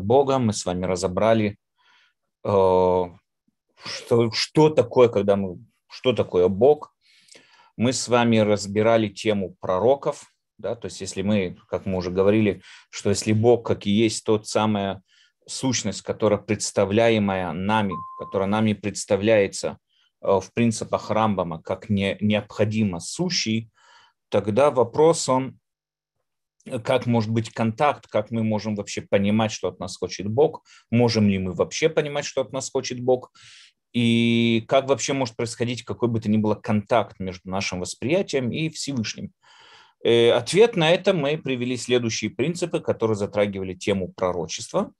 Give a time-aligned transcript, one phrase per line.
[0.00, 0.38] Бога.
[0.38, 1.56] Мы с вами разобрали,
[2.44, 3.04] э,
[3.84, 6.94] что, что такое, когда мы, что такое Бог.
[7.76, 10.24] Мы с вами разбирали тему пророков,
[10.58, 14.24] да, то есть если мы, как мы уже говорили, что если Бог, как и есть
[14.24, 15.02] тот самая
[15.46, 19.78] сущность, которая представляемая нами, которая нами представляется
[20.20, 23.70] э, в принципах Рамбама как не, необходимо сущий,
[24.28, 25.58] тогда вопрос он,
[26.84, 31.28] как может быть контакт, как мы можем вообще понимать, что от нас хочет Бог, можем
[31.28, 33.32] ли мы вообще понимать, что от нас хочет Бог,
[33.92, 38.68] и как вообще может происходить какой бы то ни было контакт между нашим восприятием и
[38.70, 39.32] Всевышним.
[40.02, 44.92] Э, ответ на это мы привели следующие принципы, которые затрагивали тему пророчества.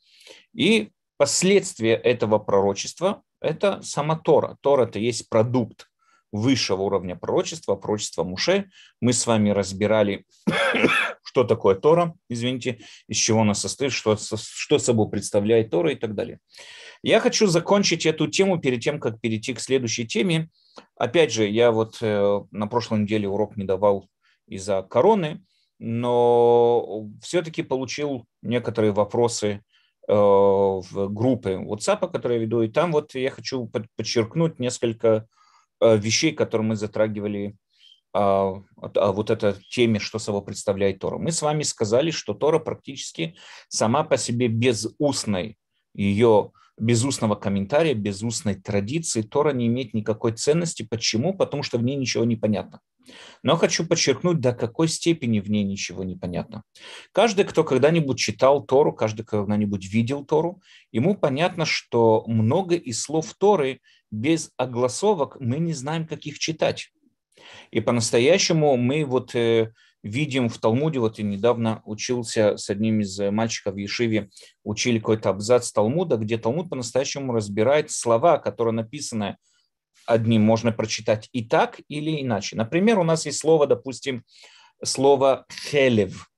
[0.55, 4.59] И последствия этого пророчества– это сама Тора.
[4.61, 5.89] Тора– это есть продукт
[6.31, 8.71] высшего уровня пророчества, пророчества Муше.
[9.01, 10.25] Мы с вами разбирали,
[11.33, 16.15] что такое Тора, извините, из чего она состоит, что, что собой представляет Тора и так
[16.15, 16.41] далее.
[17.03, 20.51] Я хочу закончить эту тему перед тем, как перейти к следующей теме.
[20.97, 24.11] Опять же, я вот э, на прошлой неделе урок не давал
[24.47, 25.43] из-за короны,
[25.79, 29.63] но все-таки получил некоторые вопросы
[30.07, 35.27] э, в группы WhatsApp, которые я веду, и там вот я хочу подчеркнуть несколько
[35.83, 37.57] Э, вещей, которые мы затрагивали
[38.15, 41.19] а, а вот этой теме, что собой представляет Тора.
[41.19, 43.37] Мы с вами сказали, что Тора практически
[43.69, 45.59] сама по себе без устной
[45.95, 50.83] ее без устного комментария, без устной традиции Тора не имеет никакой ценности.
[50.83, 51.35] Почему?
[51.35, 52.81] Потому что в ней ничего не понятно.
[53.43, 56.63] Но хочу подчеркнуть, до какой степени в ней ничего не понятно.
[57.13, 63.03] Каждый, кто когда-нибудь читал Тору, каждый, кто когда-нибудь видел Тору, ему понятно, что много из
[63.03, 66.91] слов Торы без огласовок мы не знаем, как их читать.
[67.71, 69.73] И по-настоящему мы вот э,
[70.03, 74.31] видим в Талмуде, вот я недавно учился с одним из мальчиков в Ешиве,
[74.65, 79.37] учили какой-то абзац Талмуда, где Талмуд по-настоящему разбирает слова, которые написаны
[80.07, 82.57] одним, можно прочитать и так, или иначе.
[82.57, 84.25] Например, у нас есть слово, допустим,
[84.83, 86.29] слово «хелев»,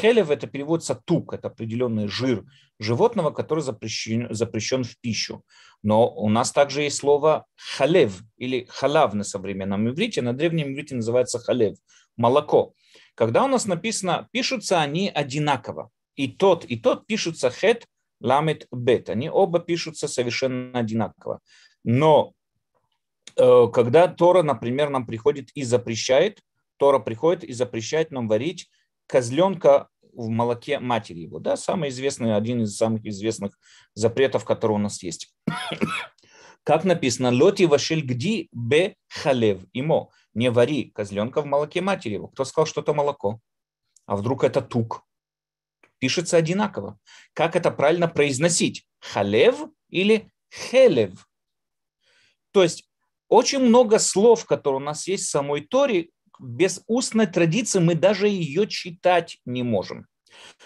[0.00, 2.44] Хелев– это переводится тук, это определенный жир
[2.78, 5.42] животного, который запрещен, запрещен в пищу.
[5.82, 10.94] Но у нас также есть слово халев или халав на современном иврите, на древнем иврите
[10.94, 11.76] называется халев–
[12.16, 12.74] молоко.
[13.14, 15.90] Когда у нас написано, пишутся они одинаково.
[16.16, 17.86] И тот, и тот пишутся хет,
[18.20, 19.10] ламет, бет.
[19.10, 21.40] Они оба пишутся совершенно одинаково.
[21.82, 22.32] Но
[23.36, 26.40] э, когда Тора, например, нам приходит и запрещает,
[26.76, 28.68] Тора приходит и запрещает нам варить
[29.06, 31.38] козленка в молоке матери его.
[31.38, 33.58] Да, самый известный, один из самых известных
[33.94, 35.34] запретов, которые у нас есть.
[36.64, 40.10] Как написано, лоти вашиль гди бе халев имо.
[40.32, 42.28] Не вари козленка в молоке матери его.
[42.28, 43.40] Кто сказал, что это молоко?
[44.06, 45.04] А вдруг это тук?
[45.98, 46.98] Пишется одинаково.
[47.34, 48.86] Как это правильно произносить?
[49.00, 51.28] Халев или хелев?
[52.50, 52.88] То есть
[53.28, 58.28] очень много слов, которые у нас есть в самой Торе, без устной традиции мы даже
[58.28, 60.06] ее читать не можем.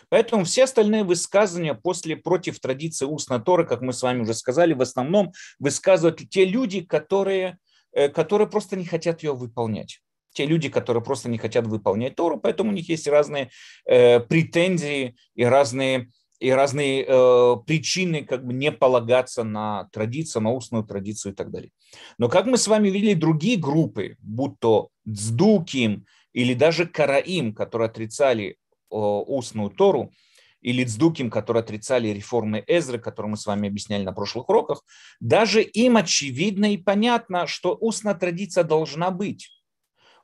[0.09, 4.73] Поэтому все остальные высказывания после против традиции устной Торы, как мы с вами уже сказали,
[4.73, 7.59] в основном высказывают те люди, которые,
[7.93, 10.01] э, которые просто не хотят ее выполнять.
[10.33, 13.51] Те люди, которые просто не хотят выполнять Тору, поэтому у них есть разные
[13.87, 16.11] э, претензии и разные
[16.41, 21.51] и разные э, причины как бы не полагаться на традицию, на устную традицию и так
[21.51, 21.71] далее.
[22.19, 27.87] Но как мы с вами видели другие группы, будь то Цдуким или даже Караим, которые
[27.87, 28.55] отрицали э,
[28.91, 30.13] устную Тору,
[30.61, 34.83] или Цдуким, которые отрицали реформы Эзры, которые мы с вами объясняли на прошлых уроках,
[35.21, 39.51] даже им очевидно и понятно, что устная традиция должна быть.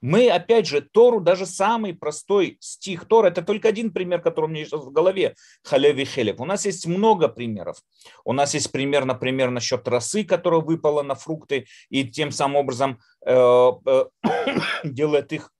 [0.04, 4.48] Мы, опять же, Тору, даже самый простой стих Тора, это только один пример, который у
[4.48, 6.40] меня сейчас в голове, халев и хелев.
[6.40, 7.78] У нас есть много примеров.
[8.22, 13.00] У нас есть пример, например, насчет росы, которая выпала на фрукты, и тем самым образом
[13.24, 14.04] э, э,
[14.84, 15.50] делает их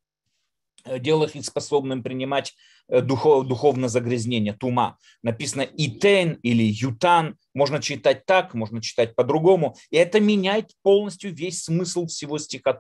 [0.99, 2.53] делает их способным принимать
[2.89, 4.99] э, духов, духовное загрязнение, тума.
[5.23, 9.75] Написано итен или ютан, можно читать так, можно читать по-другому.
[9.89, 12.79] И это меняет полностью весь смысл всего стиха.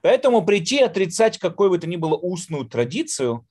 [0.00, 3.46] Поэтому прийти и отрицать какой бы то ни было устную традицию,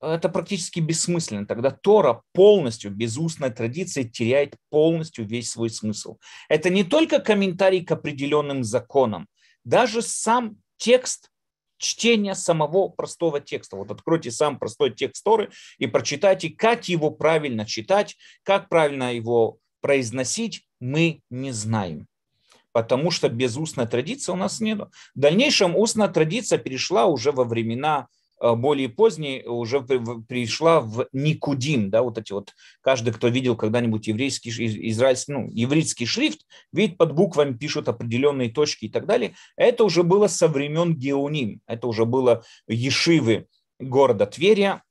[0.00, 1.46] это практически бессмысленно.
[1.46, 6.18] Тогда Тора полностью, без устной традиции, теряет полностью весь свой смысл.
[6.48, 9.28] Это не только комментарий к определенным законам,
[9.64, 11.30] даже сам текст
[11.76, 13.76] чтения самого простого текста.
[13.76, 19.58] Вот откройте сам простой текст Торы и прочитайте, как его правильно читать, как правильно его
[19.80, 22.06] произносить, мы не знаем
[22.72, 24.80] потому что без устной традиции у нас нет.
[25.14, 28.08] В дальнейшем устная традиция перешла уже во времена
[28.40, 34.06] э, более поздней уже пришла в Никудим, да, вот эти вот, каждый, кто видел когда-нибудь
[34.06, 34.50] еврейский,
[34.90, 36.40] израильский, ну, еврейский шрифт,
[36.72, 39.34] видит, под буквами пишут определенные точки и так далее.
[39.56, 43.46] Это уже было со времен Геоним, это уже было Ешивы
[43.78, 44.82] города Тверия,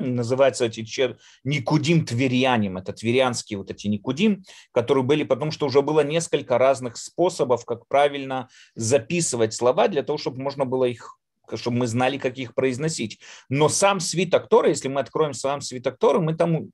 [0.00, 1.18] называются эти чер...
[1.44, 6.96] Никудим Тверяним, это тверянские вот эти Никудим, которые были, потому что уже было несколько разных
[6.96, 11.18] способов, как правильно записывать слова для того, чтобы можно было их
[11.54, 13.20] чтобы мы знали, как их произносить.
[13.48, 16.72] Но сам свиток Тора, если мы откроем сам свиток Тора, мы там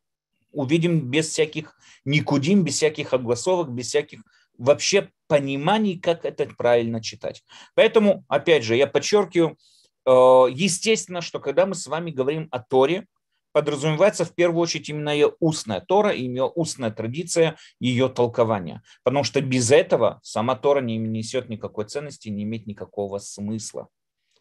[0.51, 1.77] увидим без всяких
[2.07, 4.23] никудим, без всяких огласовок, без всяких
[4.59, 7.43] вообще пониманий, как это правильно читать.
[7.75, 9.59] Поэтому, опять же, я подчеркиваю,
[10.07, 13.07] естественно, что когда мы с вами говорим о Торе,
[13.53, 18.83] подразумевается в первую очередь именно ее устная Тора, ее устная традиция, ее толкования.
[19.05, 23.89] Потому что без этого сама Тора не несет никакой ценности, не имеет никакого смысла.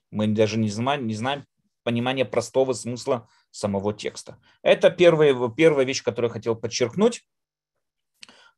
[0.10, 1.46] Мы даже не знаем, не знаем
[1.84, 4.38] понимания простого смысла самого текста.
[4.62, 7.26] Это первая, первая вещь, которую я хотел подчеркнуть.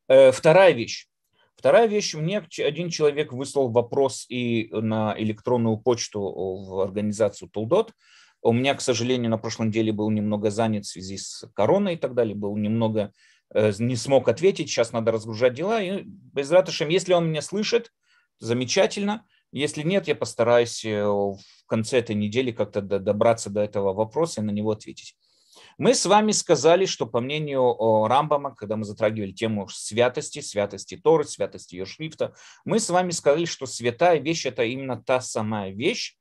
[0.07, 1.07] Э, вторая вещь.
[1.55, 7.93] Вторая вещь, мне один человек выслал вопрос и на электронную почту в организацию Тулдот.
[8.41, 11.97] У меня, к сожалению, на прошлой неделе был немного занят в связи с короной и
[11.97, 13.13] так далее, был немного,
[13.53, 15.81] э, не смог ответить, сейчас надо разгружать дела.
[15.81, 17.91] И без ратышем, если он меня слышит,
[18.39, 19.25] замечательно.
[19.53, 24.43] Если нет, я постараюсь э, в конце этой недели как-то добраться до этого вопроса и
[24.43, 25.15] на него ответить.
[25.77, 31.23] Мы с вами сказали, что по мнению Рамбама, когда мы затрагивали тему святости, святости Торы,
[31.23, 32.35] святости ее шрифта,
[32.65, 36.15] мы с вами сказали, что святая вещь– это именно та самая вещь,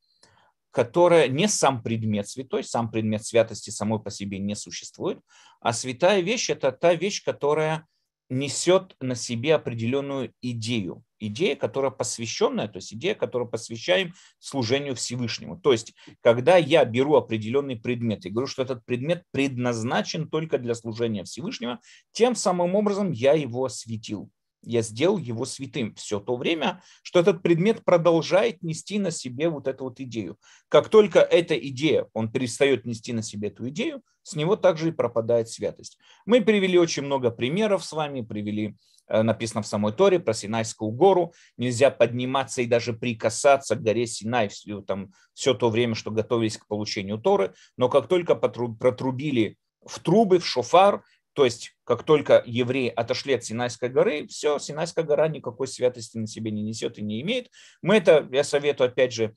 [0.71, 5.21] которая не сам предмет святой, сам предмет святости самой по себе не существует,
[5.61, 7.87] а святая вещь– это та вещь, которая
[8.33, 11.05] несет на себе определенную идею.
[11.19, 15.57] Идея, которая посвященная, то есть идея, которую посвящаем служению Всевышнему.
[15.57, 20.75] То есть, когда я беру определенный предмет и говорю, что этот предмет предназначен только для
[20.75, 21.79] служения Всевышнего,
[22.11, 24.31] тем самым образом я его осветил
[24.63, 29.69] я сделал его святым все то время, что этот предмет продолжает нести на себе вот
[29.69, 30.39] эту вот идею.
[30.69, 34.93] Как только эта идея, он перестает нести на себе эту идею, с него также и
[34.93, 35.99] пропадает святость.
[36.27, 38.77] Мы привели очень много примеров с вами, привели
[39.09, 41.35] э, написано в самой Торе про Синайскую гору.
[41.57, 46.57] Нельзя подниматься и даже прикасаться к горе Синай все, там, все то время, что готовились
[46.57, 47.55] к получению Торы.
[47.77, 51.03] Но как только протрубили в трубы, в шофар,
[51.35, 56.27] то есть, как только евреи отошли от Синайской горы, все, Синайская гора никакой святости на
[56.27, 57.51] себе не несет и не имеет.
[57.81, 59.35] Мы это, я советую, опять же,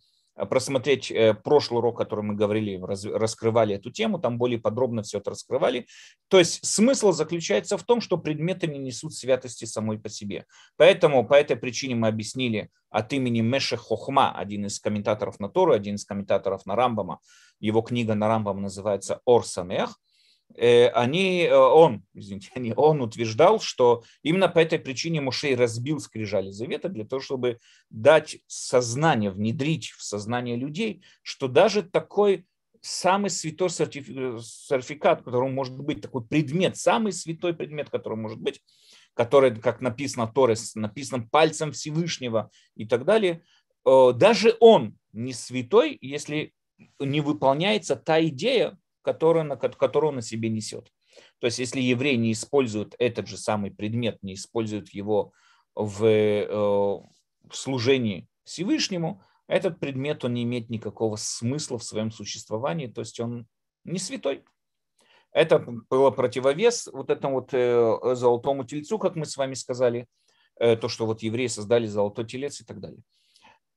[0.50, 2.78] просмотреть э, прошлый урок, который мы говорили,
[3.14, 5.88] раскрывали эту тему, там более подробно все это раскрывали.
[6.28, 10.46] То есть смысл заключается в том, что предметы не несут святости самой по себе.
[10.76, 15.72] Поэтому по этой причине мы объяснили от имени Меше Хохма, один из комментаторов на Тору,
[15.72, 17.20] один из комментаторов на Рамбама,
[17.62, 19.98] его книга на Рамбам называется Ор Самех,
[20.54, 26.52] они, э, он, извините, они, он утверждал, что именно по этой причине Мушей разбил скрижали
[26.52, 27.60] завета для того, чтобы
[27.90, 32.46] дать сознание, внедрить в сознание людей, что даже такой
[32.82, 38.62] самый святой сертификат, который может быть, такой предмет, самый святой предмет, который может быть,
[39.16, 43.44] который, как написано в Торе, написан пальцем Всевышнего и так далее,
[43.86, 46.54] э, даже он не святой, если
[47.00, 50.92] не выполняется та идея, которую, которую он на себе несет.
[51.40, 55.32] То есть если еврей не использует этот же самый предмет, не использует его
[55.76, 62.88] в, э, в служении Всевышнему, этот предмет он не имеет никакого смысла в своем существовании,
[62.88, 63.48] то есть он
[63.84, 64.44] не святой.
[65.32, 70.08] Это было противовес вот этому вот э, золотому тельцу, как мы с вами сказали,
[70.60, 73.02] э, то, что вот евреи создали золотой телец и так далее.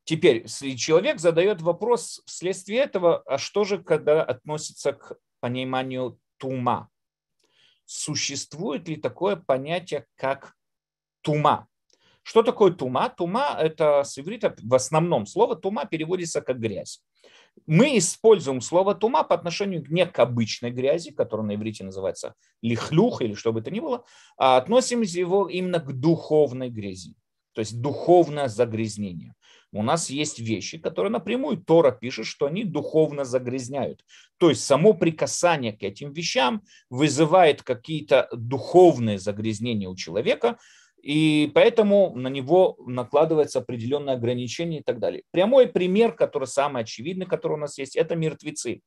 [0.09, 6.89] Теперь человек задает вопрос вследствие этого, а что же, когда относится к пониманию тума?
[7.85, 10.55] Существует ли такое понятие, как
[11.21, 11.69] тума?
[12.23, 13.11] Что такое тума?
[13.11, 17.03] Тума– это с иврита в основном слово тума переводится как грязь.
[17.67, 23.21] Мы используем слово тума по отношению не к обычной грязи, которая на иврите называется лихлюх
[23.21, 24.07] или что бы это ни было,
[24.39, 27.15] а относим его именно к духовной грязи,
[27.59, 29.35] то есть духовное загрязнение
[29.73, 34.05] у нас есть вещи, которые напрямую Тора пишет, что они духовно загрязняют.
[34.39, 40.57] То есть само прикасание к этим вещам вызывает какие-то духовные загрязнения у человека,
[41.03, 45.25] и поэтому на него накладывается определенное ограничение и так далее.
[45.33, 48.83] Прямой пример, который самый очевидный, который у нас есть, это мертвецы.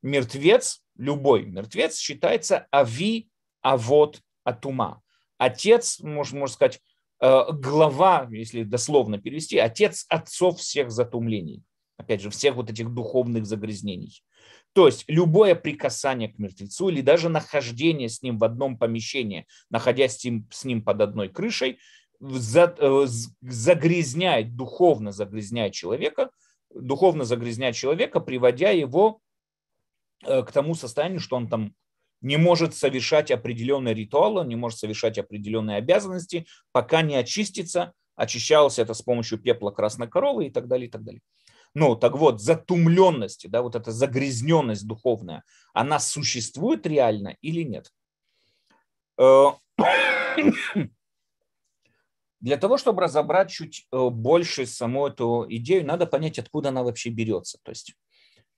[0.00, 3.28] Мертвец, любой мертвец считается ави,
[3.60, 5.02] авод, атума.
[5.38, 6.80] Отец, можно, можно сказать,
[7.52, 11.62] глава, если дословно перевести, отец отцов всех затумлений.
[11.96, 14.22] опять же, всех вот этих духовных загрязнений.
[14.74, 20.18] То есть любое прикасание к мертвецу или даже нахождение с ним в одном помещении, находясь
[20.18, 21.78] с ним, с ним под одной крышей,
[22.20, 23.06] э,
[23.40, 26.30] загрязняет, духовно загрязняет человека,
[26.74, 29.20] духовно загрязняет человека, приводя его
[30.24, 31.72] э, к тому состоянию, что он там
[32.24, 37.92] не может совершать определенные ритуалы, не может совершать определенные обязанности, пока не очистится.
[38.16, 41.20] Очищалось это с помощью пепла красной коровы и так далее, и так далее.
[41.74, 45.42] Ну, так вот, затумленность, да, вот эта загрязненность духовная,
[45.74, 47.90] она существует реально или нет?
[49.18, 49.48] Э,
[52.40, 57.10] для того, чтобы разобрать чуть э, больше саму эту идею, надо понять, откуда она вообще
[57.10, 57.58] берется.
[57.64, 57.94] То есть,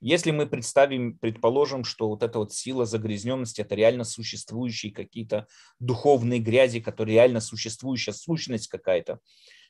[0.01, 5.47] если мы представим, предположим, что вот эта вот сила загрязненности– это реально существующие какие-то
[5.79, 9.21] духовные грязи, которые реально существующая сущность какая-то,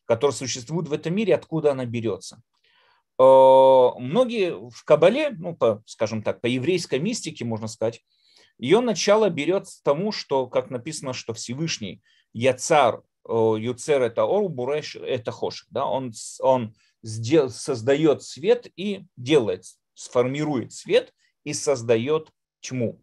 [0.04, 2.42] которая существует в этом мире, откуда она берется?
[3.18, 8.02] Э, многие в Кабале, ну, по, скажем так, по еврейской мистике, можно сказать,
[8.58, 12.02] ее начало берет тому, что, как написано, что Всевышний
[12.32, 15.66] Яцар, э, Юцер это Ор, Буреш это Хош.
[15.70, 15.86] Да?
[15.86, 19.64] Он, он сдел, создает свет и делает,
[19.96, 21.12] сформирует свет
[21.42, 23.02] и создает тьму.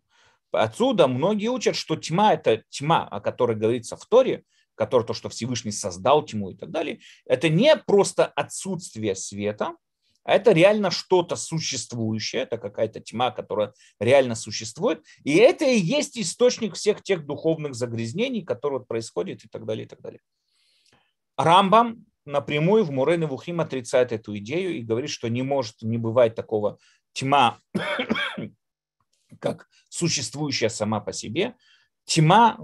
[0.51, 4.43] Отсюда многие учат, что тьма– это тьма, о которой говорится в Торе,
[4.75, 9.75] который то, что Всевышний создал тьму и так далее, это не просто отсутствие света,
[10.23, 16.17] а это реально что-то существующее, это какая-то тьма, которая реально существует, и это и есть
[16.17, 20.21] источник всех тех духовных загрязнений, которые происходят и так далее, и так далее.
[21.35, 25.97] Рамбам напрямую в Мурен и Вухим отрицает эту идею и говорит, что не может, не
[25.97, 26.77] бывает такого
[27.13, 27.59] тьма,
[29.39, 31.55] как существующая сама по себе.
[32.05, 32.57] Тьма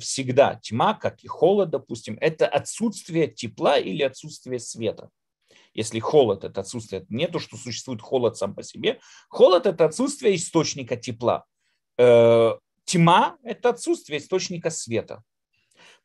[0.00, 5.10] всегда, тьма, как и холод, допустим, это отсутствие тепла или отсутствие света.
[5.74, 8.98] Если холод– это отсутствие, не то, что существует холод сам по себе.
[9.28, 11.44] Холод– это отсутствие источника тепла.
[11.98, 12.52] Э,
[12.86, 15.22] тьма– это отсутствие источника света.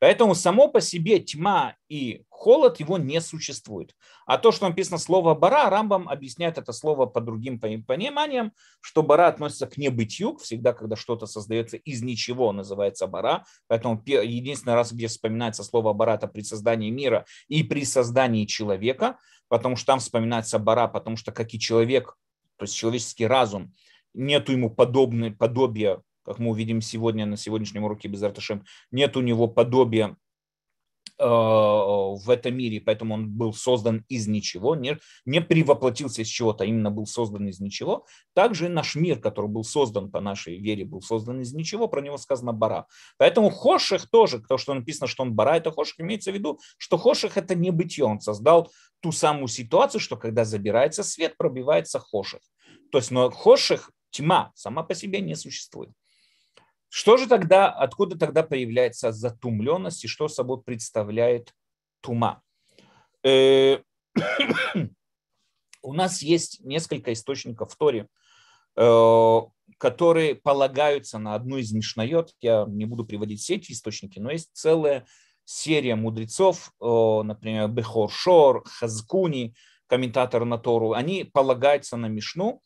[0.01, 3.95] Поэтому само по себе тьма и холод его не существует.
[4.25, 9.27] А то, что написано слово бара, Рамбам объясняет это слово по другим пониманиям, что бара
[9.27, 13.45] относится к небытию, всегда, когда что-то создается из ничего, называется бара.
[13.67, 19.19] Поэтому единственный раз, где вспоминается слово бара, это при создании мира и при создании человека,
[19.49, 22.17] потому что там вспоминается бара, потому что как и человек,
[22.57, 23.71] то есть человеческий разум,
[24.15, 29.21] нету ему подобной, подобия как мы увидим сегодня на сегодняшнем уроке без Арташем, нет у
[29.21, 30.17] него подобия
[31.17, 36.63] э, в этом мире, поэтому он был создан из ничего, не, не привоплотился из чего-то,
[36.63, 38.05] а именно был создан из ничего.
[38.33, 42.17] Также наш мир, который был создан по нашей вере, был создан из ничего, про него
[42.17, 42.87] сказано бара.
[43.17, 46.97] Поэтому Хоших тоже, то, что написано, что он бара, это Хоших, имеется в виду, что
[46.97, 52.41] Хоших это не бытие, он создал ту самую ситуацию, что когда забирается свет, пробивается Хоших.
[52.91, 55.91] То есть, но Хоших, тьма, сама по себе не существует.
[56.93, 61.55] Что же тогда, откуда тогда появляется затумленность и что собой представляет
[62.01, 62.41] тума?
[63.23, 63.77] Э,
[65.81, 68.09] у нас есть несколько источников в Торе,
[68.75, 69.39] э,
[69.77, 72.33] которые полагаются на одну из Мишнайот.
[72.41, 75.05] Я не буду приводить все эти источники, но есть целая
[75.45, 79.55] серия мудрецов, э, например, Бехор Шор, Хазкуни,
[79.87, 82.61] комментатор на Тору, они полагаются на Мишну,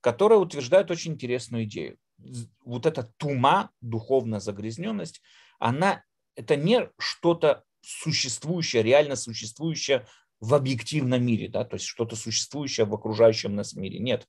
[0.00, 1.96] которая утверждает очень интересную идею
[2.64, 5.20] вот эта тума, духовная загрязненность,
[5.58, 6.04] она
[6.36, 10.06] это не что-то существующее, реально существующее
[10.40, 13.98] в объективном мире, да, то есть что-то существующее в окружающем нас мире.
[13.98, 14.26] Нет.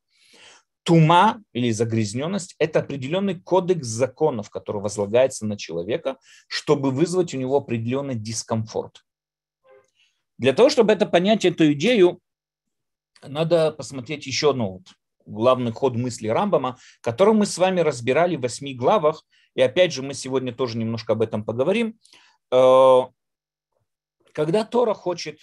[0.83, 6.17] Тума или загрязненность– это определенный кодекс законов, который возлагается на человека,
[6.47, 9.05] чтобы вызвать у него определенный дискомфорт.
[10.37, 12.19] Для того, чтобы это понять, эту идею,
[13.21, 14.87] надо посмотреть еще одну вот
[15.29, 19.23] главный ход мысли Рамбама, который мы с вами разбирали в восьми главах.
[19.55, 21.97] И опять же, мы сегодня тоже немножко об этом поговорим.
[22.51, 23.01] Э,
[24.33, 25.39] когда Тора хочет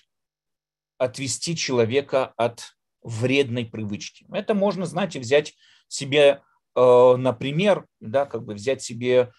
[0.98, 4.26] отвести человека от вредной привычки.
[4.32, 5.54] Это можно, знаете, взять
[5.88, 6.42] себе,
[6.74, 9.32] э, например, да, как бы взять себе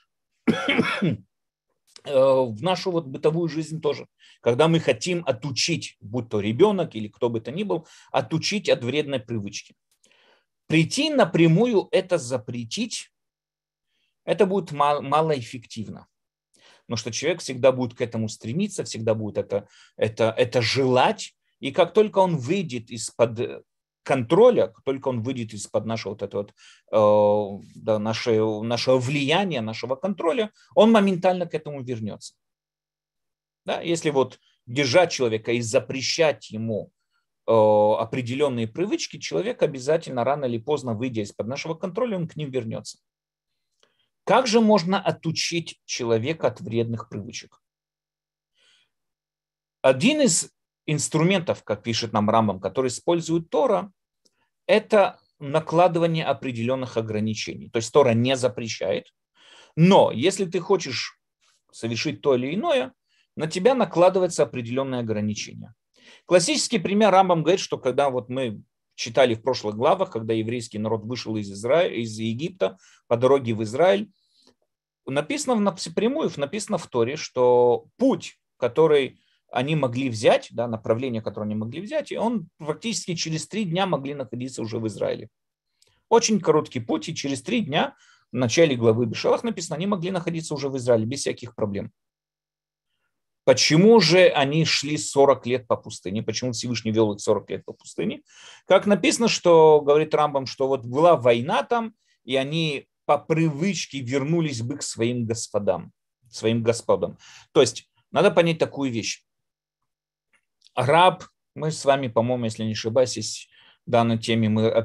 [0.47, 1.15] э,
[2.05, 4.07] в нашу вот бытовую жизнь тоже.
[4.41, 8.83] Когда мы хотим отучить, будь то ребенок или кто бы то ни был, отучить от
[8.83, 9.75] вредной привычки.
[10.67, 13.11] Прийти напрямую это запретить,
[14.25, 16.07] это будет мало, малоэффективно.
[16.85, 21.35] Потому что человек всегда будет к этому стремиться, всегда будет это, это, это желать.
[21.59, 23.65] И как только он выйдет из-под
[24.03, 26.47] контроля, как только он выйдет из-под нашего, вот этого,
[26.91, 32.35] э, да, нашего, нашего влияния, нашего контроля, он моментально к этому вернется.
[33.65, 33.81] Да?
[33.81, 36.91] Если вот держать человека и запрещать ему
[37.47, 42.99] определенные привычки, человек обязательно рано или поздно, выйдя из-под нашего контроля, он к ним вернется.
[44.25, 47.61] Как же можно отучить человека от вредных привычек?
[49.81, 50.51] Один из
[50.85, 53.93] инструментов, как пишет нам Рамбам, который использует Тора,
[54.65, 57.69] это накладывание определенных ограничений.
[57.69, 59.13] То есть Тора не запрещает,
[59.77, 61.17] но если ты хочешь
[61.71, 62.93] совершить то или иное,
[63.37, 65.73] на тебя накладывается определенное ограничение.
[66.25, 68.61] Классический пример Рамбам говорит, что когда вот мы
[68.95, 73.63] читали в прошлых главах, когда еврейский народ вышел из, Израиля, из Египта по дороге в
[73.63, 74.11] Израиль,
[75.05, 79.19] написано напрямую, написано в Торе, что путь, который
[79.51, 83.85] они могли взять, да, направление, которое они могли взять, и он практически через три дня
[83.85, 85.29] могли находиться уже в Израиле.
[86.09, 87.95] Очень короткий путь, и через три дня
[88.31, 91.91] в начале главы Бешалах написано, они могли находиться уже в Израиле без всяких проблем.
[93.47, 96.21] Почему же они шли 40 лет по пустыне?
[96.21, 98.23] Почему Всевышний вел их 40 лет по пустыне?
[98.65, 101.93] Как написано, что, говорит Рамбам, что вот была война там,
[102.25, 105.93] и они по привычке вернулись бы к своим господам,
[106.29, 107.17] своим господам.
[107.53, 109.23] То есть надо понять такую вещь
[110.75, 111.23] раб,
[111.55, 113.49] мы с вами, по-моему, если не ошибаюсь, есть
[113.89, 114.81] данной теме мы э,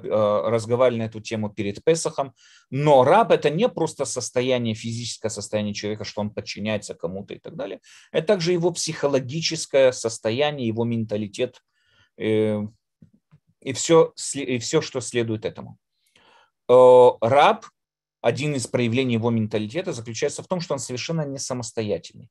[0.48, 2.34] разговаривали на эту тему перед Песохом,
[2.70, 7.56] но раб это не просто состояние, физическое состояние человека, что он подчиняется кому-то и так
[7.56, 7.80] далее,
[8.12, 11.62] это также его психологическое состояние, его менталитет
[12.16, 12.60] э,
[13.60, 15.78] и все, и все что следует этому.
[16.68, 17.66] Э, раб,
[18.20, 22.30] один из проявлений его менталитета заключается в том, что он совершенно не самостоятельный.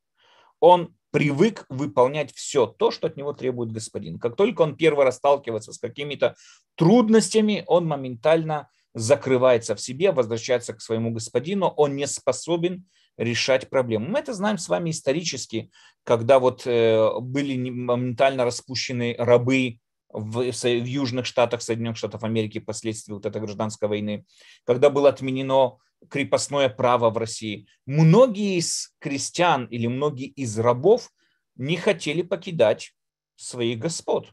[0.59, 4.17] Он привык выполнять все то, что от него требует господин.
[4.19, 6.35] Как только он первый раз сталкивается с какими-то
[6.75, 12.85] трудностями, он моментально закрывается в себе, возвращается к своему господину, он не способен
[13.17, 14.07] решать проблему.
[14.07, 15.69] Мы это знаем с вами исторически,
[16.03, 19.79] когда вот э, были моментально распущены рабы
[20.13, 24.25] в, в Южных Штатах Соединенных Штатов Америки последствия вот этой гражданской войны,
[24.65, 25.77] когда было отменено
[26.09, 27.67] крепостное право в России.
[27.85, 31.11] Многие из крестьян или многие из рабов
[31.55, 32.93] не хотели покидать
[33.35, 34.31] своих господ,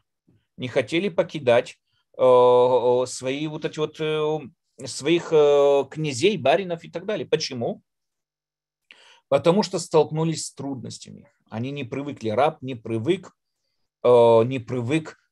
[0.57, 1.77] не хотели покидать
[2.17, 4.39] э, свои вот эти вот э,
[4.85, 7.27] своих э, князей, баринов и так далее.
[7.27, 7.81] Почему?
[9.27, 11.31] Потому что столкнулись с трудностями.
[11.49, 13.31] Они не привыкли, раб не привык,
[14.03, 15.28] э, не привык э,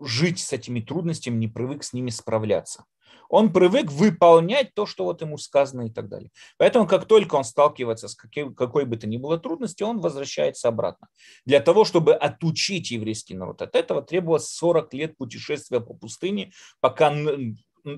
[0.00, 2.84] жить с этими трудностями, не привык с ними справляться
[3.28, 6.30] он привык выполнять то, что вот ему сказано и так далее.
[6.56, 10.68] Поэтому как только он сталкивается с какой, какой бы то ни было трудностью, он возвращается
[10.68, 11.08] обратно.
[11.44, 17.14] Для того, чтобы отучить еврейский народ от этого, требовалось 40 лет путешествия по пустыне, пока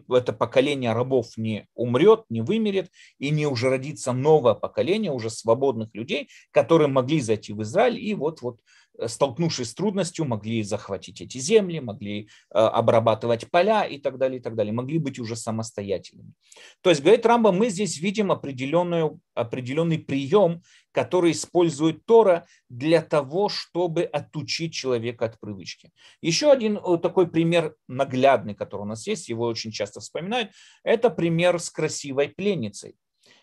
[0.08, 5.94] это поколение рабов не умрет, не вымерет, и не уже родится новое поколение уже свободных
[5.94, 11.38] людей, которые могли зайти в Израиль и вот-вот Э, столкнувшись с трудностью, могли захватить эти
[11.38, 16.32] земли, могли э, обрабатывать поля и так далее, и так далее, могли быть уже самостоятельными.
[16.80, 23.48] То есть, говорит Рамба, мы здесь видим определенную, определенный прием, который использует Тора для того,
[23.48, 25.90] чтобы отучить человека от привычки.
[26.20, 30.50] Еще один э, такой пример наглядный, который у нас есть, его очень часто вспоминают,
[30.84, 32.96] это пример с красивой пленницей.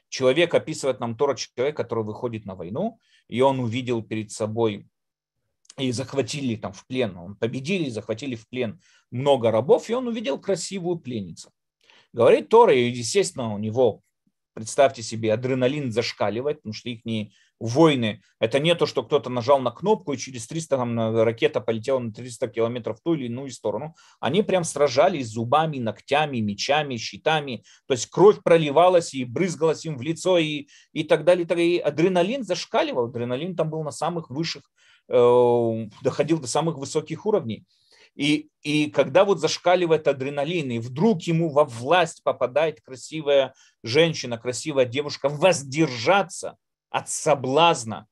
[0.09, 4.87] Человек описывает нам Тора, человек, который выходит на войну, и он увидел перед собой
[5.77, 8.79] и захватили там в плен, он победили, захватили в плен
[9.11, 11.51] много рабов, и он увидел красивую пленницу.
[12.13, 14.01] Говорит Тора, и, естественно, у него,
[14.53, 17.01] представьте себе, адреналин зашкаливает, потому что их
[17.59, 21.99] войны, это не то, что кто-то нажал на кнопку, и через 300 там, ракета полетела
[21.99, 23.95] на 300 километров в ту или иную сторону.
[24.19, 27.63] Они прям сражались зубами, ногтями, мечами, щитами.
[27.87, 31.47] То есть кровь проливалась и брызгалась им в лицо и, и так далее.
[31.47, 33.05] И адреналин зашкаливал.
[33.05, 34.63] Адреналин там был на самых высших
[35.07, 37.65] доходил до самых высоких уровней.
[38.15, 44.85] И, и когда вот зашкаливает адреналин, и вдруг ему во власть попадает красивая женщина, красивая
[44.85, 46.57] девушка, воздержаться
[46.89, 48.07] от соблазна,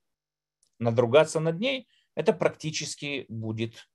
[0.77, 3.87] надругаться над ней, это практически будет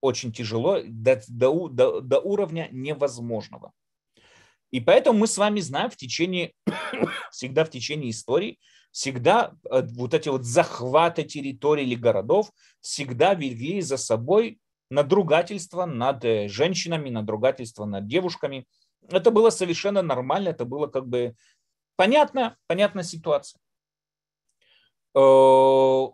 [0.00, 3.72] очень тяжело, до, до, до, до уровня невозможного.
[4.70, 6.52] И поэтому мы с вами знаем в течение,
[7.32, 8.58] всегда в течение истории,
[8.90, 12.50] всегда э, вот эти вот захваты территорий или городов
[12.80, 18.66] всегда вели за собой надругательство над э, женщинами, надругательство над девушками.
[19.08, 21.34] Это было совершенно нормально, это было как бы
[21.96, 23.60] понятно, понятная ситуация.
[25.14, 26.06] Э,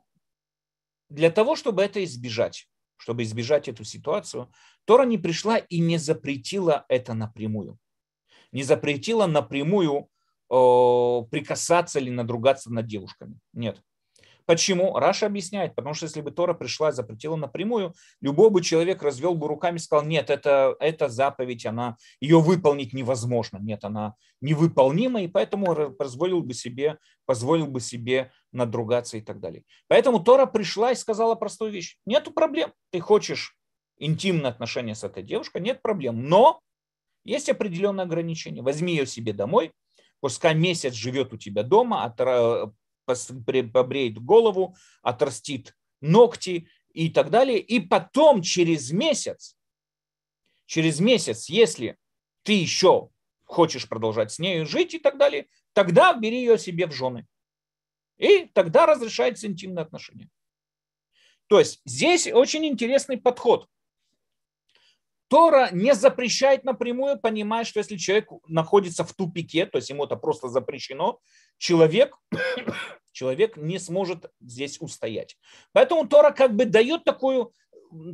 [1.09, 4.53] для того, чтобы это избежать, чтобы избежать эту ситуацию,
[4.85, 7.79] Тора не пришла и не запретила это напрямую.
[8.53, 10.09] Не запретила напрямую
[10.49, 13.39] прикасаться или надругаться над девушками.
[13.53, 13.81] Нет.
[14.47, 14.97] Почему?
[14.97, 19.35] Раша объясняет, потому что если бы Тора пришла и запретила напрямую, любой бы человек развел
[19.35, 25.23] бы руками и сказал, нет, это, это заповедь, она, ее выполнить невозможно, нет, она невыполнима,
[25.23, 29.65] и поэтому позволил бы себе, позволил бы себе надругаться и так далее.
[29.89, 33.57] Поэтому Тора пришла и сказала простую вещь, нету проблем, ты хочешь
[33.99, 36.61] интимные отношения с этой девушкой, нет проблем, но
[37.25, 38.63] есть определенные ограничения.
[38.63, 39.73] Возьми ее себе домой,
[40.21, 42.15] пускай месяц живет у тебя дома,
[43.07, 47.59] побреет голову, отрастит ногти и так далее.
[47.59, 49.57] И потом через месяц,
[50.67, 51.97] через месяц, если
[52.43, 53.11] ты еще
[53.45, 57.27] хочешь продолжать с ней жить и так далее, тогда бери ее себе в жены.
[58.19, 60.31] И тогда разрешается интимные отношения.
[61.49, 63.69] То есть здесь очень интересный подход.
[65.29, 70.17] Тора не запрещает напрямую, понимая, что если человек находится в тупике, то есть ему это
[70.17, 71.19] просто запрещено,
[71.59, 72.17] человек,
[73.13, 75.37] человек не сможет здесь устоять.
[75.73, 77.53] Поэтому Тора как бы дает такую,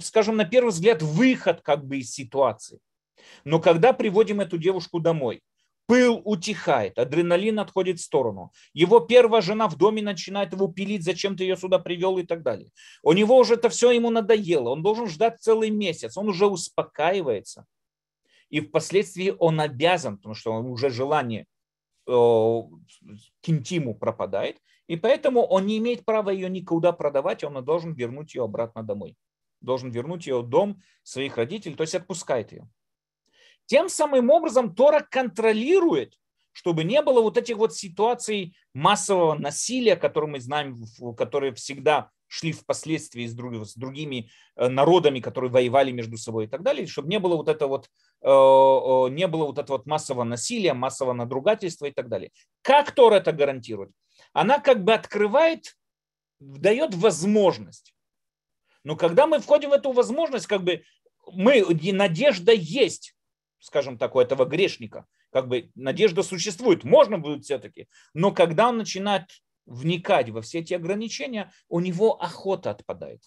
[0.00, 2.80] скажем, на первый взгляд, выход как бы из ситуации.
[3.44, 5.42] Но когда приводим эту девушку домой,
[5.86, 8.52] пыл утихает, адреналин отходит в сторону.
[8.72, 12.42] Его первая жена в доме начинает его пилить, зачем ты ее сюда привел и так
[12.42, 12.70] далее.
[13.02, 17.66] У него уже это все ему надоело, он должен ждать целый месяц, он уже успокаивается.
[18.48, 21.46] И впоследствии он обязан, потому что уже желание
[22.06, 27.94] э, к интиму пропадает, и поэтому он не имеет права ее никуда продавать, он должен
[27.94, 29.16] вернуть ее обратно домой.
[29.60, 32.68] Должен вернуть ее в дом своих родителей, то есть отпускает ее.
[33.72, 36.18] Тем самым образом Тора контролирует,
[36.52, 40.84] чтобы не было вот этих вот ситуаций массового насилия, которые мы знаем,
[41.16, 46.48] которые всегда шли впоследствии с, друг, с другими э, народами, которые воевали между собой и
[46.48, 47.88] так далее, чтобы не было вот это вот,
[48.20, 48.26] э,
[49.10, 52.30] не было вот этого вот массового насилия, массового надругательства и так далее.
[52.60, 53.92] Как Тора это гарантирует?
[54.34, 55.78] Она как бы открывает,
[56.40, 57.94] дает возможность.
[58.84, 60.82] Но когда мы входим в эту возможность, как бы
[61.32, 63.14] мы, надежда есть,
[63.62, 65.06] скажем так, у этого грешника.
[65.30, 67.86] Как бы надежда существует, можно будет все-таки.
[68.12, 69.30] Но когда он начинает
[69.66, 73.22] вникать во все эти ограничения, у него охота отпадает.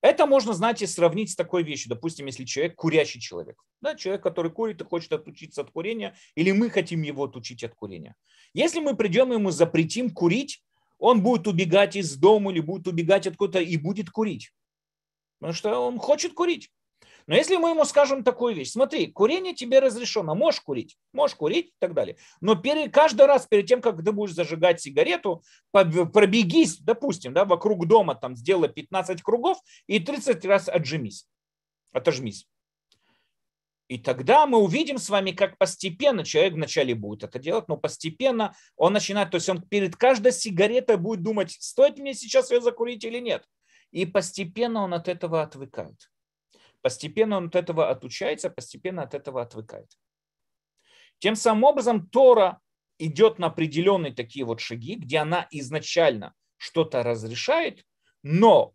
[0.00, 1.90] Это можно, знаете, сравнить с такой вещью.
[1.90, 3.62] Допустим, если человек курящий человек.
[3.82, 7.74] Да, человек, который курит и хочет отучиться от курения, или мы хотим его отучить от
[7.74, 8.14] курения.
[8.54, 10.62] Если мы придем ему запретим курить,
[10.98, 14.52] он будет убегать из дома или будет убегать откуда-то и будет курить.
[15.38, 16.70] Потому что он хочет курить.
[17.26, 21.68] Но если мы ему скажем такую вещь, смотри, курение тебе разрешено, можешь курить, можешь курить
[21.68, 22.16] и так далее.
[22.40, 27.86] Но перед, каждый раз перед тем, как ты будешь зажигать сигарету, пробегись, допустим, да, вокруг
[27.86, 31.26] дома, там сделай 15 кругов и 30 раз отжимись,
[31.92, 32.46] отожмись.
[33.88, 38.54] И тогда мы увидим с вами, как постепенно человек вначале будет это делать, но постепенно
[38.76, 43.04] он начинает, то есть он перед каждой сигаретой будет думать, стоит мне сейчас ее закурить
[43.04, 43.44] или нет.
[43.90, 46.10] И постепенно он от этого отвыкает.
[46.84, 49.90] Постепенно он от этого отучается, постепенно от этого отвыкает.
[51.18, 52.60] Тем самым образом Тора
[52.98, 57.86] идет на определенные такие вот шаги, где она изначально что-то разрешает,
[58.22, 58.74] но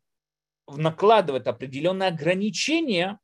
[0.65, 3.19] накладывает определенные ограничения,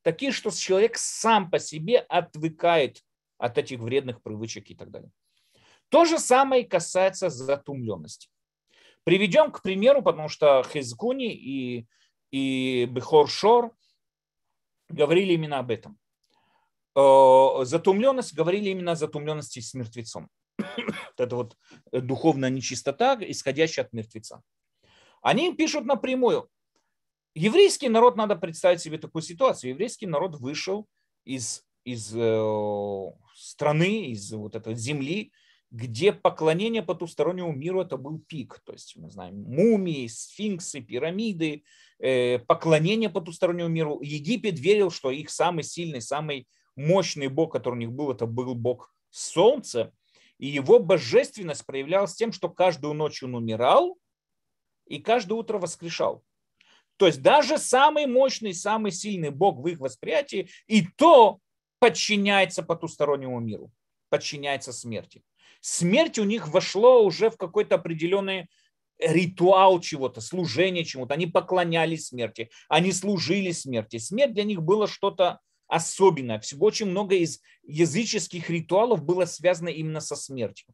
[0.00, 3.04] такие, что человек сам по себе отвыкает
[3.36, 5.10] от этих вредных привычек и так далее.
[5.90, 8.30] То же самое касается затумленности.
[9.04, 11.86] Приведем к примеру, потому что Хизгуни и,
[12.30, 13.74] и Бехор Шор
[14.90, 15.98] говорили именно об этом.
[16.96, 20.28] Э, затумленность, говорили именно о затумленности с мертвецом.
[21.16, 21.56] Это вот
[21.92, 24.42] духовная нечистота, исходящая от мертвеца.
[25.22, 26.48] Они пишут напрямую.
[27.34, 29.70] Еврейский народ, надо представить себе такую ситуацию.
[29.70, 30.86] Еврейский народ вышел
[31.24, 35.32] из, из э, страны, из вот этой земли,
[35.70, 38.60] где поклонение потустороннему миру это был пик.
[38.64, 41.64] То есть, мы знаем, мумии, сфинксы, пирамиды,
[42.02, 44.00] Э, поклонение потустороннему миру.
[44.00, 48.54] Египет верил, что их самый сильный, самый мощный бог, который у них был, это был
[48.54, 49.92] бог солнца.
[50.38, 53.98] И его божественность проявлялась тем, что каждую ночь он умирал
[54.86, 56.24] и каждое утро воскрешал.
[56.96, 61.38] То есть даже самый мощный, самый сильный бог в их восприятии и то
[61.80, 63.70] подчиняется потустороннему миру,
[64.08, 65.22] подчиняется смерти.
[65.60, 68.48] Смерть у них вошло уже в какой-то определенный
[68.98, 71.14] ритуал чего-то, служение чему-то.
[71.14, 73.98] Они поклонялись смерти, они служили смерти.
[73.98, 76.40] Смерть для них было что-то особенное.
[76.40, 80.66] Всего очень много из языческих ритуалов было связано именно со смертью.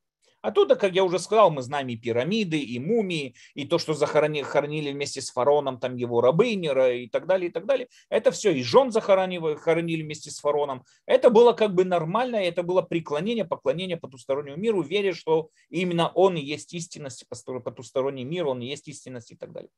[0.46, 4.44] Оттуда, как я уже сказал, мы знаем и пирамиды, и мумии, и то, что захоронили,
[4.44, 7.88] хоронили вместе с фароном, там его рабыни и так далее, и так далее.
[8.10, 10.84] Это все, и жен захоронили хоронили вместе с фароном.
[11.04, 16.36] Это было как бы нормально, это было преклонение, поклонение потустороннему миру, веря, что именно он
[16.36, 19.70] и есть истинность, потусторонний мир, он и есть истинность и так далее.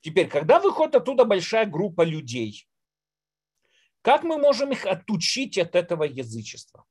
[0.00, 2.66] Теперь, когда выходит оттуда большая группа людей,
[4.00, 6.86] как мы можем их отучить от этого язычества?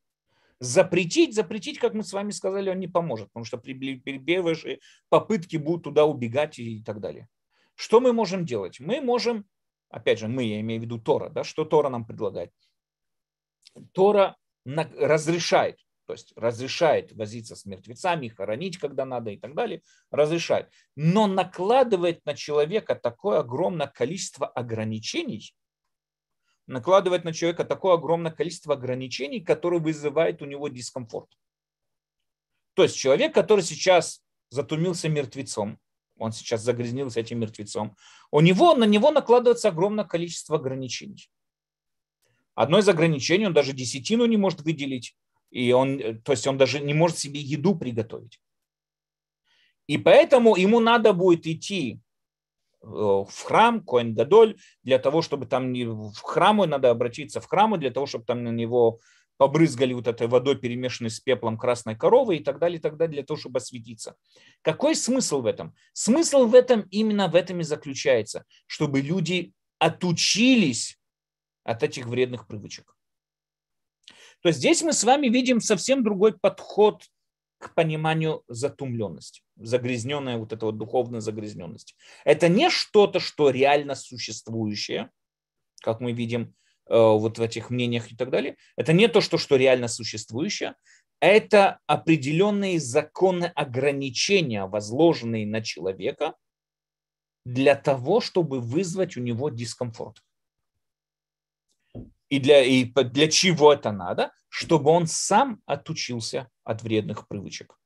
[0.59, 5.57] Запретить, запретить, как мы с вами сказали, он не поможет, потому что при первые попытки
[5.57, 7.27] будут туда убегать и так далее.
[7.75, 8.79] Что мы можем делать?
[8.79, 9.45] Мы можем,
[9.89, 12.51] опять же, мы, я имею в виду Тора, да, что Тора нам предлагает?
[13.91, 20.71] Тора разрешает, то есть разрешает возиться с мертвецами, хоронить, когда надо и так далее, разрешает.
[20.95, 25.53] Но накладывает на человека такое огромное количество ограничений–
[26.67, 31.30] накладывает на человека такое огромное количество ограничений, которые вызывают у него дискомфорт.
[32.73, 35.80] То есть человек, который сейчас затумился мертвецом,
[36.19, 37.95] он сейчас загрязнился этим мертвецом,
[38.32, 41.30] у него, на него накладывается огромное количество ограничений.
[42.53, 45.15] Одно из ограничений, он даже десятину не может выделить,
[45.51, 48.41] и он, то есть он даже не может себе еду приготовить.
[49.88, 51.99] И поэтому ему надо будет идти
[52.81, 57.77] в храм, Коэн Гадоль, для того, чтобы там не в храму, надо обратиться в храму,
[57.77, 58.99] для того, чтобы там на него
[59.37, 63.15] побрызгали вот этой водой, перемешанной с пеплом красной коровы и так далее, и так далее,
[63.15, 64.15] для того, чтобы осветиться.
[64.61, 65.75] Какой смысл в этом?
[65.93, 70.99] Смысл в этом именно в этом и заключается, чтобы люди отучились
[71.63, 72.95] от этих вредных привычек.
[74.41, 77.03] То здесь мы с вами видим совсем другой подход
[77.57, 81.95] к пониманию затумленности, загрязненная вот эта вот духовная загрязненность.
[82.23, 85.09] Это не что-то, что реально существующее,
[85.81, 86.53] как мы видим
[86.87, 88.57] э, вот в этих мнениях и так далее.
[88.75, 90.75] Это не то, что, что реально существующее,
[91.19, 96.35] это определенные законы ограничения, возложенные на человека
[97.43, 100.21] для того, чтобы вызвать у него дискомфорт.
[102.29, 104.31] И для, и для чего это надо?
[104.49, 107.77] Чтобы он сам отучился от вредных привычек.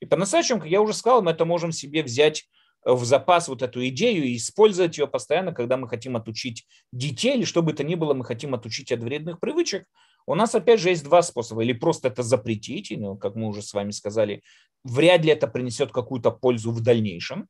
[0.00, 2.48] И по-настоящему, как я уже сказал, мы это можем себе взять
[2.84, 7.44] в запас вот эту идею и использовать ее постоянно, когда мы хотим отучить детей или
[7.44, 9.86] что бы то ни было, мы хотим отучить от вредных привычек.
[10.26, 11.62] У нас опять же есть два способа.
[11.62, 14.42] Или просто это запретить, и, ну, как мы уже с вами сказали,
[14.84, 17.48] вряд ли это принесет какую-то пользу в дальнейшем.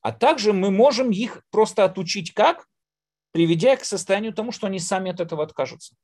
[0.00, 2.66] А также мы можем их просто отучить как?
[3.32, 5.96] Приведя их к состоянию тому, что они сами от этого откажутся.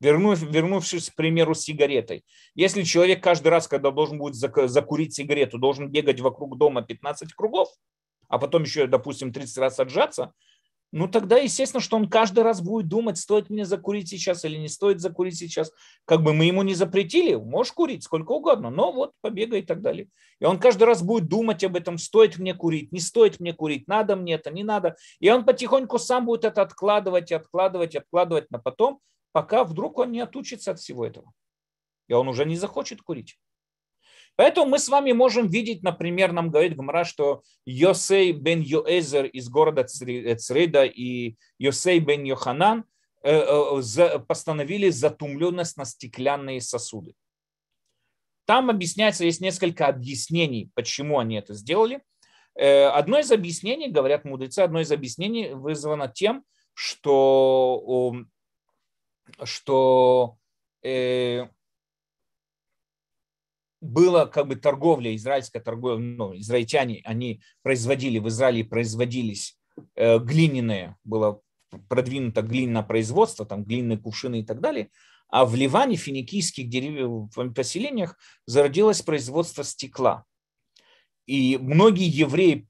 [0.00, 2.24] Вернув, вернувшись к примеру с сигаретой.
[2.54, 7.68] Если человек каждый раз, когда должен будет закурить сигарету, должен бегать вокруг дома 15 кругов,
[8.28, 10.32] а потом еще, допустим, 30 раз отжаться,
[10.90, 14.68] ну тогда, естественно, что он каждый раз будет думать, стоит мне закурить сейчас или не
[14.68, 15.70] стоит закурить сейчас.
[16.06, 19.82] Как бы мы ему не запретили, можешь курить сколько угодно, но вот побегай и так
[19.82, 20.08] далее.
[20.40, 23.86] И он каждый раз будет думать об этом, стоит мне курить, не стоит мне курить,
[23.86, 24.96] надо мне это, не надо.
[25.20, 29.00] И он потихоньку сам будет это откладывать, откладывать, откладывать на потом,
[29.32, 31.32] пока вдруг он не отучится от всего этого.
[32.08, 33.38] И он уже не захочет курить.
[34.38, 39.48] Поэтому мы с вами можем видеть, например, нам говорит Гмара, что Йосей бен Йоэзер из
[39.48, 42.84] города Цреда и Йосей бен Йоханан
[43.24, 47.16] э, э, постановили затумленность на стеклянные сосуды.
[48.46, 52.00] Там объясняется, есть несколько объяснений, почему они это сделали.
[52.54, 58.14] Э, одно из объяснений, говорят мудрецы, одно из объяснений вызвано тем, что
[59.42, 60.36] что
[60.84, 61.48] э,
[63.80, 69.58] была как бы торговля, израильская торговля, ну, израильтяне, они производили, в Израиле производились
[69.94, 71.40] э, глиняные, было
[71.88, 74.90] продвинуто глиняное производство, там глиняные кувшины и так далее,
[75.28, 77.30] а в Ливане, финикийских дерев...
[77.54, 80.24] поселениях зародилось производство стекла.
[81.26, 82.66] И многие евреи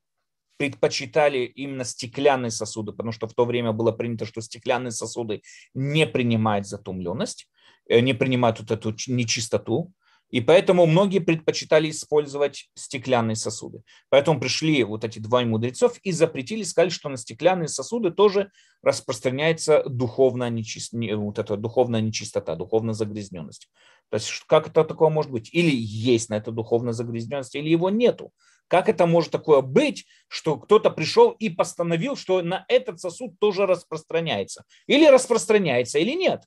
[0.57, 5.43] предпочитали именно стеклянные сосуды, потому что в то время было принято, что стеклянные сосуды
[5.73, 7.49] не принимают затумленность,
[7.89, 9.93] э, не принимают вот эту нечистоту,
[10.31, 13.83] и поэтому многие предпочитали использовать стеклянные сосуды.
[14.11, 18.51] Поэтому пришли вот эти два мудрецов и запретили, сказали, что на стеклянные сосуды тоже
[18.83, 20.93] распространяется духовная, нечист...
[20.93, 23.69] вот эта духовная нечистота, духовная загрязненность.
[24.11, 25.51] То есть как это такое может быть?
[25.53, 28.33] Или есть на это духовная загрязненность, или его нету.
[28.69, 33.67] Как это может такое быть, что кто-то пришел и постановил, что на этот сосуд тоже
[33.67, 34.65] распространяется?
[34.87, 36.43] Или распространяется, или нет?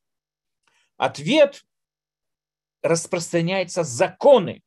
[0.97, 1.63] Ответ
[2.81, 4.61] распространяются законы,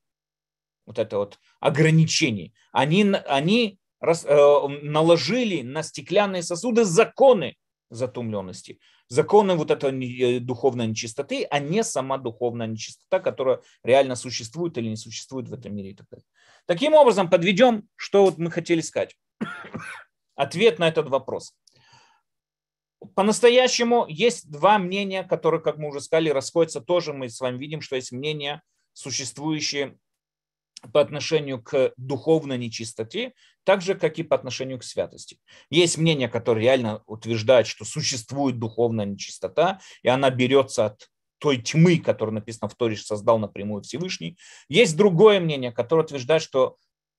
[0.87, 2.53] вот это вот ограничение.
[2.73, 7.57] Они, они рас, э, наложили на стеклянные сосуды законы,
[7.91, 8.79] затумленности.
[9.09, 14.97] Законы вот этой духовной нечистоты, а не сама духовная нечистота, которая реально существует или не
[14.97, 16.27] существует в этом мире и так далее.
[16.67, 19.17] Таким образом, подведем, что вот мы хотели сказать.
[20.35, 21.55] Ответ на этот вопрос.
[23.15, 27.13] По-настоящему есть два мнения, которые, как мы уже сказали, расходятся тоже.
[27.13, 28.63] Мы с вами видим, что есть мнения,
[28.93, 29.97] существующие
[30.93, 33.33] по отношению к духовной нечистоте,
[33.65, 35.39] так же, как и по отношению к святости.
[35.71, 41.99] Есть мнение, которое реально утверждает, что существует духовная нечистота, и она берется от той тьмы,
[41.99, 44.39] которая написана в Торе, создал напрямую Всевышний.
[44.69, 46.77] Есть другое мнение, которое утверждает, что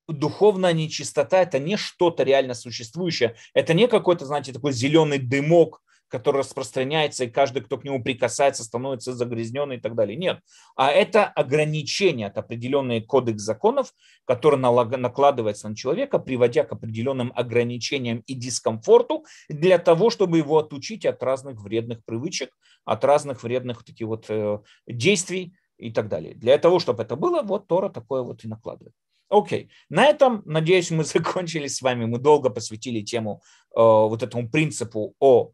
[0.07, 6.39] духовная нечистота– это не что-то реально существующее, это не какой-то, знаете, такой зеленый дымок, который
[6.39, 10.15] распространяется, и каждый, кто к нему прикасается, становится загрязненный и так далее.
[10.15, 10.39] Нет.
[10.75, 13.91] А это ограничение, это определенный кодекс законов,
[14.25, 21.05] который накладывается на человека, приводя к определенным ограничениям и дискомфорту для того, чтобы его отучить
[21.05, 22.51] от разных вредных привычек,
[22.85, 26.35] от разных вредных таких вот э, действий и так далее.
[26.35, 28.93] Для того, чтобы это было, вот Тора такое вот и накладывает.
[29.29, 32.05] Окей, на этом, надеюсь, мы закончили с вами.
[32.05, 33.41] Мы долго посвятили тему
[33.75, 35.51] э, вот этому принципу о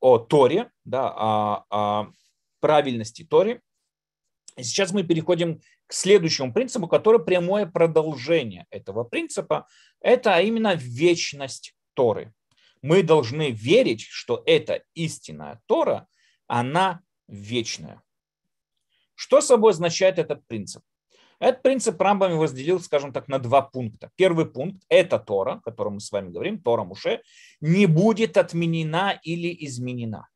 [0.00, 2.12] о Торе, да, о, о
[2.60, 3.60] правильности Торе.
[4.58, 9.66] Сейчас мы переходим к следующему принципу, который прямое продолжение этого принципа.
[10.00, 12.32] Это именно вечность Торы.
[12.82, 16.08] Мы должны верить, что эта истинная Тора,
[16.46, 18.02] она вечная.
[19.14, 20.82] Что собой означает этот принцип?
[21.40, 24.10] Этот принцип Рамбам разделил, скажем так, на два пункта.
[24.14, 27.22] Первый пункт– это Тора, о котором мы с вами говорим, Тора Муше,
[27.62, 30.28] не будет отменена или изменена.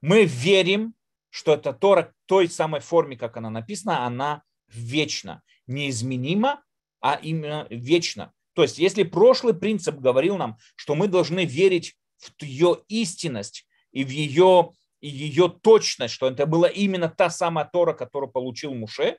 [0.00, 0.94] Мы верим,
[1.30, 6.64] что эта Тора той самой форме, как она написана, она вечна, неизменима,
[7.00, 8.32] а именно вечна.
[8.54, 14.02] То есть, если прошлый принцип говорил нам, что мы должны верить в ее истинность и
[14.02, 19.18] в ее, и ее точность, что это была именно та самая Тора, которую получил Муше,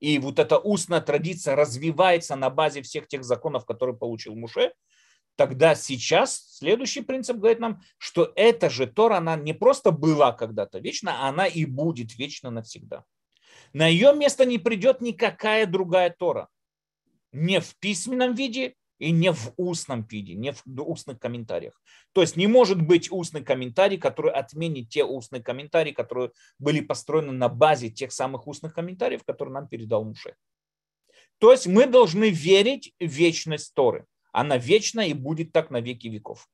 [0.00, 4.72] и вот эта устная традиция развивается на базе всех тех законов, которые получил Муше,
[5.36, 10.78] тогда сейчас следующий принцип говорит нам, что эта же Тора, она не просто была когда-то
[10.78, 13.04] вечна, она и будет вечно навсегда.
[13.72, 16.48] На ее место не придет никакая другая Тора.
[17.32, 21.82] Не в письменном виде, и не в устном виде, не в устных комментариях.
[22.12, 27.32] То есть не может быть устный комментарий, который отменит те устные комментарии, которые были построены
[27.32, 30.36] на базе тех самых устных комментариев, которые нам передал Муше.
[31.38, 34.04] То есть мы должны верить в вечность Торы.
[34.32, 36.46] Она вечна и будет так на веки веков.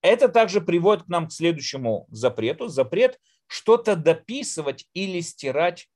[0.00, 2.68] Это также приводит к нам к следующему запрету.
[2.68, 5.90] Запрет что-то дописывать или стирать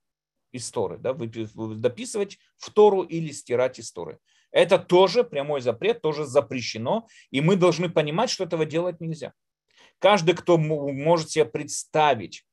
[0.51, 0.99] из Торы.
[0.99, 4.19] Да, дописывать в Тору или стирать из Торы.
[4.53, 9.33] Это тоже прямой запрет, тоже запрещено, и мы должны понимать, что этого делать нельзя.
[9.99, 12.45] Каждый, кто может себе представить,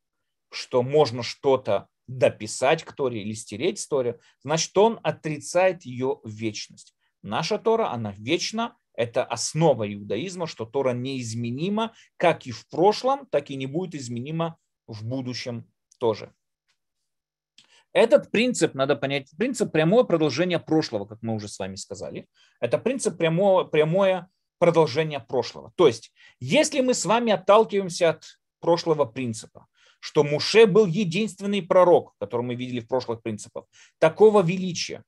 [0.49, 6.95] что можно что-то дописать к Торе или стереть историю, значит, он отрицает ее вечность.
[7.21, 13.49] Наша Тора, она вечна, это основа иудаизма, что Тора неизменима, как и в прошлом, так
[13.49, 14.57] и не будет изменима
[14.87, 16.33] в будущем тоже.
[17.93, 22.27] Этот принцип, надо понять, принцип прямое продолжение прошлого, как мы уже с вами сказали.
[22.59, 25.71] Это принцип прямое, прямое продолжение прошлого.
[25.75, 29.67] То есть, если мы с вами отталкиваемся от прошлого принципа,
[29.99, 33.65] что Муше был единственный пророк, который мы видели в прошлых принципах,
[33.97, 35.03] такого величия.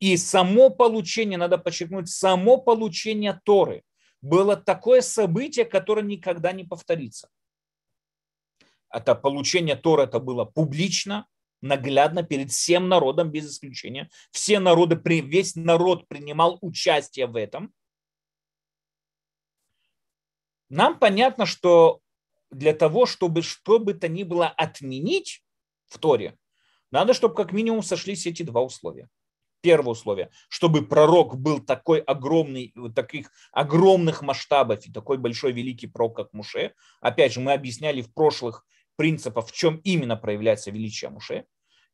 [0.00, 3.84] И само получение, надо подчеркнуть, само получение Торы
[4.22, 7.28] было такое событие, которое никогда не повторится.
[8.90, 11.26] Это получение Торы, это было публично,
[11.64, 14.10] наглядно перед всем народом без исключения.
[14.30, 17.72] Все народы, весь народ принимал участие в этом.
[20.68, 22.00] Нам понятно, что
[22.50, 25.42] для того, чтобы что бы то ни было отменить
[25.86, 26.36] в Торе,
[26.90, 29.08] надо, чтобы как минимум сошлись эти два условия.
[29.62, 36.16] Первое условие, чтобы пророк был такой огромный, таких огромных масштабов и такой большой великий пророк,
[36.16, 36.74] как Муше.
[37.00, 41.46] Опять же, мы объясняли в прошлых принципах, в чем именно проявляется величие Муше.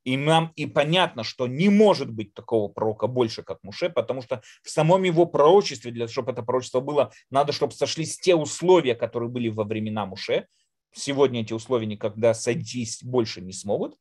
[0.04, 4.42] И нам и понятно, что не может быть такого пророка больше, как Муше, потому что
[4.62, 8.94] в самом его пророчестве, для того, чтобы это пророчество было, надо, чтобы сошлись те условия,
[8.94, 10.46] которые были во времена Муше.
[10.92, 13.96] Сегодня эти условия никогда сойтись больше не смогут.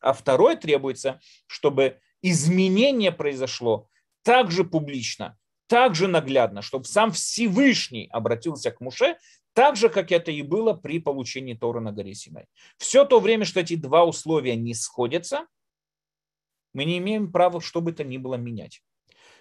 [0.00, 3.88] А второе требуется, чтобы изменение произошло
[4.22, 9.16] также публично, также наглядно, чтобы сам Всевышний обратился к Муше
[9.54, 12.46] так же, как это и было при получении Торы на горе Синай.
[12.78, 15.46] Все то время, что эти два условия не сходятся,
[16.72, 18.82] мы не имеем права что бы то ни было менять.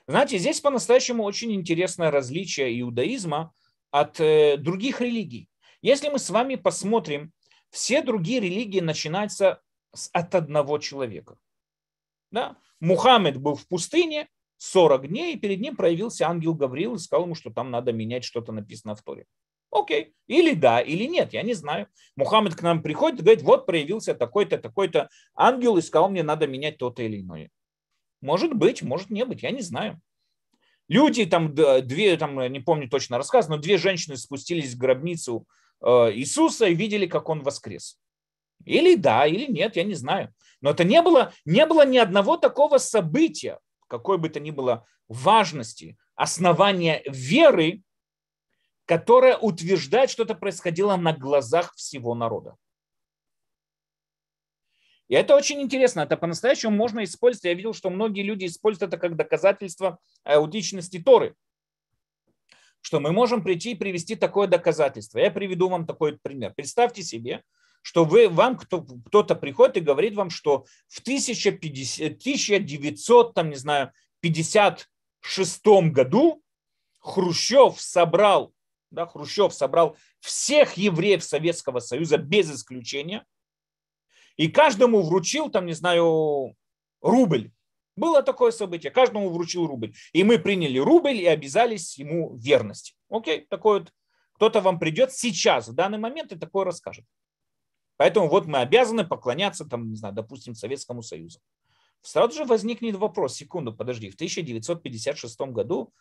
[0.07, 3.53] Знаете, здесь по-настоящему очень интересное различие иудаизма
[3.91, 5.47] от э, других религий.
[5.82, 7.32] Если мы с вами посмотрим,
[7.70, 9.62] все другие религии начинаются
[10.12, 11.38] от одного человека.
[12.32, 12.57] Да?
[12.80, 17.36] Мухаммед был в пустыне 40 дней, и перед ним проявился ангел Гавриил и сказал ему,
[17.36, 19.26] что там надо менять что-то написано в Торе.
[19.72, 21.88] Окей, или да, или нет, я не знаю.
[22.17, 26.45] Мухаммед к нам приходит и говорит, вот проявился такой-то, такой-то ангел и сказал, мне надо
[26.45, 27.49] менять то-то или иное.
[28.22, 29.99] Может быть, может не быть, я не знаю.
[30.89, 35.47] Люди там, две, там, не помню точно рассказ, но две женщины спустились в гробницу
[35.82, 37.97] э, Иисуса и видели, как он воскрес.
[38.65, 40.34] Или да, или нет, я не знаю.
[40.59, 44.86] Но это не было, не было ни одного такого события, какой бы то ни было
[45.07, 47.82] важности, основания веры,
[48.86, 52.55] которое утверждает, что это происходило на глазах всего народа.
[55.07, 57.43] И это очень интересно, это по-настоящему можно использовать.
[57.43, 61.36] Я видел, что многие люди используют это как доказательство аутичности Торы.
[62.79, 65.19] Что мы можем прийти и привести такое доказательство.
[65.19, 66.53] Я приведу вам такой пример.
[66.55, 67.43] Представьте себе,
[67.82, 73.57] что вы, вам кто, кто-то приходит и говорит вам, что в 1050, 1900, там, не
[73.57, 76.41] знаю, 56 году
[76.99, 78.53] Хрущев собрал
[78.92, 83.26] да, Хрущев собрал всех евреев Советского Союза без исключения
[84.38, 86.56] и каждому вручил, там, не знаю,
[87.02, 87.52] рубль.
[87.96, 89.94] Было такое событие, каждому вручил рубль.
[90.14, 92.94] И мы приняли рубль и обязались ему верности.
[93.10, 93.94] Окей, такой вот,
[94.34, 97.06] кто-то вам придет сейчас, в данный момент, и такое расскажет.
[97.98, 101.39] Поэтому вот мы обязаны поклоняться, там, не знаю, допустим, Советскому Союзу.
[102.02, 105.94] Сразу же возникнет вопрос, секунду, подожди, в 1956 году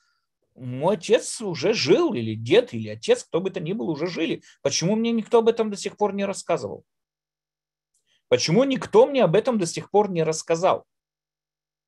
[0.55, 4.43] мой отец уже жил, или дед, или отец, кто бы то ни был, уже жили.
[4.63, 6.85] Почему мне никто об этом до сих пор не рассказывал?
[8.29, 10.87] Почему никто мне об этом до сих пор не рассказал?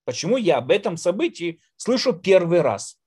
[0.04, 2.98] Почему я об этом событии слышу первый раз?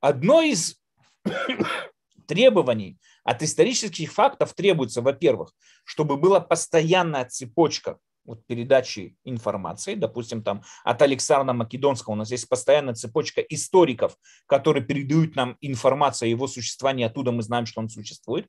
[0.00, 0.80] Одно из
[2.26, 10.62] требований от исторических фактов требуется, во-первых, чтобы была постоянная цепочка вот передачи информации, допустим, там
[10.84, 14.16] от Александра Македонского у нас есть постоянная цепочка историков,
[14.46, 18.46] которые передают нам информацию о его существовании, оттуда мы знаем, что он существует.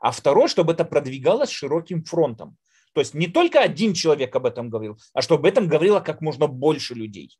[0.00, 2.56] А второе, чтобы это продвигалось широким фронтом.
[2.92, 6.20] То есть не только один человек об этом говорил, а чтобы об этом говорило как
[6.20, 7.36] можно больше людей.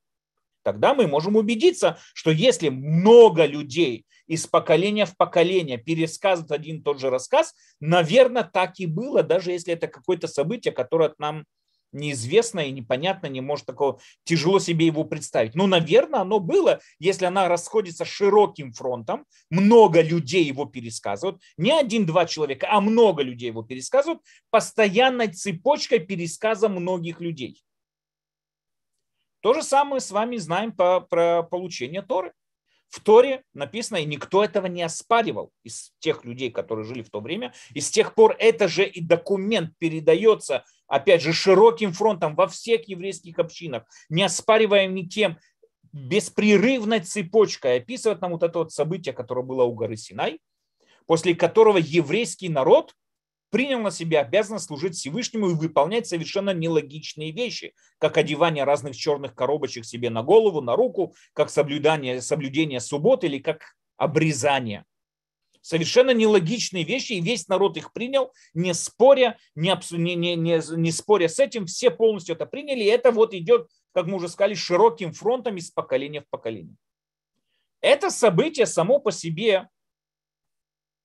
[0.62, 6.82] Тогда мы можем убедиться, что если много людей из поколения в поколение пересказывают один и
[6.82, 11.44] тот же рассказ, наверное, так и было, даже если это какое-то событие, которое от нам
[11.94, 15.54] неизвестно и непонятно, не может такого, тяжело себе его представить.
[15.54, 22.26] Ну, наверное, оно было, если она расходится широким фронтом, много людей его пересказывают, не один-два
[22.26, 24.20] человека, а много людей его пересказывают,
[24.50, 27.62] постоянной цепочкой пересказа многих людей.
[29.40, 32.32] То же самое с вами знаем по, про получение Торы.
[32.94, 37.20] В Торе написано, и никто этого не оспаривал из тех людей, которые жили в то
[37.20, 37.52] время.
[37.72, 42.88] И с тех пор это же и документ передается, опять же, широким фронтом во всех
[42.88, 45.38] еврейских общинах, не оспариваем никем,
[45.92, 50.38] беспрерывной цепочкой описывает нам вот это вот событие, которое было у горы Синай,
[51.04, 52.94] после которого еврейский народ
[53.54, 59.36] принял на себя обязанность служить Всевышнему и выполнять совершенно нелогичные вещи, как одевание разных черных
[59.36, 64.84] коробочек себе на голову, на руку, как соблюдание, соблюдение суббот или как обрезание.
[65.60, 70.90] Совершенно нелогичные вещи, и весь народ их принял, не споря, не, не, не, не, не
[70.90, 74.54] споря с этим, все полностью это приняли, и это вот идет, как мы уже сказали,
[74.54, 76.74] широким фронтом из поколения в поколение.
[77.80, 79.68] Это событие само по себе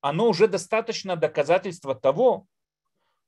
[0.02, 2.48] оно уже достаточно доказательство того,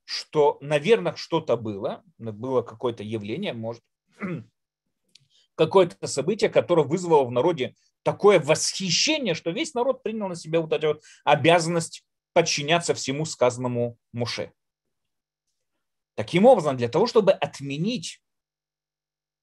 [0.04, 3.82] что, наверное, что-то было, было какое-то явление, может,
[5.54, 10.72] какое-то событие, которое вызвало в народе такое восхищение, что весь народ принял на себя вот
[10.72, 14.52] эту вот обязанность подчиняться всему сказанному Муше.
[16.14, 18.20] Таким образом, для того, чтобы отменить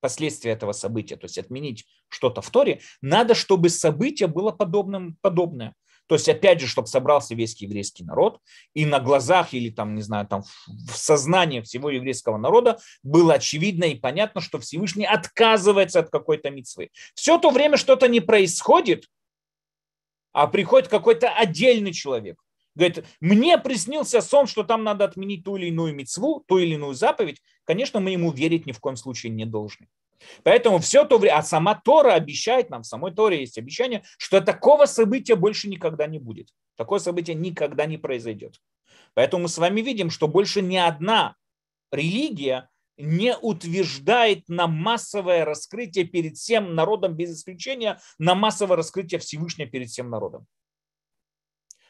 [0.02, 5.76] последствия этого события, то есть отменить что-то в Торе, надо, чтобы событие было подобным, подобное.
[6.10, 8.39] То есть, опять же, чтобы собрался весь еврейский народ,
[8.74, 13.84] и на глазах или там, не знаю, там в сознании всего еврейского народа было очевидно
[13.84, 16.89] и понятно, что Всевышний отказывается от какой-то митцвы.
[17.14, 19.05] Все то время что-то не происходит,
[20.34, 22.41] а приходит какой-то отдельный человек.
[22.74, 26.95] Говорит, мне приснился сон, что там надо отменить ту или иную мецву, ту или иную
[26.95, 27.39] заповедь.
[27.66, 29.88] Конечно, мы ему верить ни в коем случае не должны.
[30.43, 34.41] Поэтому все то время, а сама Тора обещает нам, в самой Торе есть обещание, что
[34.41, 36.49] такого события больше никогда не будет.
[36.76, 38.59] Такое событие никогда не произойдет.
[39.13, 41.36] Поэтому мы с вами видим, что больше ни одна
[41.91, 49.70] религия не утверждает на массовое раскрытие перед всем народом без исключения, на массовое раскрытие Всевышнего
[49.70, 50.45] перед всем народом.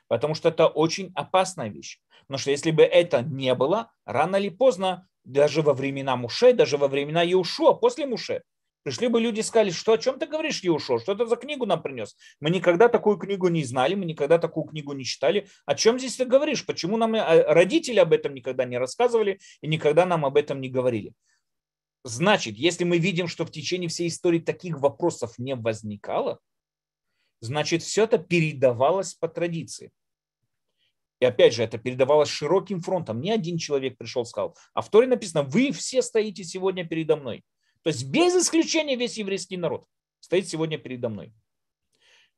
[0.09, 1.99] Потому что это очень опасная вещь.
[2.27, 6.77] Потому что если бы это не было, рано или поздно, даже во времена Муше, даже
[6.77, 8.41] во времена Иешуа, после Муше,
[8.83, 11.65] пришли бы люди и сказали, что о чем ты говоришь, Иешуа, что это за книгу
[11.65, 12.17] нам принес?
[12.39, 15.47] Мы никогда такую книгу не знали, мы никогда такую книгу не читали.
[15.65, 16.65] О чем здесь ты говоришь?
[16.65, 20.69] Почему нам э, родители об этом никогда не рассказывали и никогда нам об этом не
[20.69, 21.13] говорили?
[22.03, 26.39] Значит, если мы видим, что в течение всей истории таких вопросов не возникало,
[27.41, 29.91] значит, все это передавалось по традиции.
[31.19, 33.19] И опять же, это передавалось широким фронтом.
[33.19, 34.57] Не один человек пришел и сказал.
[34.73, 37.43] А в Торе написано, вы все стоите сегодня передо мной.
[37.83, 39.85] То есть без исключения весь еврейский народ
[40.19, 41.33] стоит сегодня передо мной.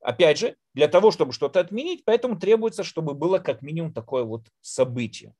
[0.00, 4.48] Опять же, для того, чтобы что-то отменить, поэтому требуется, чтобы было как минимум такое вот
[4.60, 5.34] событие.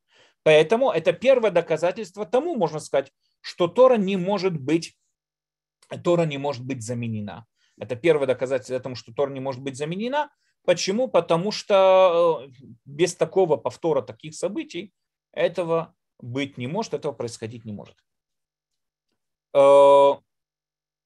[0.44, 4.96] Поэтому это первое доказательство тому, можно сказать, что Тора не может быть,
[6.04, 7.46] Тора не может быть заменена.
[7.78, 10.30] Это первое доказательство тому, что Тора не может быть заменена.
[10.64, 11.08] Почему?
[11.08, 14.92] Потому что э, без такого повтора таких событий
[15.32, 17.96] этого быть не может, этого происходить не может.
[19.54, 20.12] Э,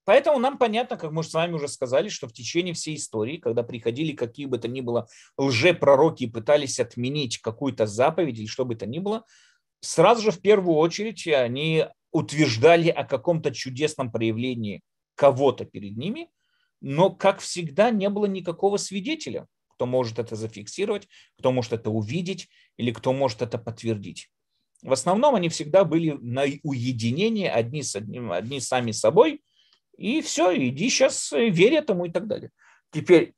[0.05, 3.63] поэтому нам понятно, как мы с вами уже сказали, что в течение всей истории, когда
[3.63, 8.75] приходили какие бы то ни было лжепророки и пытались отменить какую-то заповедь или что бы
[8.75, 9.25] то ни было,
[9.81, 14.83] сразу же в первую очередь они утверждали о каком-то чудесном проявлении
[15.15, 16.31] кого-то перед ними,
[16.89, 22.49] но, как всегда, не было никакого свидетеля, кто может это зафиксировать, кто может это увидеть
[22.77, 24.31] или кто может это подтвердить.
[24.83, 29.43] В основном они всегда были на уединении одни с одним, одни сами собой,
[29.99, 32.53] и все, иди сейчас э, верь этому и так далее.
[32.93, 33.35] Теперь,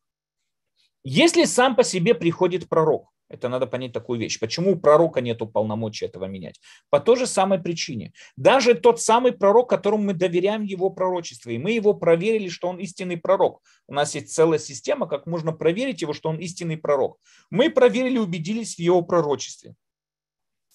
[1.02, 4.40] если сам по себе приходит пророк, это надо понять такую вещь.
[4.40, 6.60] Почему у пророка нет полномочий этого менять?
[6.88, 8.12] По той же самой причине.
[8.36, 12.78] Даже тот самый пророк, которому мы доверяем его пророчество, и мы его проверили, что он
[12.78, 13.62] истинный пророк.
[13.86, 17.18] У нас есть целая система, как можно проверить его, что он истинный пророк.
[17.50, 19.74] Мы проверили, убедились в его пророчестве.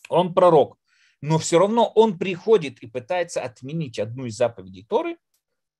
[0.09, 0.77] Он пророк.
[1.21, 5.17] Но все равно он приходит и пытается отменить одну из заповедей Торы.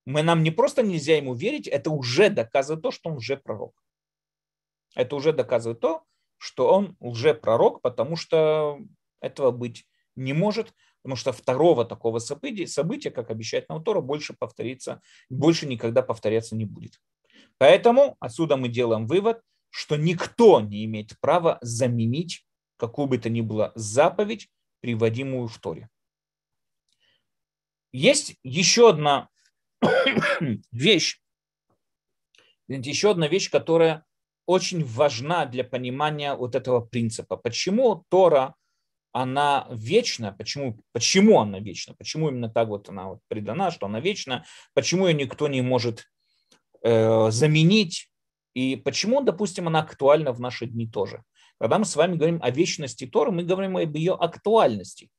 [0.05, 3.74] Мы нам не просто нельзя ему верить, это уже доказывает то, что он уже пророк.
[4.95, 6.03] Это уже доказывает то,
[6.43, 8.77] что он лжепророк, потому что
[9.21, 9.87] этого быть
[10.17, 15.65] не может, потому что второго такого события, события как обещает нам Тора, больше повторится, больше
[15.65, 16.99] никогда повторяться не будет.
[17.57, 23.39] Поэтому отсюда мы делаем вывод, что никто не имеет права заменить какую бы то ни
[23.39, 24.49] было заповедь,
[24.81, 25.89] приводимую в Торе.
[27.93, 29.29] Есть еще одна
[30.73, 31.21] вещь,
[32.67, 34.05] еще одна вещь, которая
[34.45, 37.37] очень важна для понимания вот этого принципа.
[37.37, 38.55] Почему Тора,
[39.11, 43.99] она вечна, почему, почему она вечна, почему именно так вот она вот предана, что она
[43.99, 46.05] вечна, почему ее никто не может
[46.81, 48.09] э, заменить,
[48.53, 51.23] и почему, допустим, она актуальна в наши дни тоже.
[51.59, 55.09] Когда мы с вами говорим о вечности Торы, мы говорим об ее актуальности.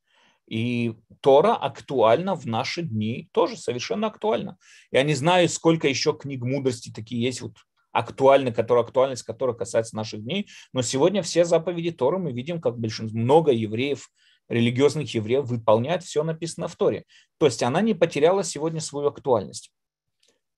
[0.47, 4.59] И Тора актуальна в наши дни, тоже совершенно актуальна.
[4.91, 7.57] Я не знаю, сколько еще книг мудрости такие есть, вот
[7.95, 10.49] актуальны, которые, актуальность которых касается наших дней.
[10.73, 14.11] Но сегодня все заповеди Торы мы видим, как большинство, много евреев,
[14.49, 17.05] религиозных евреев выполняют, все написано в Торе.
[17.39, 19.73] То есть она не потеряла сегодня свою актуальность.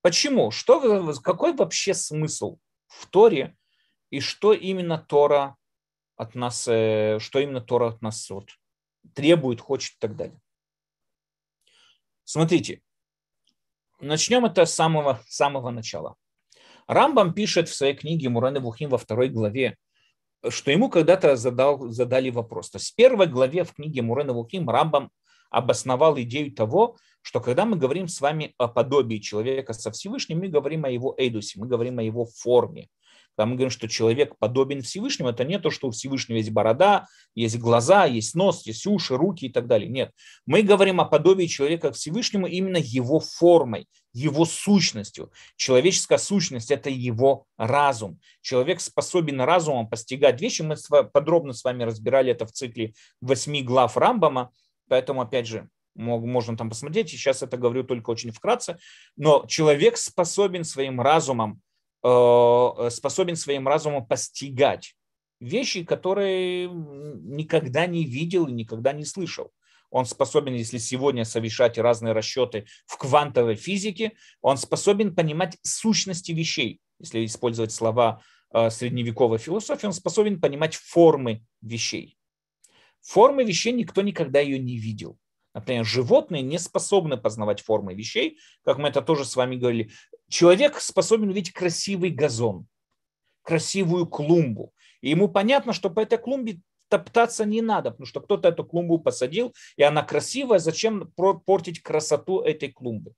[0.01, 0.51] Почему?
[0.51, 3.55] Что, какой вообще смысл в Торе
[4.11, 5.57] и что именно Тора
[6.16, 8.49] от нас, э, что именно Тора от нас вот
[9.14, 10.41] требует, хочет и так далее.
[12.24, 12.80] Смотрите,
[14.01, 16.16] начнем это с самого, самого начала.
[16.87, 19.76] Рамбам пишет в своей книге Мураны Вухим во второй главе,
[20.49, 22.70] что ему когда-то задал, задали вопрос.
[22.70, 25.11] То есть в первой главе в книге Мурена Вухим Рамбам
[25.51, 30.49] обосновал идею того, что когда мы говорим с вами о подобии человека со Всевышним, мы
[30.49, 32.89] говорим о его эйдусе, мы говорим о его форме.
[33.37, 37.07] Когда мы говорим, что человек подобен Всевышнему, это не то, что у Всевышнего есть борода,
[37.34, 39.91] есть глаза, есть нос, есть уши, руки и так далее.
[39.91, 40.12] Нет.
[40.47, 45.30] Мы говорим о подобии человека к Всевышнему именно его формой, его сущностью.
[45.57, 48.18] Человеческая сущность– это его разум.
[48.41, 50.62] Человек способен разумом постигать вещи.
[50.62, 50.76] Мы
[51.12, 54.51] подробно с вами разбирали это в цикле восьми глав Рамбама.
[54.89, 57.11] Поэтому, опять же, можно там посмотреть.
[57.11, 58.78] Сейчас это говорю только очень вкратце.
[59.16, 61.61] Но человек способен своим разумом
[62.01, 64.94] способен своим разумом постигать
[65.40, 69.53] вещи, которые никогда не видел и никогда не слышал.
[69.90, 76.80] Он способен, если сегодня совершать разные расчеты в квантовой физике, он способен понимать сущности вещей.
[76.99, 78.20] Если использовать слова
[78.53, 82.18] э, средневековой философии, он способен понимать формы вещей.
[83.01, 85.18] Формы вещей никто никогда ее не видел.
[85.55, 89.90] Например, животные не способны познавать формы вещей, как мы это тоже с вами говорили.
[90.28, 92.66] Человек способен увидеть красивый газон,
[93.42, 94.72] красивую клумбу.
[95.00, 98.98] И ему понятно, что по этой клумбе топтаться не надо, потому что кто-то эту клумбу
[98.98, 103.14] посадил, и она красивая, зачем портить красоту этой клумбы?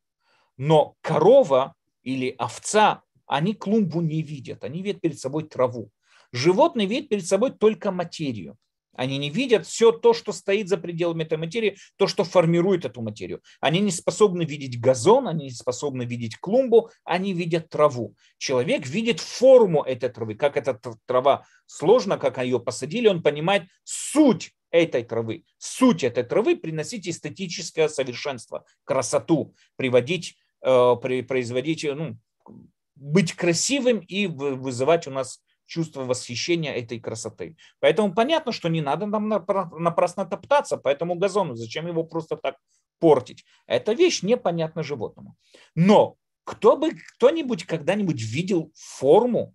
[0.56, 5.90] Но корова или овца, они клумбу не видят, они видят перед собой траву.
[6.32, 8.56] Животные видят перед собой только материю.
[8.98, 13.00] Они не видят все то, что стоит за пределами этой материи, то, что формирует эту
[13.00, 13.40] материю.
[13.60, 18.16] Они не способны видеть газон, они не способны видеть клумбу, они видят траву.
[18.38, 24.50] Человек видит форму этой травы, как эта трава сложна, как ее посадили, он понимает суть
[24.72, 25.44] этой травы.
[25.58, 32.18] Суть этой травы приносить эстетическое совершенство, красоту, приводить, э, производить, ну,
[32.96, 37.56] быть красивым и вызывать у нас чувство восхищения этой красоты.
[37.78, 41.54] Поэтому понятно, что не надо нам напрасно топтаться по этому газону.
[41.54, 42.56] Зачем его просто так
[42.98, 43.44] портить?
[43.66, 45.36] Эта вещь непонятна животному.
[45.76, 49.54] Но кто бы, кто-нибудь когда-нибудь видел форму?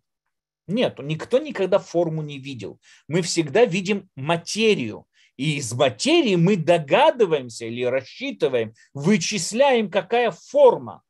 [0.68, 2.80] Нет, никто никогда форму не видел.
[3.08, 5.06] Мы всегда видим материю.
[5.36, 11.02] И из материи мы догадываемся или рассчитываем, вычисляем, какая форма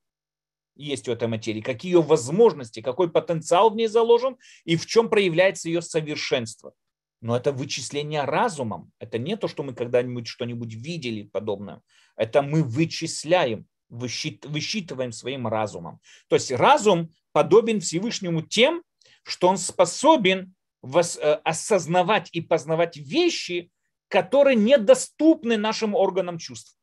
[0.75, 5.09] есть у этой материи, какие ее возможности, какой потенциал в ней заложен и в чем
[5.09, 6.73] проявляется ее совершенство.
[7.21, 8.91] Но это вычисление разумом.
[8.99, 11.81] Это не то, что мы когда-нибудь что-нибудь видели подобное.
[12.17, 15.99] Это мы вычисляем, высчитываем своим разумом.
[16.27, 18.83] То есть разум подобен Всевышнему тем,
[19.23, 20.53] что он способен
[20.83, 20.99] э,
[21.43, 23.71] осознавать и познавать вещи,
[24.09, 26.75] которые недоступны нашим органам чувств.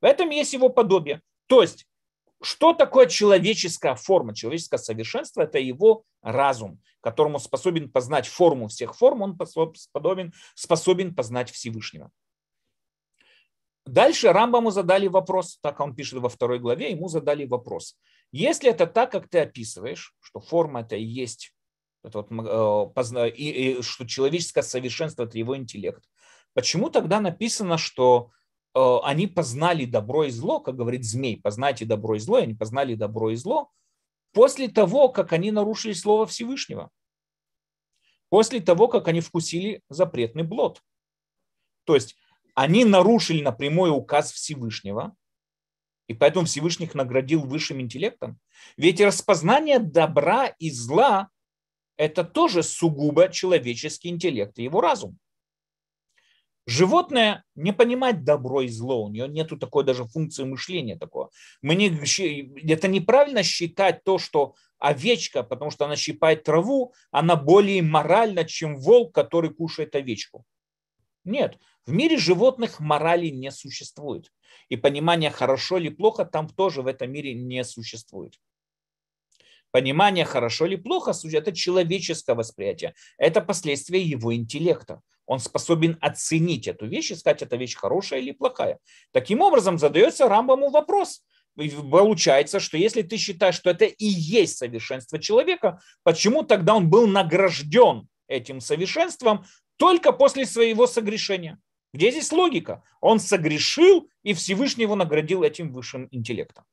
[0.00, 1.20] В этом есть его подобие.
[1.46, 1.86] То есть
[2.42, 4.34] что такое человеческая форма?
[4.34, 11.50] Человеческое совершенство– это его разум, которому способен познать форму всех форм, он способен, способен познать
[11.50, 12.10] Всевышнего.
[13.86, 17.96] Дальше Рамбаму задали вопрос, так он пишет во второй главе, ему задали вопрос.
[18.32, 21.54] Если это так, как ты описываешь, что форма это и есть,
[22.04, 26.04] это вот, э, и, и, что человеческое совершенство– это его интеллект,
[26.54, 28.30] почему тогда написано, что
[28.74, 32.94] они познали добро и зло, как говорит змей, познайте добро и зло, и они познали
[32.94, 33.70] добро и зло
[34.32, 36.90] после того, как они нарушили слово Всевышнего,
[38.28, 40.82] после того, как они вкусили запретный блод.
[41.84, 42.16] То есть
[42.54, 45.16] они нарушили напрямую указ Всевышнего,
[46.06, 48.38] и поэтому Всевышний их наградил высшим интеллектом.
[48.76, 51.28] Ведь распознание добра и зла–
[51.96, 55.18] это тоже сугубо человеческий интеллект и его разум.
[56.66, 61.30] Животное не понимает добро и зло, у нее нету такой даже функции мышления такого.
[61.62, 61.88] Мы не,
[62.70, 68.76] это неправильно считать то, что овечка, потому что она щипает траву, она более моральна, чем
[68.76, 70.44] волк, который кушает овечку.
[71.24, 74.32] Нет, в мире животных морали не существует.
[74.68, 78.38] И понимание хорошо или плохо там тоже в этом мире не существует.
[79.70, 82.94] Понимание хорошо или плохо– это человеческое восприятие.
[83.18, 85.00] Это последствия его интеллекта
[85.30, 88.80] он способен оценить эту вещь и сказать, эта вещь хорошая или плохая.
[89.12, 91.22] Таким образом, задается Рамбаму вопрос.
[91.54, 97.06] Получается, что если ты считаешь, что это и есть совершенство человека, почему тогда он был
[97.06, 99.44] награжден этим совершенством
[99.76, 101.60] только после своего согрешения?
[101.94, 102.82] Где здесь логика?
[103.00, 106.64] Он согрешил, и Всевышний его наградил этим высшим интеллектом.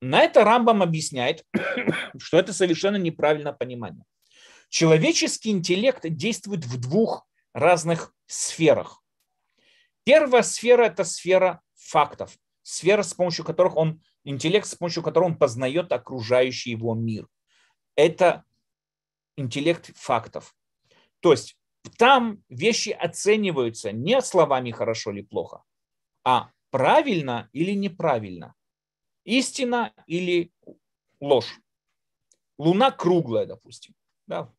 [0.00, 1.44] На это Рамбам объясняет,
[2.20, 4.04] что это совершенно неправильное понимание.
[4.68, 9.02] Человеческий интеллект действует в двух разных сферах.
[10.04, 15.38] Первая сфера– это сфера фактов, сфера, с помощью которых он, интеллект, с помощью которого он
[15.38, 17.26] познает окружающий его мир.
[17.94, 18.44] Это
[19.36, 20.54] интеллект фактов.
[21.20, 21.58] То есть
[21.96, 25.62] там вещи оцениваются не словами хорошо или плохо,
[26.24, 28.54] а правильно или неправильно,
[29.24, 30.52] истина или
[31.20, 31.60] ложь.
[32.58, 33.94] Луна круглая, допустим.
[34.26, 34.52] Да,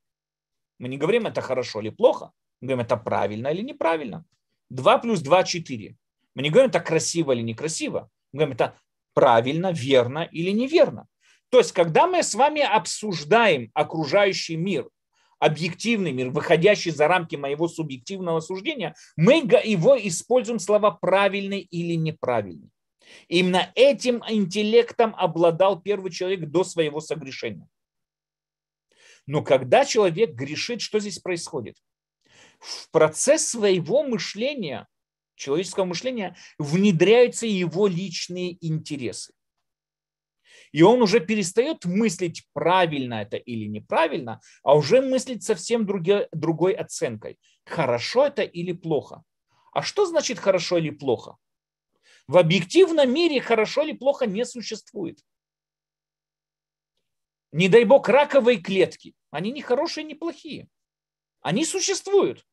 [0.79, 2.31] мы не говорим, это хорошо или плохо.
[2.61, 4.25] Мы говорим, это правильно или неправильно.
[4.69, 5.95] 2 плюс 2– 4.
[6.35, 8.09] Мы не говорим, это красиво или некрасиво.
[8.31, 8.79] Мы говорим, это
[9.13, 11.07] правильно, верно или неверно.
[11.49, 14.87] То есть, когда мы с вами обсуждаем окружающий мир,
[15.39, 22.69] объективный мир, выходящий за рамки моего субъективного суждения, мы его используем слова правильный или неправильный.
[23.27, 27.67] Именно этим интеллектом обладал первый человек до своего согрешения.
[29.29, 31.75] Но когда человек грешит, что здесь происходит?
[32.57, 34.87] В процесс своего мышления,
[35.35, 39.35] человеческого мышления, внедряются его личные интересы.
[40.71, 46.73] И он уже перестает мыслить, правильно это или неправильно, а уже мыслить совсем другой, другой
[46.73, 47.37] оценкой.
[47.65, 49.21] Хорошо это или плохо.
[49.73, 51.35] А что значит хорошо или плохо?
[52.25, 55.19] В объективном мире хорошо или плохо не существует.
[57.51, 59.13] Не дай бог, раковые клетки.
[59.31, 60.67] Они не хорошие, не плохие.
[61.41, 62.45] Они существуют.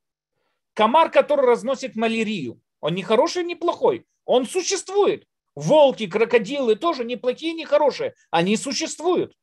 [0.75, 4.07] Комар, который разносит малярию, он не хороший, не плохой.
[4.25, 5.27] Он существует.
[5.55, 8.15] Волки, крокодилы тоже не плохие, не хорошие.
[8.31, 9.35] Они существуют.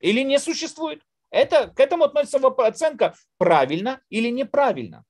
[0.00, 1.02] Или не существуют.
[1.30, 5.04] Это, к этому относится оценка правильно или неправильно.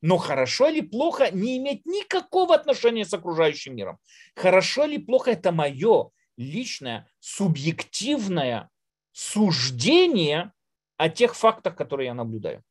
[0.00, 3.98] Но хорошо или плохо не имеет никакого отношения с окружающим миром.
[4.34, 8.70] Хорошо или плохо это мое личное, субъективное
[9.18, 10.52] суждение
[10.96, 12.62] о тех фактах, которые я наблюдаю.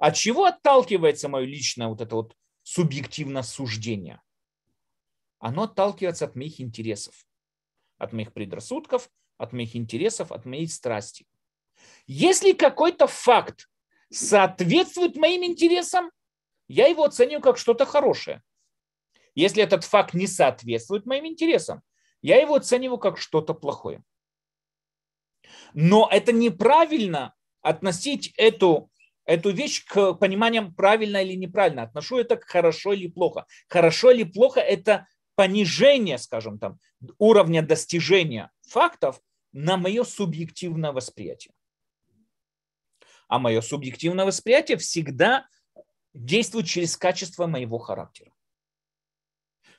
[0.00, 4.20] От чего отталкивается мое личное вот это вот субъективное суждение?
[5.38, 7.14] Оно отталкивается от моих интересов,
[7.98, 9.08] от моих предрассудков,
[9.38, 11.24] от моих интересов, от моей страсти.
[12.08, 13.68] Если какой-то факт
[14.10, 16.10] соответствует моим интересам,
[16.66, 18.42] я его оцениваю как что-то хорошее.
[19.36, 21.80] Если этот факт не соответствует моим интересам,
[22.22, 24.02] я его оцениваю как что-то плохое.
[25.72, 28.90] Но это неправильно относить эту,
[29.24, 31.82] эту вещь к пониманиям правильно или неправильно.
[31.82, 33.46] Отношу это к хорошо или плохо.
[33.68, 36.78] Хорошо или плохо– это понижение, скажем там,
[37.18, 39.20] уровня достижения фактов
[39.52, 41.54] на мое субъективное восприятие.
[43.28, 45.48] А мое субъективное восприятие всегда
[46.12, 48.32] действует через качество моего характера.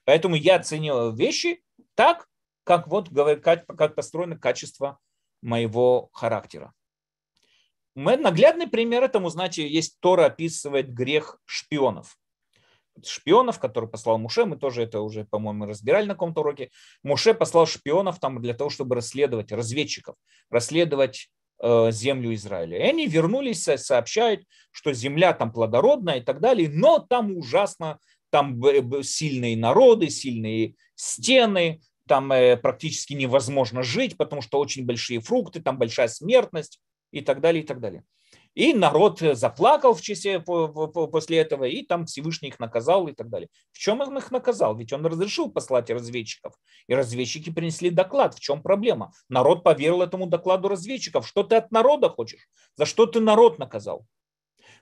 [0.03, 1.63] Поэтому я оцениваю вещи
[1.95, 2.27] так,
[2.63, 3.09] как вот
[3.41, 4.99] как, как построено качество
[5.41, 6.73] моего характера.
[7.95, 12.17] Наглядный пример этому, знаете, есть Тора описывает грех шпионов.
[13.03, 16.71] Шпионов, который послал Муше, мы тоже это уже, по-моему, разбирали на каком-то уроке.
[17.03, 20.15] Муше послал шпионов там для того, чтобы расследовать, разведчиков,
[20.49, 21.29] расследовать
[21.61, 22.77] э, землю Израиля.
[22.77, 28.61] И они вернулись, сообщают, что земля там плодородная и так далее, но там ужасно, там
[29.03, 35.77] сильные народы, сильные стены, там э, практически невозможно жить, потому что очень большие фрукты, там
[35.77, 36.79] большая смертность
[37.11, 38.03] и так далее, и так далее.
[38.55, 43.49] И народ заплакал в часе после этого, и там Всевышний их наказал и так далее.
[43.73, 44.77] В чем он их наказал?
[44.77, 46.53] Ведь он разрешил послать разведчиков.
[46.87, 48.33] И разведчики принесли доклад.
[48.33, 49.11] В чем проблема?
[49.27, 51.27] Народ поверил этому докладу разведчиков.
[51.27, 52.47] Что ты от народа хочешь?
[52.77, 54.05] За что ты народ наказал?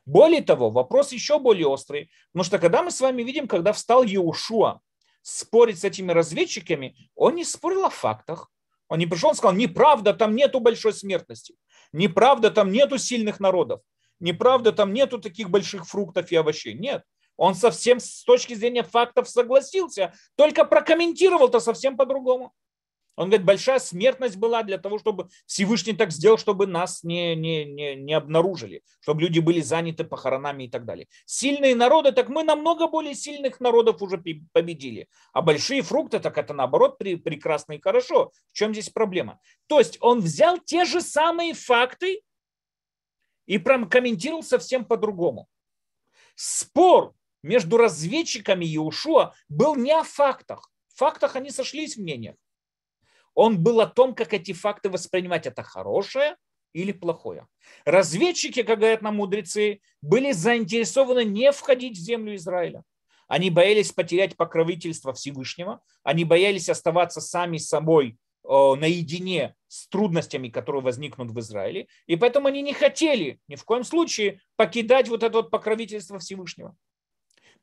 [0.06, 2.12] Более того, вопрос еще более острый.
[2.32, 4.82] Потому что когда мы с вами видим, когда встал Иешуа
[5.24, 8.52] спорить с этими разведчиками, он не спорил о фактах.
[8.90, 11.56] Он не пришел и сказал, неправда, там нету большой смертности.
[11.92, 13.82] Неправда, там нету сильных народов.
[14.20, 16.76] Неправда, там нету таких больших фруктов и овощей.
[16.76, 17.04] Нет.
[17.36, 22.54] Он совсем с точки зрения фактов согласился, только прокомментировал-то совсем по-другому.
[23.16, 27.64] Он говорит, большая смертность была для того, чтобы Всевышний так сделал, чтобы нас не, не,
[27.66, 31.08] не, не обнаружили, чтобы люди были заняты похоронами и так далее.
[31.26, 34.18] Сильные народы, так мы намного более сильных народов уже
[34.52, 35.08] победили.
[35.32, 38.32] А большие фрукты, так это наоборот прекрасно и хорошо.
[38.52, 39.40] В чем здесь проблема?
[39.68, 42.22] То есть он взял те же самые факты
[43.46, 45.48] и прокомментировал совсем по-другому.
[46.36, 50.72] Спор между разведчиками и Ушуа был не о фактах.
[50.88, 52.36] В фактах они сошлись в мнениях.
[53.36, 55.48] Он был о том, как эти факты воспринимать.
[55.48, 56.36] Это хорошее
[56.74, 57.48] или плохое.
[57.86, 62.84] Разведчики, как говорят нам мудрецы, были заинтересованы не входить в землю Израиля.
[63.28, 71.32] Они боялись потерять покровительство Всевышнего, они боялись оставаться сами собой наедине с трудностями, которые возникнут
[71.32, 75.50] в Израиле, и поэтому они не хотели ни в коем случае покидать вот это вот
[75.50, 76.76] покровительство Всевышнего.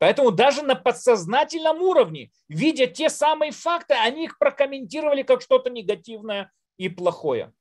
[0.00, 6.50] Поэтому даже на подсознательном уровне, видя те самые факты, они их прокомментировали как что-то негативное
[6.78, 7.52] и плохое.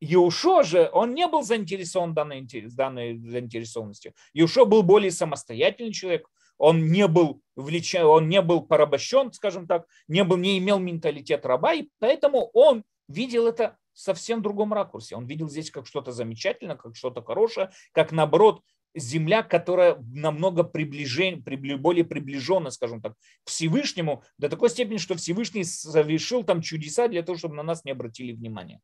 [0.00, 4.14] Иушо же, он не был заинтересован данной, данной заинтересованностью.
[4.34, 9.86] Иушо был более самостоятельный человек, он не был влечен, он не был порабощен, скажем так,
[10.08, 15.14] не, был, не имел менталитет раба, и поэтому он видел это в совсем другом ракурсе.
[15.14, 18.62] Он видел здесь как что-то замечательное, как что-то хорошее, как наоборот
[18.96, 21.42] земля, которая намного приближен,
[21.78, 27.22] более приближена, скажем так, к Всевышнему, до такой степени, что Всевышний совершил там чудеса для
[27.22, 28.80] того, чтобы на нас не обратили внимания.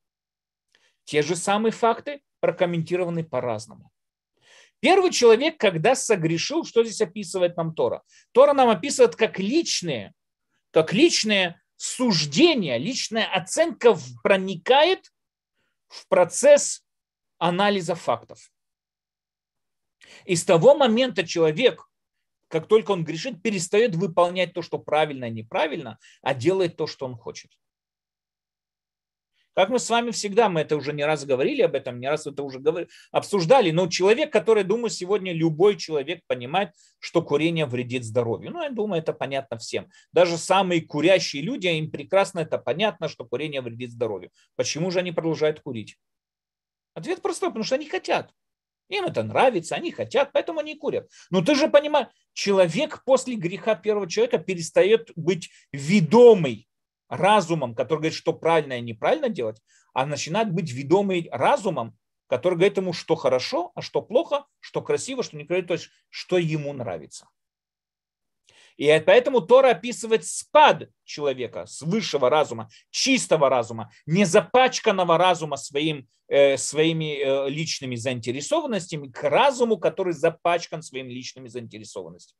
[1.04, 3.90] Те же самые факты прокомментированы по-разному.
[4.80, 8.02] Первый человек, когда согрешил, что здесь описывает нам Тора?
[8.32, 10.12] Тора нам описывает как личные,
[10.72, 15.12] как личные суждения, личная оценка проникает
[15.88, 16.84] в процесс
[17.38, 18.51] анализа фактов.
[20.24, 21.88] И с того момента человек,
[22.48, 27.06] как только он грешит, перестает выполнять то, что правильно и неправильно, а делает то, что
[27.06, 27.50] он хочет.
[29.54, 32.26] Как мы с вами всегда, мы это уже не раз говорили об этом, не раз
[32.26, 38.04] это уже говорили, обсуждали, но человек, который, думаю, сегодня любой человек понимает, что курение вредит
[38.04, 38.50] здоровью.
[38.50, 39.88] Ну, я думаю, это понятно всем.
[40.12, 44.30] Даже самые курящие люди, им прекрасно это понятно, что курение вредит здоровью.
[44.56, 45.98] Почему же они продолжают курить?
[46.94, 48.32] Ответ простой, потому что они хотят.
[48.88, 51.08] Им это нравится, они хотят, поэтому они курят.
[51.30, 56.68] Но ты же понимаешь, человек после греха первого человека перестает быть ведомый
[57.08, 59.60] разумом, который говорит, что правильно и неправильно делать,
[59.94, 65.22] а начинает быть ведомый разумом, который говорит ему, что хорошо, а что плохо, что красиво,
[65.22, 67.28] что некрасиво, то есть что ему нравится.
[68.76, 76.08] И поэтому Тора описывает спад человека с высшего разума, чистого разума, не запачканного разума своим,
[76.28, 82.38] э, своими э, личными заинтересованностями к разуму, который запачкан своими личными заинтересованностями.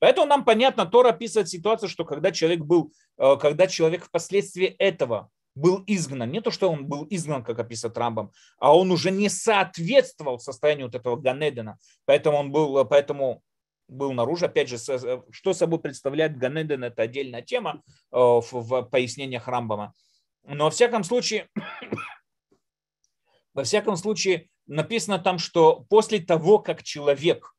[0.00, 5.30] Поэтому нам понятно, Тора описывает ситуацию, что когда человек был, э, когда человек впоследствии этого
[5.54, 9.28] был изгнан, не то, что он был изгнан, как описывает Рамбам, а он уже не
[9.28, 13.42] соответствовал состоянию вот этого Ганедена, поэтому он был, поэтому
[13.90, 14.46] был наружу.
[14.46, 17.82] Опять же, э, что собой представляет Ганеден, это отдельная тема
[18.12, 19.94] э, в пояснениях Рамбама.
[20.44, 21.48] Но во всяком случае,
[23.54, 27.54] во всяком случае, написано там, что после того, как человек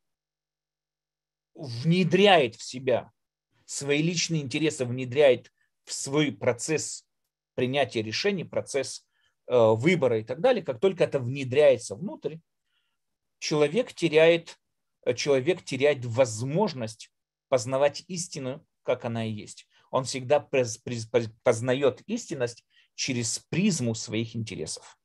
[1.54, 3.12] внедряет в себя
[3.66, 5.52] свои личные интересы, внедряет
[5.84, 7.06] в свой процесс
[7.56, 9.06] принятия решений, процесс
[9.48, 12.38] э, выбора и так далее, как только это внедряется внутрь,
[13.40, 14.58] человек теряет,
[15.16, 17.12] человек теряет возможность
[17.50, 19.68] познавать истину, как она и есть.
[19.92, 20.40] Он всегда
[21.44, 22.64] познает истинность
[22.96, 24.98] через призму своих интересов.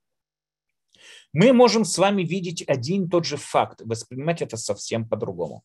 [1.33, 5.63] Мы можем с вами видеть один и тот же факт, воспринимать это совсем по-другому.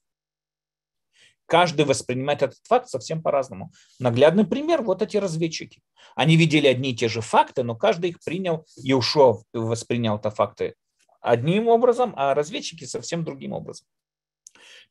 [1.45, 3.71] Каждый воспринимает этот факт совсем по-разному.
[3.99, 5.81] Наглядный пример– вот эти разведчики.
[6.15, 10.75] Они видели одни и те же факты, но каждый их принял, Иешуа воспринял это факты
[11.21, 13.87] одним образом, а разведчики совсем другим образом.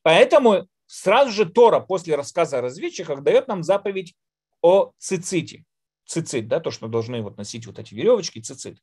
[0.03, 4.15] Поэтому сразу же Тора после рассказа о разведчиках дает нам заповедь
[4.61, 5.63] о циците.
[6.05, 8.79] Цицит, да, то, что должны вот носить вот эти веревочки, цицит.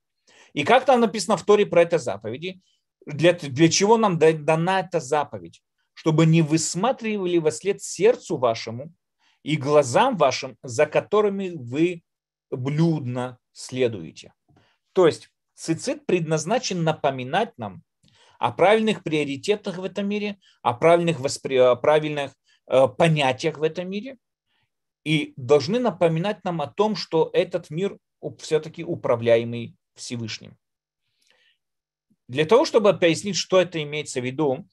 [0.53, 2.61] И как там написано в Торе про это заповеди?
[3.07, 5.63] Для, для чего нам дана эта заповедь?
[5.99, 8.95] чтобы не высматривали во след сердцу вашему
[9.43, 12.05] и глазам вашим, за которыми вы
[12.53, 14.33] блюдно следуете.
[14.93, 17.83] То есть цицит предназначен напоминать нам
[18.39, 21.57] о правильных приоритетах в этом мире, о правильных, воспри...
[21.57, 22.35] о правильных
[22.67, 24.17] э, понятиях в этом мире,
[25.05, 27.99] и должны напоминать нам о том, что этот мир
[28.39, 30.57] все-таки управляемый Всевышним.
[32.29, 34.67] Для того, чтобы пояснить, что это имеется в виду,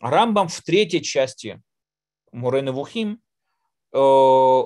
[0.00, 1.62] Рамбам в третьей части
[2.32, 3.20] Мурены Вухим
[3.92, 4.62] э,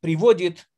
[0.00, 0.68] приводит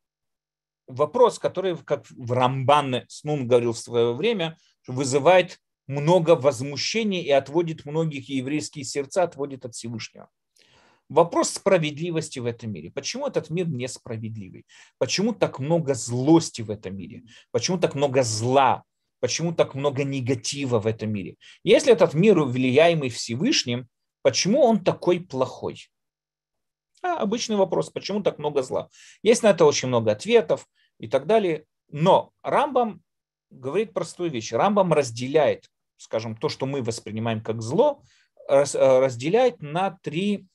[0.86, 7.84] вопрос, который, как в Рамбан Снун говорил в свое время, вызывает много возмущений и отводит
[7.84, 10.28] многих еврейские сердца, отводит от Всевышнего.
[11.08, 12.90] Вопрос справедливости в этом мире.
[12.90, 14.66] Почему этот мир несправедливый?
[14.98, 17.22] Почему так много злости в этом мире?
[17.52, 18.84] Почему так много зла?
[19.20, 21.36] почему так много негатива в этом мире.
[21.64, 23.88] Если этот мир влияемый Всевышним,
[24.22, 25.88] почему он такой плохой?
[27.02, 28.88] А, обычный вопрос, почему так много зла?
[29.22, 30.68] Есть на это очень много ответов
[30.98, 31.64] и так далее.
[31.88, 33.02] Но Рамбам
[33.50, 34.52] говорит простую вещь.
[34.52, 38.02] Рамбам разделяет, скажем, то, что мы воспринимаем как зло,
[38.48, 40.46] э, разделяет на три,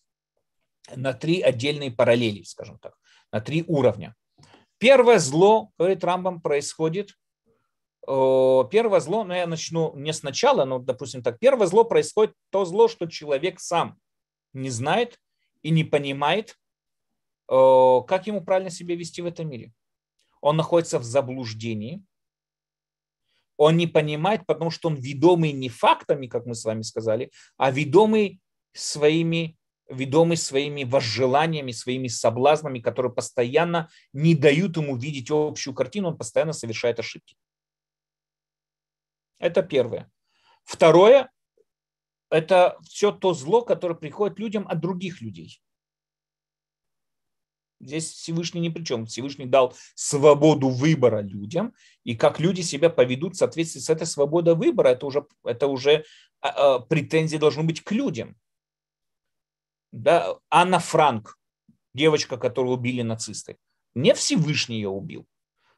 [0.96, 2.96] на три отдельные параллели, скажем так,
[3.32, 4.16] на три уровня.
[4.78, 7.16] Первое зло, говорит Рамбам, происходит
[8.04, 12.88] первое зло, ну я начну не сначала, но, допустим так, первое зло происходит то зло,
[12.88, 14.00] что человек сам
[14.54, 15.20] не знает
[15.62, 16.58] и не понимает,
[17.48, 19.72] как ему правильно себя вести в этом мире.
[20.42, 22.04] Он находится в заблуждении,
[23.58, 27.72] он не понимает, потому что он ведомый не фактами, как мы с вами сказали, а
[27.72, 28.40] ведомый
[28.74, 29.58] своими,
[29.90, 36.54] ведомый своими возжеланиями, своими соблазнами, которые постоянно не дают ему видеть общую картину, он постоянно
[36.54, 37.36] совершает ошибки.
[39.40, 40.10] Это первое.
[40.64, 41.32] Второе–
[42.30, 45.62] это все то зло, которое приходит людям от других людей.
[47.82, 49.06] Здесь Всевышний ни при чем.
[49.06, 51.74] Всевышний дал свободу выбора людям,
[52.04, 56.06] и как люди себя поведут в соответствии с этой свободой выбора, это уже, это уже
[56.42, 58.36] а, а, претензии должны быть к людям.
[59.92, 60.38] Да?
[60.50, 61.40] Анна Франк,
[61.94, 63.58] девочка, которую убили нацисты,
[63.96, 65.26] не Всевышний ее убил.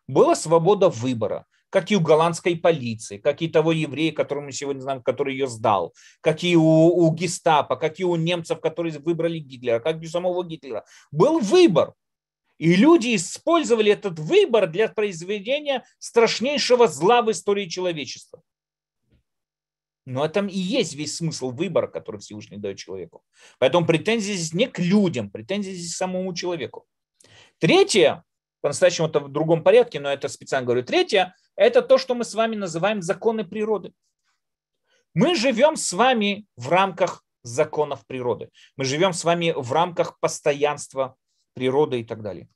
[0.08, 4.82] Была свобода выбора как и у голландской полиции, как и того еврея, которого мы сегодня
[4.82, 9.40] знаем, который ее сдал, как и у, у гестапо, как и у немцев, которые выбрали
[9.40, 10.86] Гитлера, как и у самого Гитлера.
[11.12, 11.96] Был выбор.
[12.60, 18.44] И люди использовали этот выбор для произведения страшнейшего зла в истории человечества.
[20.06, 23.24] Но это и есть весь смысл выбора, который Всевышний дает человеку.
[23.58, 26.86] Поэтому претензии здесь не к людям, претензии здесь к самому человеку.
[27.58, 28.24] Третье,
[28.62, 30.84] по-настоящему это в другом порядке, но это специально говорю.
[30.84, 33.94] Третье, это то, что мы с вами называем законы природы.
[35.14, 38.50] Мы живем с вами в рамках законов природы.
[38.78, 41.16] Мы живем с вами в рамках постоянства
[41.54, 42.50] природы и так далее.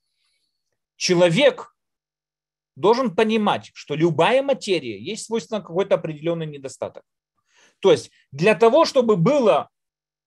[0.96, 1.76] Человек
[2.76, 7.04] должен понимать, что любая материя есть свойственно какой-то определенный недостаток.
[7.80, 9.70] То есть для того, чтобы было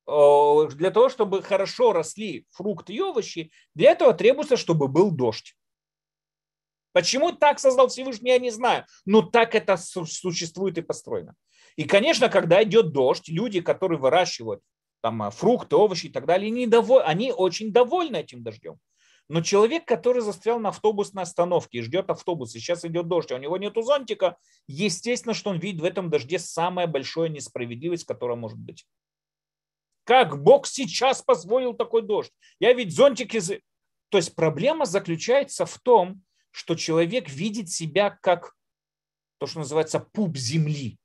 [0.07, 5.57] э, для того, чтобы хорошо росли фрукты и овощи, для этого требуется, чтобы был дождь.
[6.93, 8.85] Почему так создал Всевышний, я не знаю.
[9.05, 11.35] Но так это существует и построено.
[11.77, 14.61] И, конечно, когда идет дождь, люди, которые выращивают
[15.01, 17.03] там, э, фрукты, овощи и так далее, они, доволь...
[17.03, 18.79] они очень довольны этим дождем.
[19.29, 23.37] Но человек, который застрял на автобусной остановке и ждет автобус, и сейчас идет дождь, а
[23.37, 24.37] у него нет зонтика,
[24.67, 28.87] естественно, что он видит в этом дожде самая большая несправедливость, которая может быть.
[30.03, 32.33] Как Бог сейчас позволил такой дождь?
[32.59, 33.53] Я ведь зонтик из...
[34.09, 36.21] То есть проблема заключается в том,
[36.51, 38.55] что человек видит себя как
[39.39, 40.99] то, что называется пуп земли.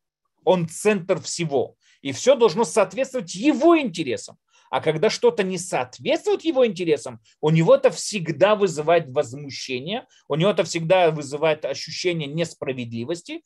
[0.44, 1.76] Он центр всего.
[2.02, 4.38] И все должно соответствовать его интересам.
[4.70, 10.50] А когда что-то не соответствует его интересам, у него это всегда вызывает возмущение, у него
[10.50, 13.44] это всегда вызывает ощущение несправедливости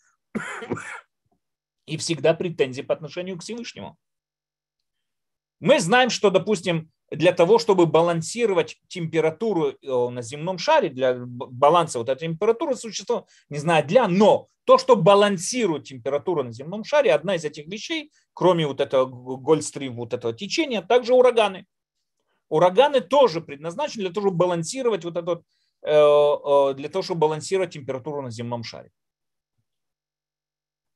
[1.85, 3.97] и всегда претензии по отношению к Всевышнему.
[5.59, 11.99] Мы знаем, что, допустим, для того, чтобы балансировать температуру э, на земном шаре, для баланса
[11.99, 17.11] вот этой температуры существует, не знаю для, но то, что балансирует температуру на земном шаре,
[17.11, 21.65] одна из этих вещей, кроме вот этого гольстрим, вот этого течения, также ураганы.
[22.49, 25.43] Ураганы тоже предназначены для того, чтобы балансировать вот этот,
[25.81, 28.91] э, э, для того, чтобы балансировать температуру на земном шаре.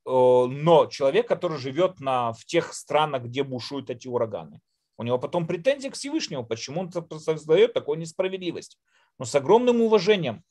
[0.06, 4.60] Но человек, который живет на, в тех странах, где бушуют эти ураганы,
[4.98, 8.78] у него потом претензии к Всевышнему, почему он создает такую несправедливость.
[9.20, 10.44] Но с огромным уважением.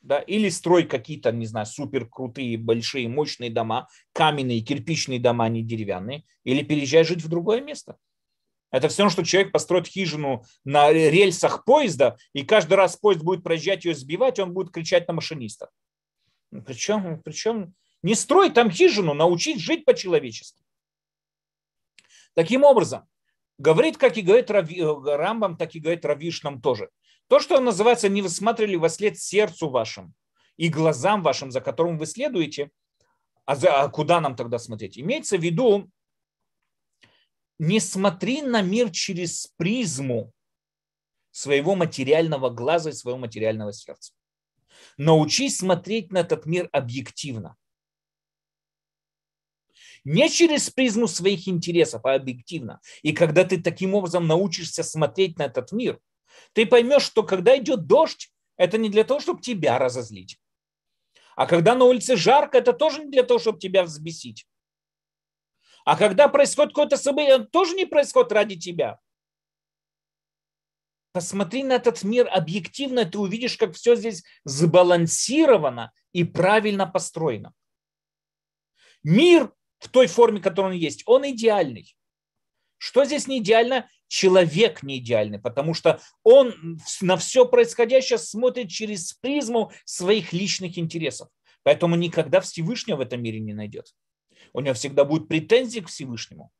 [0.00, 5.62] Да, или строй какие-то, не знаю, супер крутые, большие, мощные дома, каменные, кирпичные дома, не
[5.62, 7.96] деревянные, или переезжай жить в другое место.
[8.72, 13.84] Это все что человек построит хижину на рельсах поезда, и каждый раз поезд будет проезжать
[13.84, 15.70] ее сбивать, он будет кричать на машиниста.
[16.50, 20.64] Причем, причем не строй там хижину, научить жить по-человечески.
[22.34, 23.06] Таким образом,
[23.62, 26.90] Говорит, как и говорит Рави, э, Рамбам, так и говорит Равишнам тоже.
[27.28, 30.14] То, что называется, не высматривали во след сердцу вашим
[30.56, 32.72] и глазам вашим, за которым вы следуете,
[33.44, 34.98] а, за, а куда нам тогда смотреть?
[34.98, 35.88] Имеется в виду,
[37.60, 40.32] не смотри на мир через призму
[41.30, 44.12] своего материального глаза и своего материального сердца.
[44.96, 47.56] Научись смотреть на этот мир объективно
[50.04, 52.80] не через призму своих интересов, а объективно.
[53.02, 56.00] И когда ты таким образом научишься смотреть на этот мир,
[56.52, 60.38] ты поймешь, что когда идет дождь, это не для того, чтобы тебя разозлить.
[61.36, 64.46] А когда на улице жарко, это тоже не для того, чтобы тебя взбесить.
[65.84, 68.98] А когда происходит какое-то событие, это тоже не происходит ради тебя.
[71.12, 77.52] Посмотри на этот мир объективно, ты увидишь, как все здесь сбалансировано и правильно построено.
[79.02, 81.96] Мир в той форме, которой он есть, он идеальный.
[82.78, 83.88] Что здесь не идеально?
[84.06, 91.28] Человек не идеальный, потому что он на все происходящее смотрит через призму своих личных интересов.
[91.64, 93.92] Поэтому никогда Всевышнего в этом мире не найдет.
[94.52, 96.52] У него всегда будут претензии к Всевышнему.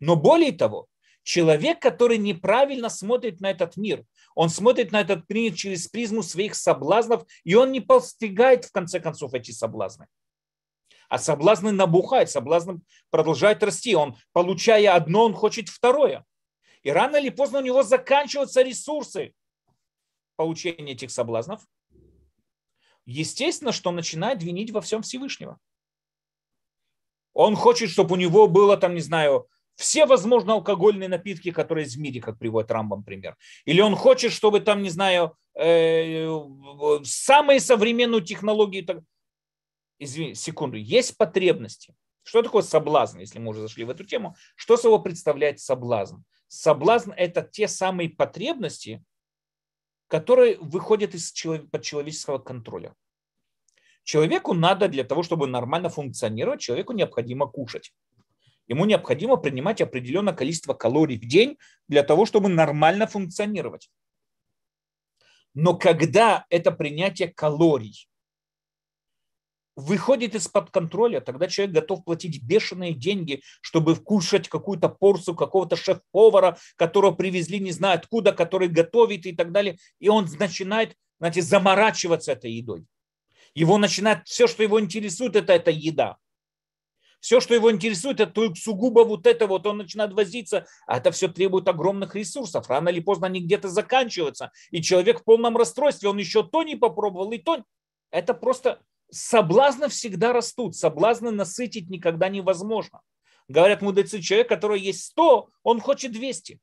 [0.00, 0.88] Но более того,
[1.22, 6.54] человек, который неправильно смотрит на этот мир, он смотрит на этот мир через призму своих
[6.56, 10.06] соблазнов, и он не постигает в конце концов эти соблазны
[11.08, 12.78] а соблазны набухают, соблазн
[13.10, 13.94] продолжает расти.
[13.94, 16.24] Он, получая одно, он хочет второе.
[16.82, 19.34] И рано или поздно у него заканчиваются ресурсы
[20.36, 21.66] получения этих соблазнов.
[23.06, 25.58] Естественно, что он начинает винить во всем Всевышнего.
[27.32, 31.96] Он хочет, чтобы у него было там, не знаю, все возможные алкогольные напитки, которые есть
[31.96, 33.36] в мире, как приводит Рамбам пример.
[33.66, 36.26] Или он хочет, чтобы там, не знаю, э,
[37.04, 38.82] самые современные технологии
[39.98, 41.94] извини, секунду, есть потребности.
[42.22, 44.34] Что такое соблазн, если мы уже зашли в эту тему?
[44.56, 46.16] Что собой представляет соблазн?
[46.48, 49.04] Соблазн– это те самые потребности,
[50.08, 51.32] которые выходят из
[51.70, 52.94] под человеческого контроля.
[54.02, 57.92] Человеку надо для того, чтобы нормально функционировать, человеку необходимо кушать.
[58.68, 63.90] Ему необходимо принимать определенное количество калорий в день для того, чтобы нормально функционировать.
[65.54, 68.08] Но когда это принятие калорий
[69.76, 76.58] выходит из-под контроля, тогда человек готов платить бешеные деньги, чтобы вкушать какую-то порцию какого-то шеф-повара,
[76.76, 79.78] которого привезли не знаю откуда, который готовит и так далее.
[80.00, 82.86] И он начинает, знаете, заморачиваться этой едой.
[83.54, 86.16] Его начинает, все, что его интересует, это эта еда.
[87.20, 91.10] Все, что его интересует, это только сугубо вот это вот, он начинает возиться, а это
[91.10, 92.68] все требует огромных ресурсов.
[92.68, 94.52] Рано или поздно они где-то заканчиваются.
[94.70, 97.64] И человек в полном расстройстве, он еще то не попробовал, и то.
[98.10, 98.80] Это просто
[99.10, 100.76] соблазны всегда растут.
[100.76, 103.00] Соблазны насытить никогда невозможно.
[103.48, 106.58] Говорят мудрецы, человек, который есть 100, он хочет 200.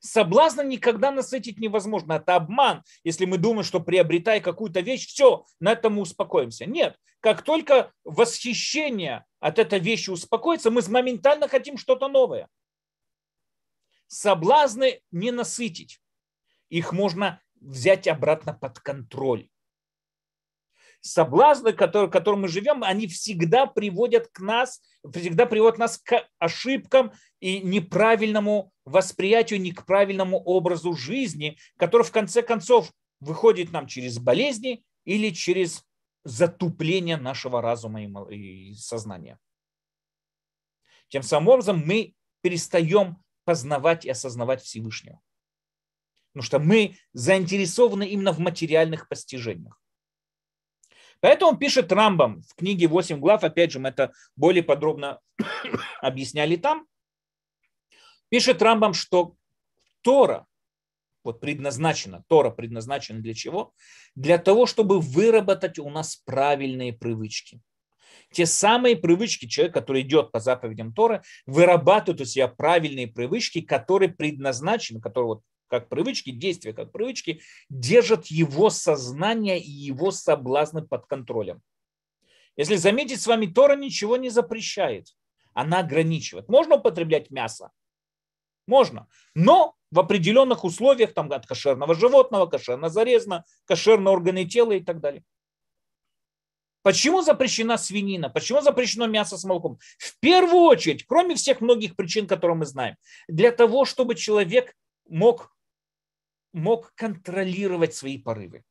[0.00, 2.14] Соблазна никогда насытить невозможно.
[2.14, 6.66] Это обман, если мы думаем, что приобретая какую-то вещь, все, на этом мы успокоимся.
[6.66, 6.96] Нет.
[7.20, 12.48] Как только восхищение от этой вещи успокоится, мы моментально хотим что-то новое.
[14.08, 16.00] Соблазны не насытить.
[16.68, 19.48] Их можно взять обратно под контроль
[21.02, 24.80] соблазны, которые, в котором мы живем, они всегда приводят к нас,
[25.12, 32.12] всегда приводят нас к ошибкам и неправильному восприятию, не к правильному образу жизни, который в
[32.12, 35.84] конце концов выходит нам через болезни или через
[36.24, 39.38] затупление нашего разума и сознания.
[41.08, 45.20] Тем самым образом мы перестаем познавать и осознавать Всевышнего.
[46.32, 49.81] Потому что мы заинтересованы именно в материальных постижениях.
[51.22, 55.20] Поэтому пишет Рамбам в книге 8 глав, опять же, мы это более подробно
[56.00, 56.84] объясняли там,
[58.28, 59.36] пишет Рамбам, что
[60.00, 60.46] Тора,
[61.22, 63.72] вот предназначена, Тора предназначена для чего?
[64.16, 67.60] Для того, чтобы выработать у нас правильные привычки.
[68.32, 74.08] Те самые привычки, человек, который идет по заповедям Торы, вырабатывает у себя правильные привычки, которые
[74.08, 75.42] предназначены, которые вот
[75.72, 81.62] как привычки, действия как привычки, держат его сознание и его соблазны под контролем.
[82.58, 85.06] Если заметить с вами, Тора ничего не запрещает.
[85.54, 86.46] Она ограничивает.
[86.50, 87.70] Можно употреблять мясо?
[88.66, 89.08] Можно.
[89.34, 95.00] Но в определенных условиях, там от кошерного животного, кошерно зарезано, кошерные органы тела и так
[95.00, 95.24] далее.
[96.82, 98.28] Почему запрещена свинина?
[98.28, 99.78] Почему запрещено мясо с молоком?
[99.96, 102.96] В первую очередь, кроме всех многих причин, которые мы знаем,
[103.26, 104.76] для того, чтобы человек
[105.08, 105.50] мог
[106.52, 108.64] мог контролировать свои порывы.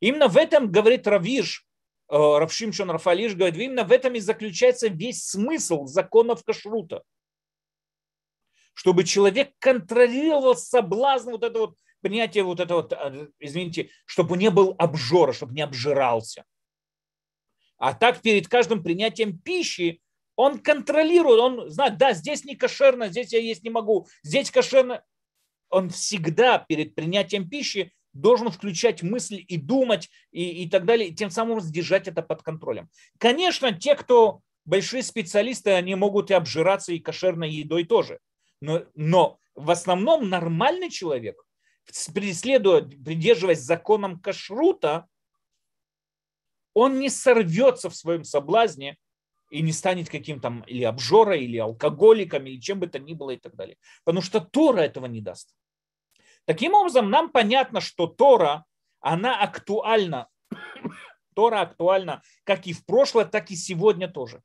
[0.00, 1.66] Именно в этом, говорит Равиш,
[2.08, 7.02] э, Равшимшон Рафалиш говорит, именно в этом и заключается весь смысл законов кашрута.
[8.74, 14.50] Чтобы человек контролировал соблазн, вот это вот принятие вот это вот, э, извините, чтобы не
[14.50, 16.44] был обжора, чтобы не обжирался.
[17.78, 20.00] А так перед каждым принятием пищи
[20.36, 25.04] он контролирует, он знает, да, здесь не кошерно, здесь я есть не могу, здесь кошерно
[25.72, 31.14] он всегда перед принятием пищи должен включать мысль и думать и, и так далее, и
[31.14, 32.90] тем самым сдержать это под контролем.
[33.18, 38.18] Конечно, те, кто большие специалисты, они могут и обжираться и кошерной едой тоже.
[38.60, 41.42] Но, но в основном нормальный человек,
[42.14, 45.06] преследуя, придерживаясь законом кашрута,
[46.74, 48.98] он не сорвется в своем соблазне
[49.50, 53.36] и не станет каким-то или обжорой, или алкоголиком, или чем бы то ни было и
[53.38, 53.76] так далее.
[54.04, 55.54] Потому что Тора этого не даст.
[56.44, 58.64] Таким образом, нам понятно, что Тора,
[59.00, 60.28] она актуальна.
[61.34, 64.42] Тора актуальна как и в прошлое, так и сегодня тоже.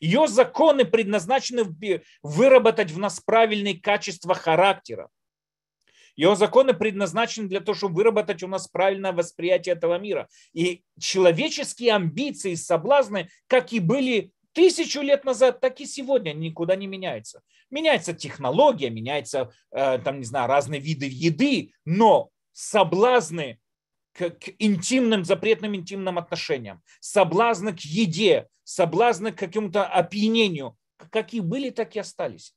[0.00, 1.64] Ее законы предназначены
[2.22, 5.08] выработать в нас правильные качества характера.
[6.16, 10.28] Ее законы предназначены для того, чтобы выработать у нас правильное восприятие этого мира.
[10.52, 16.74] И человеческие амбиции и соблазны, как и были тысячу лет назад, так и сегодня никуда
[16.74, 17.42] не меняется.
[17.70, 23.60] Меняется технология, меняется, э, там, не знаю, разные виды еды, но соблазны
[24.12, 30.76] к, к интимным, запретным интимным отношениям, соблазны к еде, соблазны к какому-то опьянению,
[31.12, 32.52] какие были, так и остались.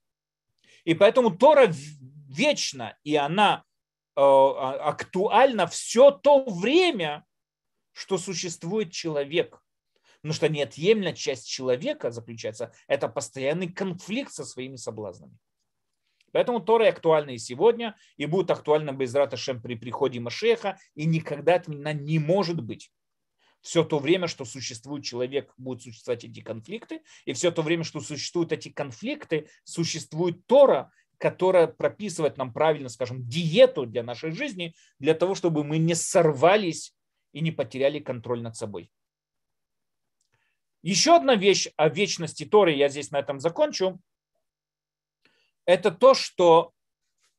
[0.86, 1.72] И поэтому Тора
[2.28, 3.64] вечна, и она
[4.16, 7.24] э, а, актуальна все то время,
[7.92, 9.62] что существует человек.
[10.22, 15.38] Потому что неотъемлемая часть человека заключается, это постоянный конфликт со своими соблазнами.
[16.32, 21.56] Поэтому Тора актуальна и сегодня, и будет актуальна без Раташем при приходе Машеха, и никогда
[21.56, 22.92] отменена не может быть.
[23.62, 28.00] Все то время, что существует человек, будут существовать эти конфликты, и все то время, что
[28.00, 35.14] существуют эти конфликты, существует Тора, которая прописывает нам правильно, скажем, диету для нашей жизни, для
[35.14, 36.96] того, чтобы мы не сорвались
[37.34, 38.92] и не потеряли контроль над собой.
[40.82, 44.00] Еще одна вещь о вечности Торы, я здесь на этом закончу,
[45.66, 46.72] это то, что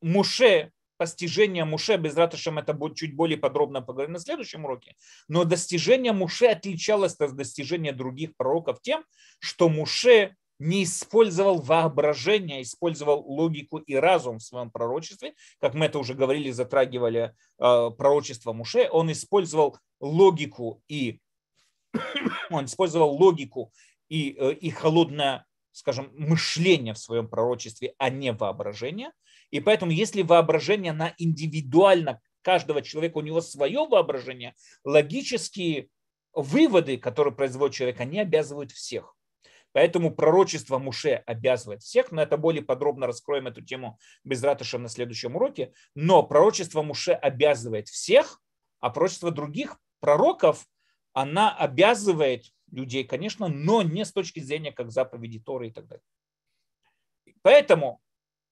[0.01, 4.95] Муше постижения Муше, без Раташем это будет чуть более подробно поговорим на следующем уроке,
[5.27, 9.05] но достижение Муше отличалось от достижения других пророков тем,
[9.41, 15.87] что Муше не использовал воображение, а использовал логику и разум в своем пророчестве, как мы
[15.87, 21.19] это уже говорили, затрагивали э, пророчество Муше, он использовал логику и
[22.51, 23.73] он использовал логику
[24.09, 29.13] и, э, и холодное, скажем, мышление в своем пророчестве, а не воображение.
[29.51, 34.55] И поэтому, если воображение на индивидуально каждого человека, у него свое воображение,
[34.85, 35.89] логические
[36.33, 39.15] выводы, которые производит человек, они обязывают всех.
[39.73, 44.89] Поэтому пророчество Муше обязывает всех, но это более подробно раскроем эту тему без ратыша на
[44.89, 45.73] следующем уроке.
[45.95, 48.41] Но пророчество Муше обязывает всех,
[48.81, 50.67] а пророчество других пророков,
[51.13, 56.05] она обязывает людей, конечно, но не с точки зрения как заповеди Торы и так далее.
[57.43, 58.01] Поэтому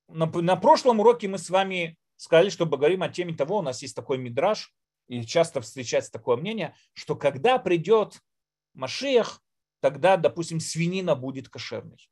[0.08, 3.82] на, на прошлом уроке мы с вами сказали, что говорим о теме того, у нас
[3.82, 4.74] есть такой мидраж,
[5.08, 8.20] и часто встречается такое мнение, что когда придет
[8.74, 9.42] Машиах,
[9.80, 12.10] тогда, допустим, свинина будет кошерной.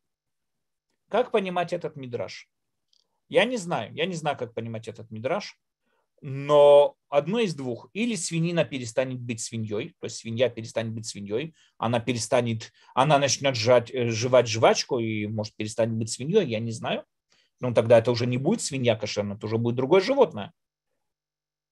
[1.08, 2.48] Как понимать этот мидраж?
[3.28, 3.94] Я не знаю.
[3.94, 5.58] Я не знаю, как понимать этот мидраж.
[6.20, 7.88] Но одно из двух.
[7.92, 13.54] Или свинина перестанет быть свиньей, то есть свинья перестанет быть свиньей, она перестанет, она начнет
[13.54, 17.04] жать, э, жевать жвачку и может перестанет быть свиньей, я не знаю.
[17.60, 20.52] Ну тогда это уже не будет свинья кошерная, это уже будет другое животное.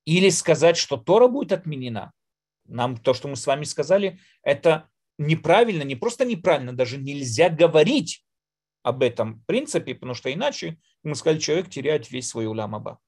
[0.04, 2.12] Или сказать, что Тора будет отменена.
[2.64, 8.24] Нам то, что мы с вами сказали, это неправильно, не просто неправильно, даже нельзя говорить
[8.82, 13.00] об этом принципе, потому что иначе, мы сказали, человек теряет весь свой улямаба.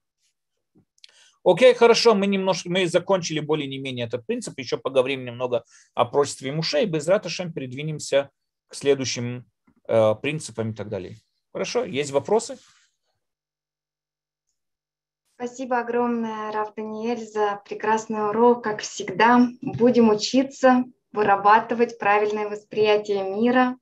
[1.43, 5.63] Окей, хорошо, мы немножко, мы закончили более не менее этот принцип, еще поговорим немного
[5.93, 8.29] о прочестве мушей, без раташем передвинемся
[8.67, 9.45] к следующим
[9.87, 11.17] э, принципам и так далее.
[11.53, 12.57] Хорошо, есть вопросы?
[15.35, 19.47] Спасибо огромное, Раф Даниэль, за прекрасный урок, как всегда.
[19.61, 20.83] Будем учиться,
[21.13, 23.77] вырабатывать правильное восприятие мира.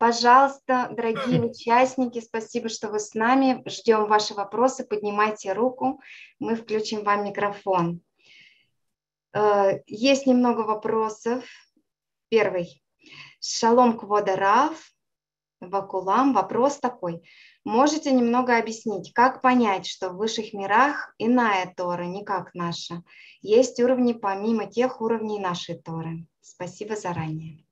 [0.00, 3.62] Пожалуйста, дорогие участники, спасибо, что вы с нами.
[3.66, 4.82] Ждем ваши вопросы.
[4.82, 6.00] Поднимайте руку,
[6.38, 8.00] мы включим вам микрофон.
[9.34, 11.44] Э, есть немного вопросов.
[12.30, 12.82] Первый.
[13.42, 14.72] Шалом Квода
[15.60, 16.32] Вакулам.
[16.32, 17.20] Вопрос такой.
[17.64, 23.02] Можете немного объяснить, как понять, что в высших мирах иная Тора, не как наша?
[23.42, 26.24] Есть уровни помимо тех уровней нашей Торы.
[26.40, 27.66] Спасибо заранее.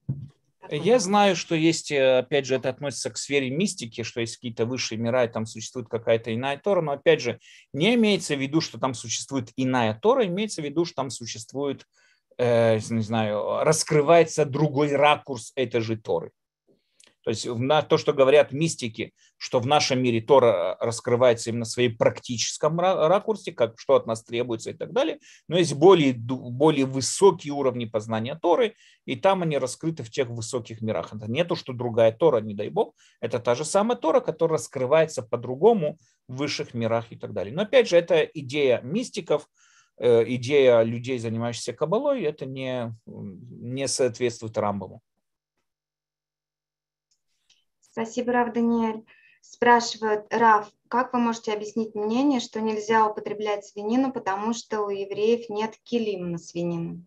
[0.71, 4.67] Я знаю, что есть, э, опять же, это относится к сфере мистики, что есть какие-то
[4.67, 7.39] высшие мира, и там существует какая-то иная Тора, но, опять же,
[7.73, 11.85] не имеется в виду, что там существует иная Тора, имеется в виду, что там существует,
[12.37, 16.33] э, не знаю, раскрывается другой ракурс этой же Торы.
[17.29, 17.47] То есть
[17.89, 23.53] то, что говорят мистики, что в нашем мире Тора раскрывается именно в своей практическом ракурсе,
[23.53, 25.19] как, что от нас требуется и так далее.
[25.47, 30.81] Но есть более, более высокие уровни познания Торы, и там они раскрыты в тех высоких
[30.81, 31.13] мирах.
[31.13, 34.57] Это не то, что другая Тора, не дай Бог, это та же самая Тора, которая
[34.57, 35.99] раскрывается по-другому
[36.29, 37.55] в высших мирах и так далее.
[37.55, 39.51] Но опять же, это идея мистиков,
[39.99, 45.03] э, идея людей, занимающихся кабалой, это не, не соответствует Рамбаму.
[47.99, 49.03] Спасибо, Рав Даниэль.
[49.41, 55.49] Спрашивают, Рав, как вы можете объяснить мнение, что нельзя употреблять свинину, потому что у евреев
[55.49, 57.05] нет килим на свинину?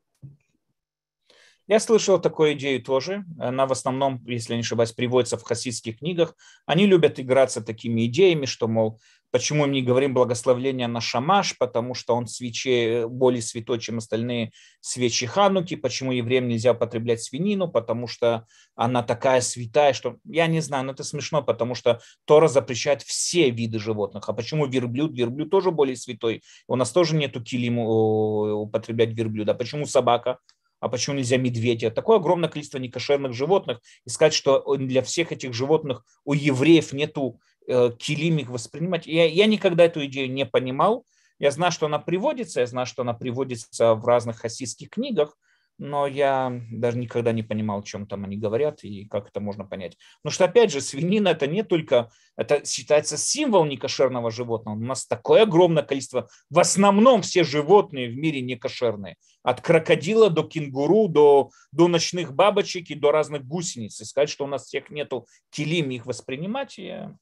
[1.65, 3.23] Я слышал такую идею тоже.
[3.39, 6.35] Она в основном, если не ошибаюсь, приводится в хасидских книгах.
[6.65, 8.99] Они любят играться такими идеями, что, мол,
[9.31, 14.51] почему мы не говорим благословление на шамаш, потому что он свече более святой, чем остальные
[14.81, 18.45] свечи хануки, почему евреям нельзя употреблять свинину, потому что
[18.75, 23.49] она такая святая, что, я не знаю, но это смешно, потому что Тора запрещает все
[23.49, 24.27] виды животных.
[24.27, 25.17] А почему верблюд?
[25.17, 26.43] Верблюд тоже более святой.
[26.67, 29.53] У нас тоже нету килиму употреблять верблюда.
[29.53, 30.37] Почему собака?
[30.81, 31.91] а почему нельзя медведя?
[31.91, 33.79] Такое огромное количество некошерных животных.
[34.05, 39.07] И сказать, что для всех этих животных у евреев нету э, килим их воспринимать.
[39.07, 41.05] Я, я никогда эту идею не понимал.
[41.39, 45.35] Я знаю, что она приводится, я знаю, что она приводится в разных хасидских книгах,
[45.81, 49.65] но я даже никогда не понимал, о чем там они говорят и как это можно
[49.65, 49.97] понять.
[50.21, 54.75] Потому что, опять же, свинина это не только, это считается символ некошерного животного.
[54.75, 59.15] У нас такое огромное количество, в основном все животные в мире некошерные.
[59.41, 63.99] От крокодила до кенгуру, до, до ночных бабочек и до разных гусениц.
[63.99, 67.15] И сказать, что у нас всех нету килим их воспринимать, я,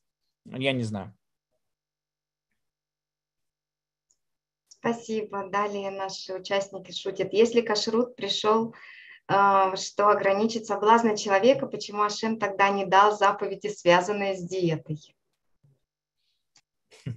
[0.57, 1.13] я не знаю.
[4.67, 5.49] Спасибо.
[5.49, 7.33] Далее наши участники шутят.
[7.33, 8.73] Если кашрут пришел,
[9.27, 14.97] а, что ограничит соблазны человека, почему Ашем тогда не дал заповеди, связанные с диетой?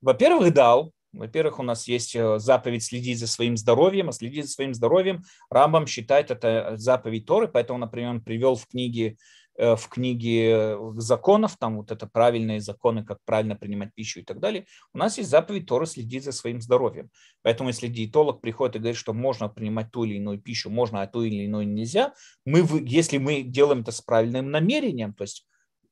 [0.00, 0.92] Во-первых, дал.
[1.12, 5.22] Во-первых, у нас есть э, заповедь следить за своим здоровьем, а следить за своим здоровьем
[5.48, 9.16] Рамбам считает это заповедь Торы, поэтому, например, он привел в книге Э,
[9.58, 14.38] в книге э, законов, там вот это правильные законы, как правильно принимать пищу и так
[14.38, 17.10] далее, у нас есть заповедь Тора следить за своим здоровьем.
[17.42, 21.08] Поэтому если диетолог приходит и говорит, что можно принимать ту или иную пищу, можно, а
[21.08, 22.14] ту или иную нельзя,
[22.44, 25.44] мы, если мы делаем это с правильным намерением, то есть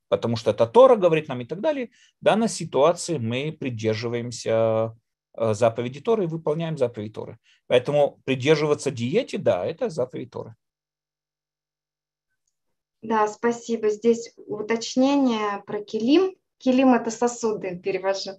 [0.07, 1.89] потому что это Тора говорит нам и так далее,
[2.21, 4.95] в данной ситуации мы придерживаемся
[5.35, 7.37] э, заповеди Торы и выполняем заповедь Торы.
[7.67, 10.55] Поэтому придерживаться диете, да, это заповедь Торы.
[13.01, 13.89] Да, спасибо.
[13.89, 16.35] Здесь уточнение про килим.
[16.57, 18.31] Килим– это сосуды, перевожу.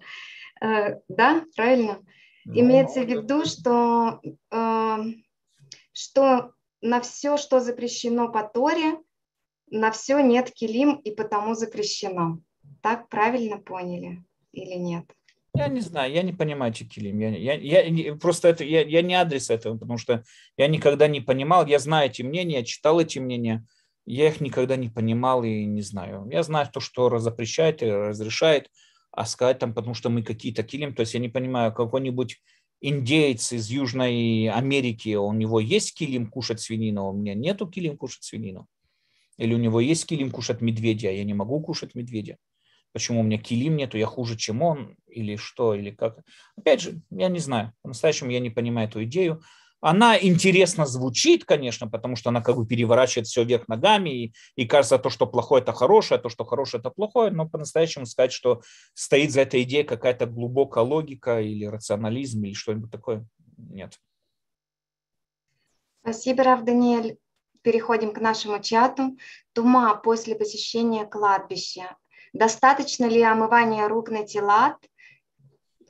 [0.60, 2.00] Э, да, правильно?
[2.44, 4.20] Ну, Имеется в виду, что,
[4.50, 4.96] э,
[5.92, 8.98] что на все, что запрещено по Торе,
[9.70, 12.40] на все нет килим и потому запрещено.
[12.82, 15.04] Так правильно поняли или нет?
[15.54, 17.18] Я не знаю, я не понимаю Чекилим.
[17.18, 20.24] Я, я, я, просто это, я, я не адрес этого, потому что
[20.56, 21.66] я никогда не понимал.
[21.66, 23.66] Я знаю эти мнения, читал эти мнения
[24.08, 26.26] я их никогда не понимал и не знаю.
[26.30, 28.70] Я знаю то, что запрещает и разрешает,
[29.12, 32.40] а сказать там, потому что мы какие-то килим, то есть я не понимаю, какой-нибудь
[32.80, 37.96] индейец из Южной Америки, у него есть килим кушать свинину, а у меня нету килим
[37.96, 38.66] кушать свинину.
[39.36, 42.38] Или у него есть килим кушать медведя, а я не могу кушать медведя.
[42.92, 46.20] Почему у меня килим нету, я хуже, чем он, или что, или как.
[46.56, 47.72] Опять же, я не знаю.
[47.82, 49.42] По-настоящему я не понимаю эту идею.
[49.80, 54.66] Она интересно звучит, конечно, потому что она как бы переворачивает все вверх ногами, и, и
[54.66, 58.62] кажется, то, что плохое, это хорошее, то, что хорошее, это плохое, но по-настоящему сказать, что
[58.94, 63.24] стоит за этой идеей какая-то глубокая логика или рационализм или что-нибудь такое,
[63.56, 64.00] нет.
[66.02, 67.18] Спасибо, Рав Даниэль.
[67.62, 69.16] Переходим к нашему чату.
[69.52, 71.96] Тума после посещения кладбища.
[72.32, 74.76] Достаточно ли омывания рук на телат–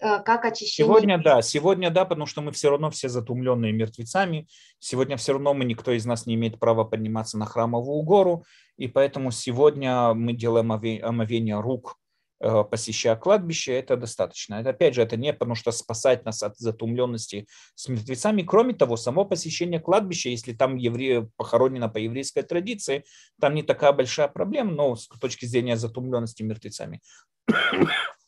[0.01, 0.89] как очищение?
[0.89, 4.49] Сегодня да, сегодня да, потому что мы все равно все затумленные мертвецами.
[4.79, 8.45] Сегодня все равно мы, никто из нас не имеет права подниматься на храмовую гору,
[8.77, 11.97] и поэтому сегодня мы делаем омовение рук,
[12.41, 14.57] э, посещая кладбище, это достаточно.
[14.57, 18.43] Это, опять же, это не потому что спасать нас от затумленности с мертвецами.
[18.43, 23.05] Кроме того, само посещение кладбища, если там евреи похоронено по еврейской традиции,
[23.41, 27.01] там не такая большая проблема, но с точки зрения затумленности мертвецами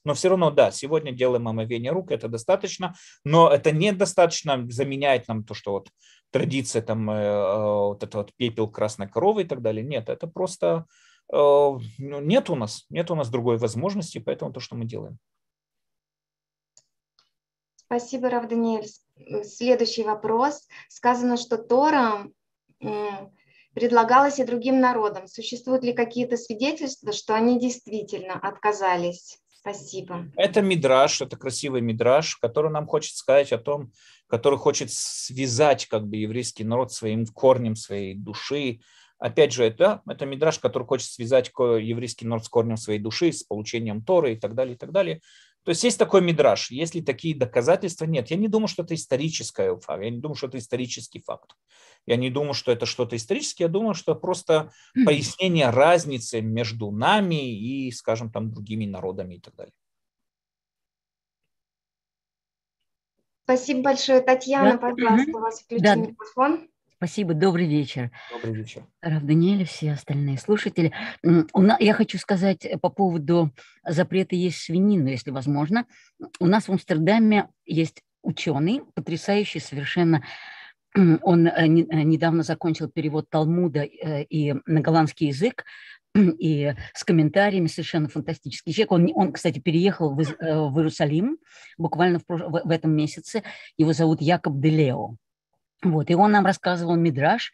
[0.05, 2.95] но все равно, да, сегодня делаем омовение рук, это достаточно,
[3.25, 5.91] но это недостаточно заменяет нам то, что вот
[6.31, 9.85] традиция, там, э, э, вот это вот пепел красной коровы и так далее.
[9.85, 10.87] Нет, это просто
[11.33, 15.19] э, ну, нет у нас, нет у нас другой возможности, поэтому то, что мы делаем.
[17.77, 18.87] Спасибо, Рав Даниэль.
[19.45, 20.69] Следующий вопрос.
[20.89, 22.29] Сказано, что Тора
[23.75, 25.27] предлагалась и другим народам.
[25.27, 30.27] Существуют ли какие-то свидетельства, что они действительно отказались Спасибо.
[30.37, 33.93] Это мидраж, это красивый мидраж, который нам хочет сказать о том,
[34.27, 38.81] который хочет связать как бы еврейский народ своим корнем своей души.
[39.19, 43.43] Опять же, это, это мидраж, который хочет связать еврейский народ с корнем своей души, с
[43.43, 45.21] получением Торы и так далее, и так далее.
[45.65, 46.71] То есть есть такой мидраж.
[46.71, 50.03] Если такие доказательства нет, я не думаю, что это историческая факт.
[50.03, 51.55] Я не думаю, что это исторический факт.
[52.07, 53.65] Я не думаю, что это что-то историческое.
[53.65, 54.73] Я думаю, что просто
[55.05, 59.75] пояснение разницы между нами и, скажем, там другими народами и так далее.
[63.45, 64.73] Спасибо большое, Татьяна.
[64.73, 64.79] Да.
[64.79, 65.95] Пожалуйста, у вас включен да.
[65.97, 66.69] микрофон.
[67.03, 68.11] Спасибо, добрый вечер.
[68.31, 68.83] Добрый вечер.
[69.01, 70.93] Рав Даниэль, все остальные слушатели.
[71.79, 73.55] Я хочу сказать по поводу
[73.89, 75.87] запрета есть свинину, если возможно.
[76.41, 80.23] У нас в Амстердаме есть ученый, потрясающий совершенно
[80.95, 85.65] он э, э, недавно закончил перевод Талмуда э, и на голландский язык,
[86.15, 88.93] и с комментариями совершенно фантастический человек.
[88.93, 91.39] Он, он кстати, переехал в, в Иерусалим
[91.79, 93.43] буквально в, в, в этом месяце.
[93.79, 95.17] Его зовут Якоб Делео.
[95.83, 97.53] Вот, и он нам рассказывал мидраж,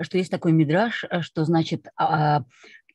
[0.00, 2.44] что есть такой мидраж, что, значит, а,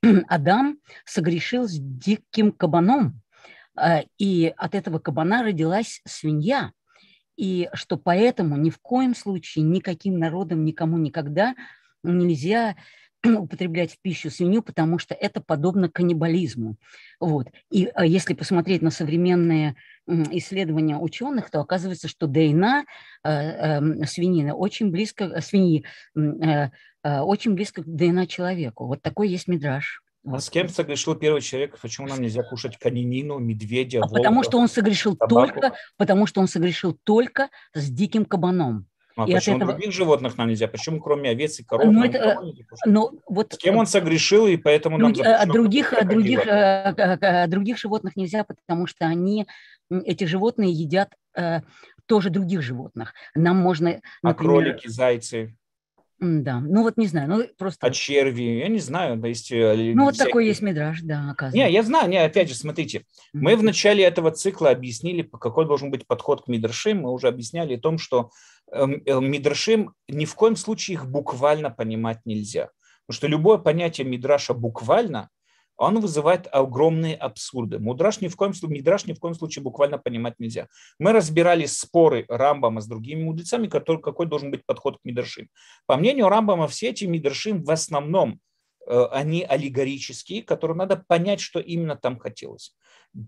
[0.28, 3.22] Адам согрешил с диким кабаном,
[3.80, 6.72] э, и от этого кабана родилась свинья,
[7.36, 11.56] и что поэтому ни в коем случае никаким народом никому никогда
[12.04, 12.76] нельзя
[13.38, 16.76] употреблять в пищу свинью, потому что это подобно каннибализму.
[17.20, 17.48] Вот.
[17.72, 19.76] И а, если посмотреть на современные
[20.06, 22.86] исследования ученых, то оказывается, что ДНК
[23.24, 25.86] э, эм, свинины очень близко, э, свиньи
[26.16, 26.70] э,
[27.04, 28.88] очень близко к ДНК человеку.
[28.88, 30.02] Вот такой есть мидраж.
[30.26, 31.78] А с кем согрешил первый человек?
[31.82, 35.54] Почему нам нельзя кушать конинину, медведя, а волка, Потому что он согрешил собаку?
[35.54, 38.88] только, потому что он согрешил только с диким кабаном.
[39.16, 40.68] Ну, а И почему этого- других животных нам нельзя?
[40.68, 41.86] Почему кроме овец и коров?
[41.86, 42.86] Ну, нам это, нельзя кушать?
[42.86, 46.48] Ну, вот С кем он согрешил, и поэтому нам Други- а запрещено других, а других,
[46.48, 49.48] э, э, э, других животных нельзя, потому что они,
[49.92, 51.62] эти животные едят э,
[52.06, 53.14] тоже других животных.
[53.36, 53.90] Нам можно,
[54.22, 55.56] А например, кролики, зайцы,
[56.24, 58.60] да, ну вот не знаю, ну просто, а черви?
[58.60, 59.18] Я не знаю.
[59.18, 61.72] да, Есть, э, ну вот всякие- такой есть мидраж, да, Не, оказывается.
[61.72, 66.08] я знаю, не, опять же, смотрите, мы в начале этого цикла объяснили, какой должен быть
[66.08, 67.02] подход к мидрашим.
[67.02, 68.30] Мы уже объясняли о том, что
[68.72, 72.70] эм, э, мидрашим ни в коем случае их буквально понимать нельзя.
[73.06, 75.30] Потому что любое понятие мидраша буквально,
[75.78, 77.80] он вызывает огромные абсурды.
[77.80, 80.68] Мудраш ни в коем случае, мидраш ни в коем случае буквально понимать нельзя.
[81.00, 85.50] Мы разбирали споры Рамбама с другими мудрецами, который, какой должен быть подход к мидрашим.
[85.86, 88.40] По мнению Рамбама, все эти мидрашим в основном
[88.88, 92.76] э, они аллегорические, которые надо понять, что именно там хотелось.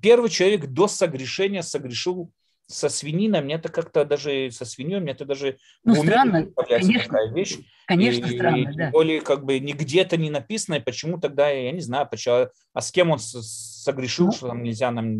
[0.01, 2.31] Первый человек до согрешения согрешил
[2.67, 7.03] со свининой, мне это как-то даже со свиньей, мне это даже Ну, странно, конечно.
[7.03, 7.57] такая вещь.
[7.87, 8.89] Конечно, И странно, тем да.
[8.91, 12.91] более, как бы нигде-то не написано, и почему тогда, я не знаю, почему, а с
[12.91, 14.31] кем он согрешил, Ну.
[14.31, 15.19] что там нельзя нам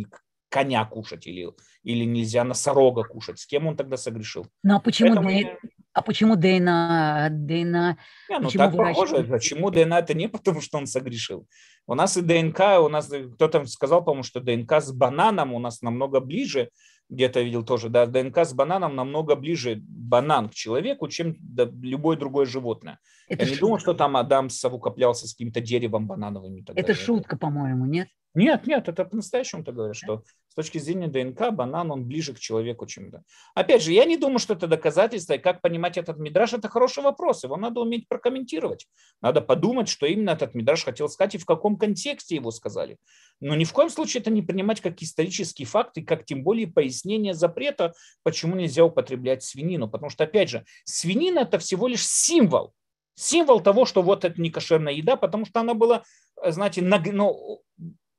[0.50, 1.50] коня кушать или,
[1.84, 3.40] или нельзя носорога кушать.
[3.40, 4.48] С кем он тогда согрешил?
[4.64, 5.58] Ну а почему, Поэтому я-
[5.94, 7.98] а почему Дейна, Дейна,
[8.30, 9.16] Не, ну Почему так похоже.
[9.16, 9.30] выращивают?
[9.30, 11.48] Почему ДНК это не потому, что он согрешил.
[11.88, 15.82] У нас и ДНК, у нас кто-то сказал, по-моему, что ДНК с бананом у нас
[15.82, 16.70] намного ближе,
[17.10, 21.36] где-то видел тоже, да, ДНК с бананом намного ближе банан к человеку, чем
[21.82, 22.99] любое другое животное.
[23.27, 26.57] это, Я не шу- думал, что там Адам совокоплялся с каким-то деревом банановым.
[26.57, 27.03] и так это далее.
[27.03, 28.07] шутка, по-моему, нет?
[28.36, 32.40] Нет, нет, это по-настоящему так говорят, что с точки зрения ДНК банан, он ближе к
[32.40, 33.24] человеку, чем да.
[33.53, 37.02] Опять же, я не думаю, что это доказательство, и как понимать этот мидраж, это хороший
[37.02, 38.88] вопрос, его надо уметь прокомментировать.
[39.22, 42.98] Надо подумать, что именно этот мидраж хотел сказать и в каком контексте его сказали.
[43.40, 46.68] Но ни в коем случае это не принимать как исторический факт, и как тем более
[46.68, 47.94] пояснение запрета,
[48.24, 49.90] почему нельзя употреблять свинину.
[49.90, 52.74] Потому что, опять же, свинина– это всего лишь символ.
[53.16, 56.03] Символ того, что вот это не кошерная еда, потому что она была,
[56.45, 57.62] знаете, ну,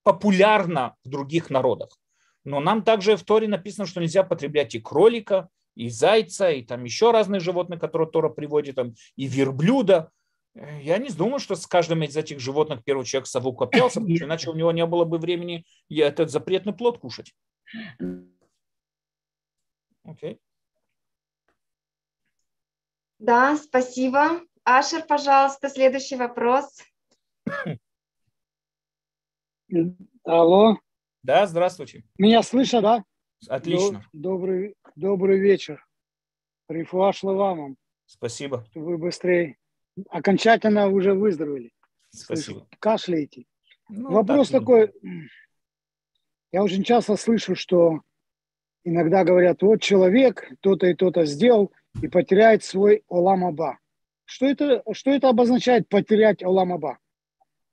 [0.06, 1.98] популярна в других народах.
[2.44, 6.84] Но нам также в Торе написано, что нельзя потреблять и кролика, и зайца, и там
[6.84, 10.12] еще разные животные, которые Тора приводит, там, и верблюда.
[10.54, 14.24] Э, Я не думаю, что с каждым из этих животных первый человек совокуплялся, потому что
[14.26, 17.34] иначе у него не было бы времени этот запретный плод кушать.
[20.04, 20.38] Окей.
[23.18, 24.40] Да, спасибо.
[24.62, 26.80] Ашер, пожалуйста, следующий вопрос.
[30.24, 30.78] Алло,
[31.22, 32.04] Да, здравствуйте.
[32.18, 33.04] меня слышно, да?
[33.48, 34.04] Отлично.
[34.12, 35.84] До- Добрый, добрый вечер.
[36.68, 37.76] Рифуа вам,
[38.06, 38.64] Спасибо.
[38.70, 39.56] чтобы вы быстрее
[40.08, 41.72] окончательно уже выздоровели.
[42.10, 42.58] Спасибо.
[42.60, 43.44] Слышу, Кашляете.
[43.88, 44.92] Ну, Вопрос так, такой.
[46.52, 48.00] Я очень часто слышу, что
[48.84, 51.72] иногда говорят, вот человек то-то и то-то сделал
[52.02, 53.78] и потеряет свой Оламаба.
[54.24, 56.98] Что это, что это обозначает потерять Оламаба?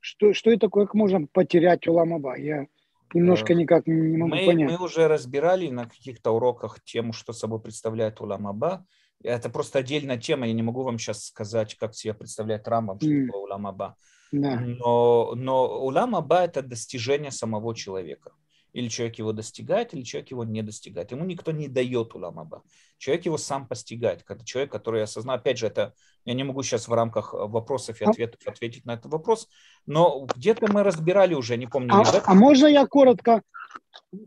[0.05, 2.37] Что, что это такое, как можно потерять Оламаба?
[2.37, 2.67] Я
[3.13, 4.69] немножко Э, никак не могу Мы, понять.
[4.69, 8.85] мы уже разбирали на каких-то уроках тему, что собой представляет Улам Аба.
[9.23, 13.09] Это просто отдельная тема, я не могу вам сейчас сказать, как себе представляет Рамбам, что
[13.09, 13.27] М.
[13.27, 13.95] такое Улам Аба.
[14.33, 14.59] Да.
[14.59, 18.33] Но, но Улам Аба– это достижение самого человека.
[18.73, 21.11] Или человек его достигает, или человек его не достигает.
[21.11, 22.63] Ему никто не дает Улам Аба.
[22.97, 24.25] Человек его сам постигает.
[24.27, 25.35] Это человек, который осознал.
[25.35, 25.93] Опять же, это
[26.25, 29.47] я не могу сейчас в рамках э, вопросов и А- ответов ответить на этот вопрос,
[29.85, 31.93] но где-то мы разбирали уже, не помню.
[31.93, 33.43] А, а можно я коротко,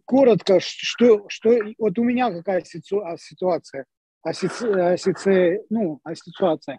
[0.04, 3.84] коротко, что, что вот у меня какая а, ситуация,
[4.22, 6.78] а сиц- а, сице- ну, а ситуация,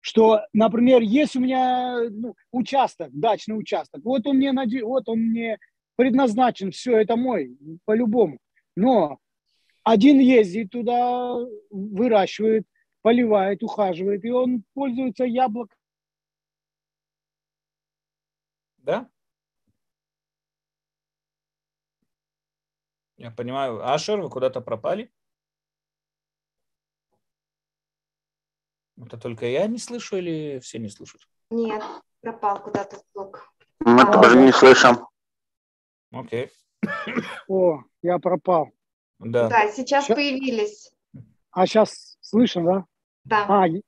[0.00, 5.18] что, например, есть у меня ну, участок, дачный участок, вот он мне, наде- вот он
[5.18, 5.58] мне
[6.00, 8.38] предназначен, все, это мой, по-любому,
[8.74, 9.18] но
[9.84, 11.36] один ездит туда,
[11.68, 12.64] выращивает,
[13.02, 15.76] поливает, ухаживает, и он пользуется яблоком,
[18.78, 19.10] Да?
[23.18, 23.86] Я понимаю.
[23.86, 25.12] Ашер, вы куда-то пропали?
[28.96, 31.20] Это только я не слышу или все не слышат?
[31.50, 31.82] Нет,
[32.22, 33.52] пропал куда-то звук.
[33.80, 35.09] Мы тоже не слышим.
[36.12, 36.50] Окей.
[37.48, 38.70] о, я пропал.
[39.18, 39.48] Да.
[39.48, 40.92] Да, сейчас Ща- появились.
[41.50, 42.84] А сейчас слышно, да?
[43.24, 43.46] Да.
[43.62, 43.82] А, и-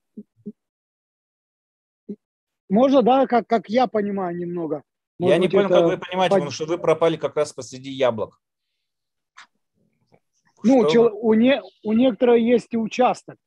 [2.69, 4.83] можно, да, как, как я понимаю немного.
[5.19, 7.53] я Может не быть, понял, это как вы понимаете, потому что вы пропали как раз
[7.53, 8.39] посреди яблок.
[10.63, 13.37] Ну, Что у, не, у некоторых есть и участок.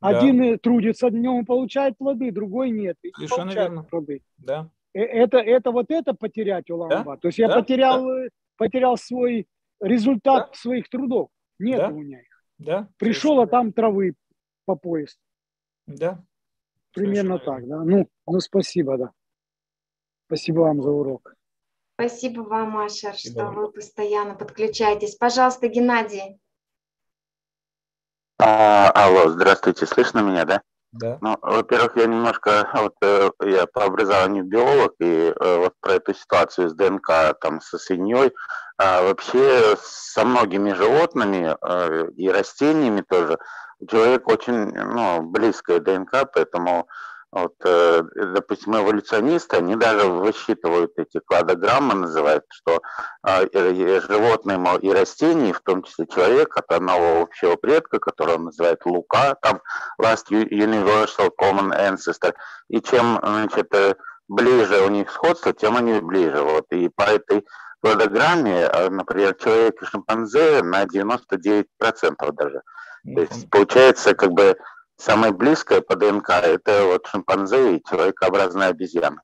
[0.00, 0.08] Да.
[0.08, 2.96] Один трудится днем, получает плоды, другой нет.
[3.02, 3.82] и не Совершенно верно.
[3.82, 4.22] плоды.
[4.38, 4.70] Да.
[4.94, 7.16] Э, Это, это вот это потерять Уламба.
[7.16, 9.46] То есть я Да, потерял, э, потерял свой
[9.80, 10.58] результат Да.
[10.58, 11.28] своих трудов.
[11.58, 11.88] Нет Да.
[11.88, 12.44] у меня их.
[12.58, 12.88] Да.
[12.98, 14.14] Пришел, а там травы
[14.66, 15.18] по пояс.
[15.86, 16.22] Да.
[16.92, 17.84] Примерно Совершенно так, да.
[17.84, 19.12] Ну, ну, спасибо, да.
[20.26, 21.34] Спасибо вам за урок.
[21.94, 23.54] Спасибо вам, Маша, Спасибо что вам.
[23.56, 25.16] вы постоянно подключаетесь.
[25.16, 26.40] Пожалуйста, Геннадий.
[28.38, 30.62] А, алло, здравствуйте, слышно меня, да?
[30.92, 31.18] Да.
[31.20, 36.14] Ну, во-первых, я немножко, вот э, я по образованию биолог, и э, вот про эту
[36.14, 38.32] ситуацию с ДНК там со свиньей,
[38.76, 43.38] а вообще со многими животными э, и растениями тоже,
[43.78, 46.88] у человека очень, ну, близкая ДНК, поэтому
[47.32, 48.02] вот, э,
[48.34, 52.80] допустим, эволюционисты, они даже высчитывают эти кладограммы, называют, что
[53.52, 59.36] и животные и растения, в том числе человек, от одного общего предка, которого называют Лука,
[59.42, 59.60] там
[60.00, 62.34] Last Universal Common Ancestor.
[62.68, 63.94] И чем значит, э,
[64.26, 66.40] ближе у них сходство, тем они ближе.
[66.40, 66.66] Вот.
[66.70, 67.46] И по этой
[67.80, 72.62] кладограмме, э, например, человек и шимпанзе на 99% даже.
[73.04, 74.56] Ну, То есть получается как бы
[75.00, 79.22] самое близкое по ДНК это вот шимпанзе и человекообразная обезьяна.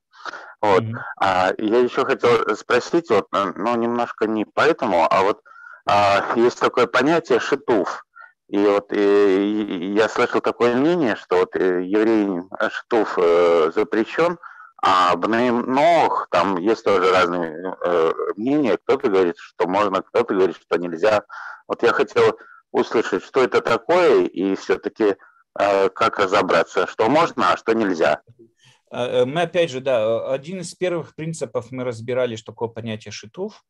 [0.61, 0.81] Вот.
[0.83, 0.99] Мгм.
[1.19, 5.41] А, я еще хотел спросить, вот, э, ну, немножко не поэтому, а вот
[5.87, 8.03] а, есть такое понятие шитуф.
[8.49, 14.37] И вот э, и я слышал такое мнение, что вот э, еврей шитуф э, запрещен,
[14.81, 18.77] а Бнейнох, там есть тоже разные э, мнения.
[18.77, 21.23] Кто-то говорит, что можно, кто-то говорит, что нельзя.
[21.67, 22.37] Вот я хотел
[22.71, 25.17] услышать, что это такое, и все-таки
[25.57, 28.21] как разобраться, что можно, а что нельзя.
[28.89, 33.11] А, э, Мы опять же, да, один из первых принципов мы разбирали, что такое понятие
[33.11, 33.63] шитов.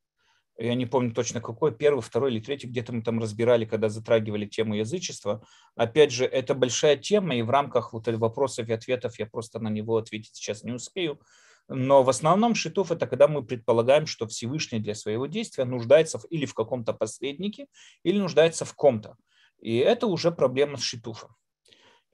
[0.59, 4.47] Я не помню точно какой, первый, второй или третий, где-то мы там разбирали, когда затрагивали
[4.47, 5.45] тему язычества.
[5.76, 9.68] Опять же, это большая тема, и в рамках вот вопросов и ответов я просто на
[9.68, 11.22] него ответить сейчас не успею.
[11.68, 16.26] Но в основном шитов это когда мы предполагаем, что Всевышний для своего действия нуждается в,
[16.26, 17.68] или в каком-то посреднике,
[18.03, 19.15] или нуждается в ком-то.
[19.59, 21.35] И это уже проблема с шитуфом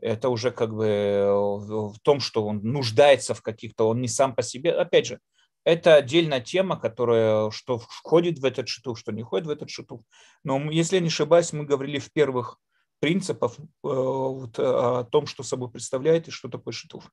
[0.04, 4.36] это уже как бы э, в том, что он нуждается в каких-то, он не сам
[4.36, 4.74] по себе.
[4.74, 5.20] Опять же,
[5.64, 10.02] это отдельная тема, которая что входит в этот шитуф, что не входит в этот шитуф.
[10.44, 12.58] Но если я не ошибаюсь, мы говорили в первых
[13.00, 17.10] принципах э, вот, о том, что собой представляет и что такое шитуф.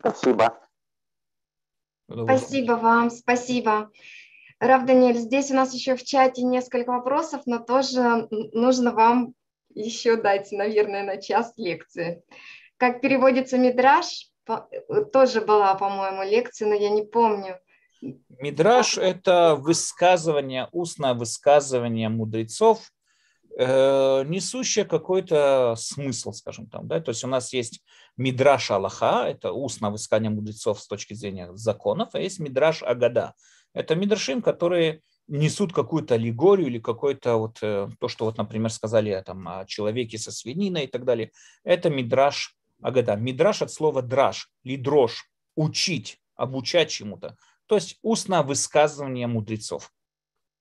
[0.00, 0.58] Спасибо.
[2.08, 3.90] Спасибо вам, спасибо.
[4.60, 9.32] Рав Даниэль, здесь у нас еще в чате несколько вопросов, но тоже нужно вам
[9.74, 12.22] еще дать, наверное, на час лекции.
[12.76, 14.28] Как переводится мидраж,
[15.12, 17.58] тоже была, по-моему, лекция, но я не помню.
[18.28, 22.90] Мидраж– это высказывание, устное высказывание мудрецов,
[23.58, 26.86] э, несущее какой-то смысл, скажем там.
[26.86, 27.00] Да?
[27.00, 27.82] То есть у нас есть
[28.16, 33.34] мидраш Аллаха, это устное высказывание мудрецов с точки зрения законов, а есть мидраш Агада.
[33.72, 39.46] Это мидрашим, которые несут какую-то аллегорию или какое-то вот то, что вот, например, сказали там,
[39.46, 41.30] о человеке со свининой и так далее.
[41.62, 43.14] Это мидраш Агада.
[43.14, 47.36] Мидраш от слова драж, лидрош, учить, обучать чему-то.
[47.66, 49.92] То есть устное высказывание мудрецов.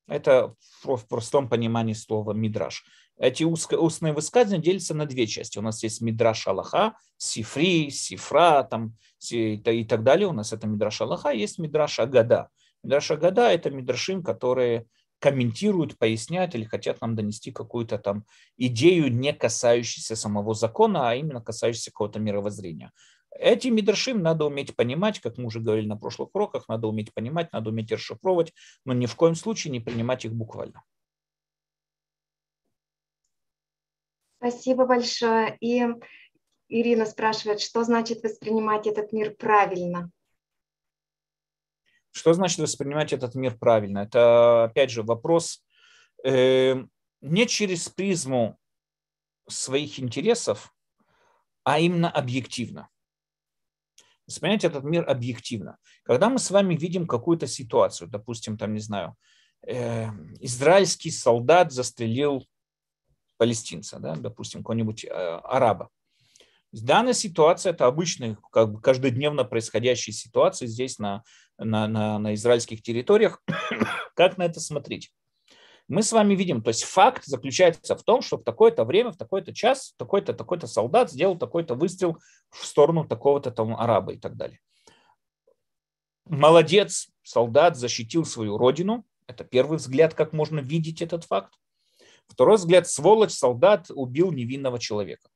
[0.07, 0.53] Это
[0.83, 2.83] в простом понимании слова мидраш.
[3.17, 5.57] Эти устные высказывания делятся на две части.
[5.57, 8.95] У нас есть мидраш Аллаха, сифри, сифра там,
[9.31, 10.27] и так далее.
[10.27, 12.49] У нас это мидраш Аллаха, есть мидраш Агада.
[12.83, 14.85] Мидраш Агада– это мидрашим, которые
[15.19, 18.25] комментируют, поясняют или хотят нам донести какую-то там
[18.57, 22.91] идею, не касающуюся самого закона, а именно касающуюся какого-то мировоззрения.
[23.31, 27.51] Эти мидрашим надо уметь понимать, как мы уже говорили на прошлых уроках, надо уметь понимать,
[27.53, 28.53] надо уметь расшифровывать,
[28.85, 30.83] но ни в коем случае не принимать их буквально.
[34.37, 35.57] Спасибо большое.
[35.59, 35.85] И
[36.69, 40.11] Ирина спрашивает, что значит воспринимать этот мир правильно?
[42.19, 43.99] Что значит воспринимать этот мир правильно?
[43.99, 45.63] Это, опять же, вопрос
[46.25, 46.75] э,
[47.21, 48.57] не через призму
[49.47, 50.75] своих интересов,
[51.63, 52.89] а именно объективно.
[54.27, 55.77] Воспринять этот мир объективно.
[56.03, 59.15] Когда мы с вами видим какую-то ситуацию, допустим, там, не знаю,
[59.65, 60.07] э,
[60.41, 62.45] израильский солдат застрелил
[63.37, 65.87] палестинца, да, допустим, какого-нибудь э, араба.
[66.71, 71.23] Данная ситуация– это обычная, как бы каждодневно происходящая ситуация здесь на,
[71.57, 73.41] на, на, на израильских территориях.
[74.15, 75.11] как на это смотреть?
[75.87, 79.17] Мы с вами видим, то есть факт заключается в том, что в такое-то время, в
[79.17, 82.19] такой-то час такой-то такой-то солдат сделал такой-то выстрел
[82.51, 84.59] в сторону такого-то там араба и так далее.
[86.25, 89.03] Молодец, солдат защитил свою родину.
[89.25, 91.55] Это первый взгляд, как можно видеть этот факт.
[92.27, 95.27] Второй взгляд, сволочь, солдат убил невинного человека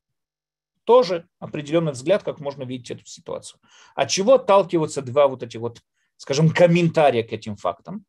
[0.85, 3.59] тоже определенный взгляд, как можно видеть эту ситуацию.
[3.95, 5.81] От чего отталкиваются два вот эти вот,
[6.17, 8.05] скажем, комментария к этим фактам?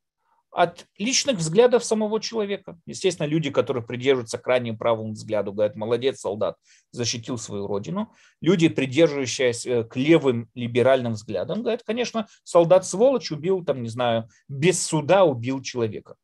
[0.55, 2.79] от личных взглядов самого человека.
[2.87, 6.57] Естественно, люди, которые придерживаются крайне правому взгляду, говорят, молодец, солдат,
[6.93, 8.13] защитил свою родину.
[8.41, 14.29] Люди, придерживающиеся э, к левым либеральным взглядам, говорят, конечно, солдат сволочь убил, там, не знаю,
[14.49, 16.15] без суда убил человека.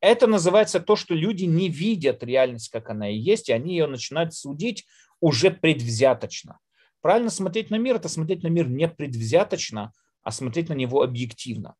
[0.00, 3.86] Это называется то, что люди не видят реальность, как она и есть, и они ее
[3.86, 4.86] начинают судить
[5.20, 6.58] уже предвзяточно.
[7.00, 9.92] Правильно смотреть на мир– это смотреть на мир не предвзяточно,
[10.22, 11.74] а смотреть на него объективно.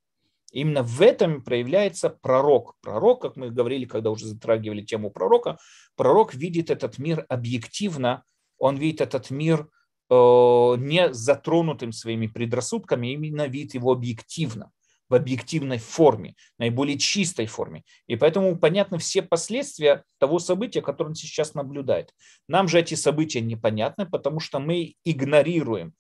[0.53, 2.75] Именно в этом проявляется пророк.
[2.81, 5.59] Пророк, как мы говорили, когда уже затрагивали тему пророка,
[5.97, 8.25] пророк видит этот мир объективно,
[8.59, 9.69] он видит этот мир
[10.11, 14.73] э, не затронутым своими предрассудками, именно видит его объективно,
[15.11, 17.82] в объективной форме, наиболее чистой форме.
[18.07, 22.15] И поэтому понятны все последствия того события, которое он сейчас наблюдает.
[22.49, 25.93] Нам же эти события непонятны, потому что мы игнорируем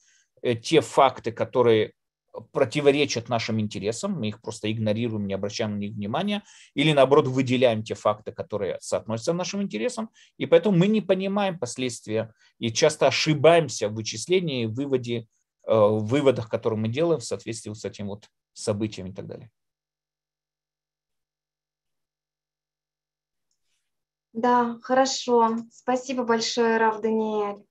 [0.42, 1.92] э, те факты, которые
[2.52, 7.82] противоречат нашим интересам, мы их просто игнорируем, не обращаем на них внимания, или наоборот выделяем
[7.82, 13.88] те факты, которые соотносятся нашим интересам, и поэтому мы не понимаем последствия и часто ошибаемся
[13.88, 15.26] в вычислении, выводе,
[15.66, 19.50] э, в выводах, которые мы делаем в соответствии с этим вот событием и так далее.
[24.32, 25.58] Да, хорошо.
[25.70, 27.64] Спасибо большое, Рав Даниэль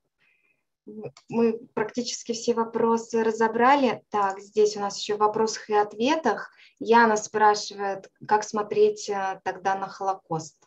[1.30, 4.04] мы практически все вопросы разобрали.
[4.10, 6.52] Так, здесь у нас еще в вопросах и ответах.
[6.80, 10.58] Яна спрашивает, как смотреть э, тогда на Холокост.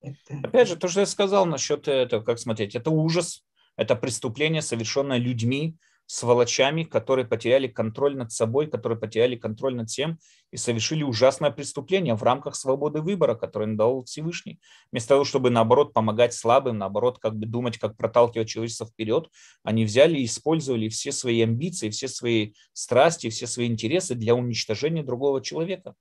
[0.00, 0.40] Это...
[0.44, 3.44] Опять же, то, что я сказал насчет этого, как смотреть, это ужас,
[3.76, 5.76] это преступление, совершенное людьми,
[6.08, 10.18] сволочами, которые потеряли контроль над собой, которые потеряли контроль над всем
[10.50, 14.58] и совершили ужасное преступление в рамках свободы выбора, который дал Всевышний.
[14.90, 19.28] Вместо того, чтобы, наоборот, помогать слабым, наоборот, как бы думать, как проталкивать человечество вперед,
[19.62, 25.02] они взяли и использовали все свои амбиции, все свои страсти, все свои интересы для уничтожения
[25.02, 25.94] другого человека.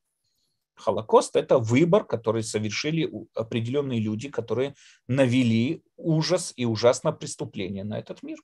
[0.75, 4.73] Холокост– это выбор, который совершили определенные люди, которые
[5.09, 8.37] навели ужас и ужасное преступление на этот мир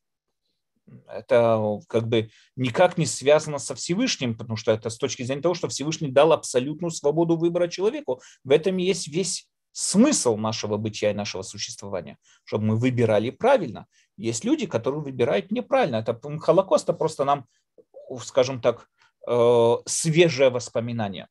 [1.07, 5.55] это как бы никак не связано со Всевышним, потому что это с точки зрения того,
[5.55, 8.22] что Всевышний дал абсолютную свободу выбора человеку.
[8.43, 13.88] В этом есть весь смысл нашего бытия и нашего существования, чтобы мы выбирали правильно.
[14.18, 15.97] Есть люди, которые выбирают неправильно.
[15.97, 17.47] Это Холокост, просто нам,
[18.22, 18.88] скажем так,
[19.27, 21.27] э, свежее воспоминание.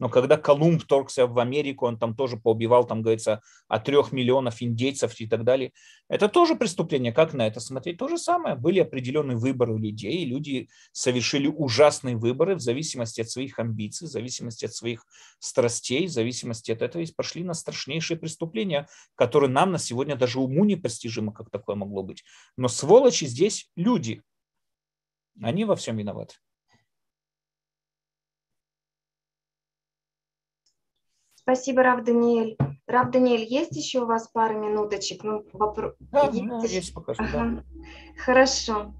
[0.00, 4.62] Но когда Колумб торгся в Америку, он там тоже поубивал, там говорится, от трех миллионов
[4.62, 5.72] индейцев и так далее.
[6.08, 7.12] Это тоже преступление.
[7.12, 7.98] Как на это смотреть?
[7.98, 8.56] То же самое.
[8.56, 14.08] Были определенные выборы у людей, и люди совершили ужасные выборы в зависимости от своих амбиций,
[14.08, 15.04] в зависимости от своих
[15.38, 20.40] страстей, в зависимости от этого и пошли на страшнейшие преступления, которые нам на сегодня даже
[20.40, 22.24] уму непостижимо, как такое могло быть.
[22.56, 24.22] Но сволочи здесь люди.
[25.42, 26.36] Они во всем виноваты.
[31.50, 32.56] Спасибо, Рав Даниэль.
[32.86, 35.24] Рав Даниэль, есть еще у вас пару минуточек?
[35.24, 35.94] Ну, вопро...
[35.98, 37.44] Да, есть, да, есть пока что, ага.
[37.44, 37.64] да.
[38.16, 38.94] Хорошо.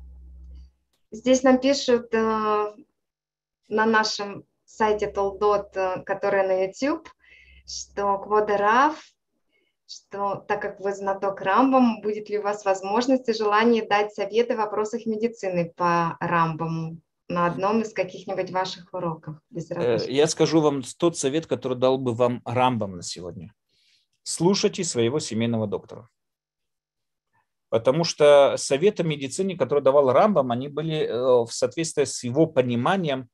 [1.13, 2.75] Здесь нам пишут э,
[3.69, 7.09] на нашем сайте Толдот, э, который на YouTube,
[7.69, 9.01] что Квода Рав,
[9.87, 14.55] что так как вы знаток Рамбам, будет ли у вас возможность и желание дать советы
[14.55, 16.97] в вопросах медицины по Рамбаму?
[17.31, 19.37] На одном из каких-нибудь ваших уроков.
[19.71, 23.55] Э, я скажу вам тот совет, который дал бы вам Рамбам на сегодня.
[24.23, 26.09] Слушайте своего семейного доктора.
[27.71, 33.29] Потому что советы медицине, которые давал Рамбам, они были э, в соответствии с его пониманием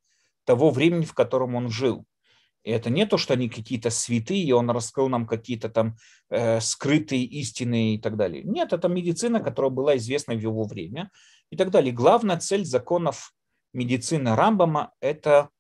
[0.45, 2.05] того времени, в котором он жил.
[2.63, 5.97] И это не то, что они какие-то святые, и он раскрыл нам какие-то там
[6.29, 8.43] э, скрытые истины и так далее.
[8.43, 11.11] Нет, это медицина, которая была известна в его время
[11.51, 11.93] и так далее.
[11.93, 13.33] Главная цель законов
[13.77, 15.51] медицина Рамбама– это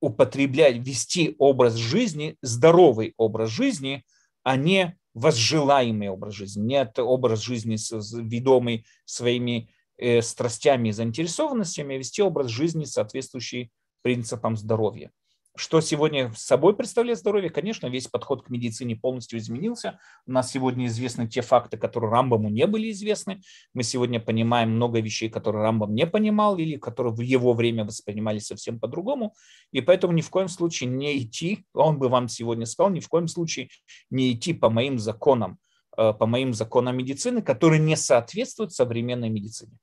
[0.00, 4.04] употреблять, вести образ жизни, здоровый образ жизни,
[4.42, 7.76] а не возжелаемый образ жизни, не образ жизни,
[8.22, 13.70] ведомый своими э, страстями и заинтересованностями, а вести образ жизни, соответствующий
[14.02, 15.10] принципам здоровья.
[15.56, 17.48] Что сегодня собой представляет здоровье?
[17.48, 20.00] Конечно, весь подход к медицине полностью изменился.
[20.26, 23.40] У нас сегодня известны те факты, которые Рамбаму не были известны.
[23.72, 28.46] Мы сегодня понимаем много вещей, которые Рамбам не понимал или которые в его время воспринимались
[28.46, 29.32] совсем по-другому.
[29.70, 33.08] И поэтому ни в коем случае не идти, он бы вам сегодня сказал, ни в
[33.08, 33.68] коем случае
[34.10, 35.58] не идти по моим законам,
[35.96, 39.78] э, по моим законам медицины, которые не соответствуют современной медицине.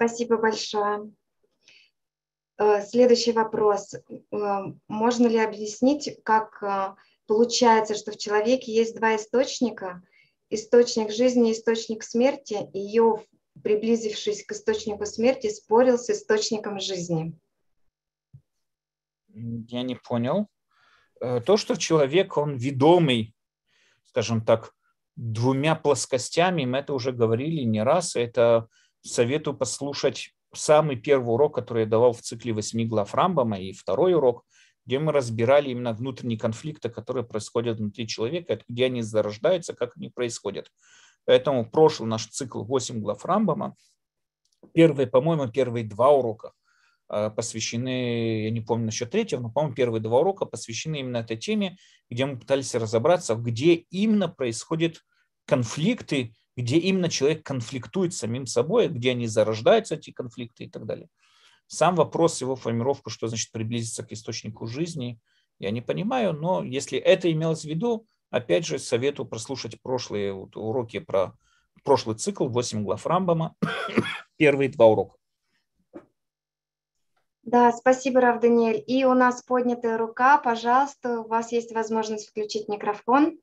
[0.00, 1.12] Спасибо большое.
[2.56, 3.92] Э, следующий вопрос.
[3.92, 4.28] Э,
[4.88, 6.94] можно ли объяснить, как э,
[7.26, 10.02] получается, что в человеке есть два источника,
[10.48, 13.26] источник жизни и источник смерти, и Иов
[13.62, 17.38] приблизившись к источнику смерти, спорил с источником жизни?
[19.28, 20.46] Я не понял.
[21.20, 23.34] То, что человек, он ведомый,
[24.06, 24.72] скажем так,
[25.14, 28.66] двумя плоскостями, мы это уже говорили не раз, это
[29.02, 34.14] советую послушать самый первый урок, который я давал в цикле восьми глав Рамбама, и второй
[34.14, 34.44] урок,
[34.86, 40.08] где мы разбирали именно внутренние конфликты, которые происходят внутри человека, где они зарождаются, как они
[40.08, 40.70] происходят.
[41.26, 43.76] Поэтому прошлый наш цикл 8 глав Рамбама,
[44.72, 46.52] первые, по-моему, первые два урока
[47.08, 51.36] э, посвящены, я не помню насчет третьего, но, по-моему, первые два урока посвящены именно этой
[51.36, 51.76] теме,
[52.08, 55.04] где мы пытались разобраться, где именно происходят
[55.46, 60.86] конфликты где именно человек конфликтует с самим собой, где они зарождаются, эти конфликты и так
[60.86, 61.08] далее.
[61.66, 65.20] Сам вопрос его формировку, что значит приблизиться к источнику жизни,
[65.58, 70.98] я не понимаю, но если это имелось в виду, опять же, советую прослушать прошлые уроки
[70.98, 71.34] про
[71.84, 73.54] прошлый цикл, 8 глав Рамбама,
[74.36, 75.16] первые два урока.
[77.42, 78.82] Да, спасибо, Рав Даниэль.
[78.86, 80.38] И у нас поднятая рука.
[80.38, 83.38] Пожалуйста, у вас есть возможность включить микрофон.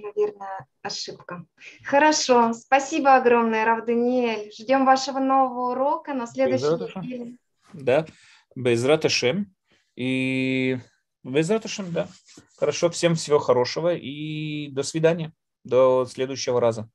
[0.00, 1.44] Наверное, ошибка.
[1.84, 4.52] Хорошо, спасибо огромное, Рав Даниэль.
[4.52, 7.36] Ждем вашего нового урока на следующей неделе.
[7.72, 8.06] Да,
[8.54, 9.54] Безрат Ашем.
[9.96, 10.78] И
[11.24, 12.08] Безрат Ашем, да.
[12.56, 15.32] Хорошо, всем всего хорошего и до свидания.
[15.64, 16.88] До следующего раза.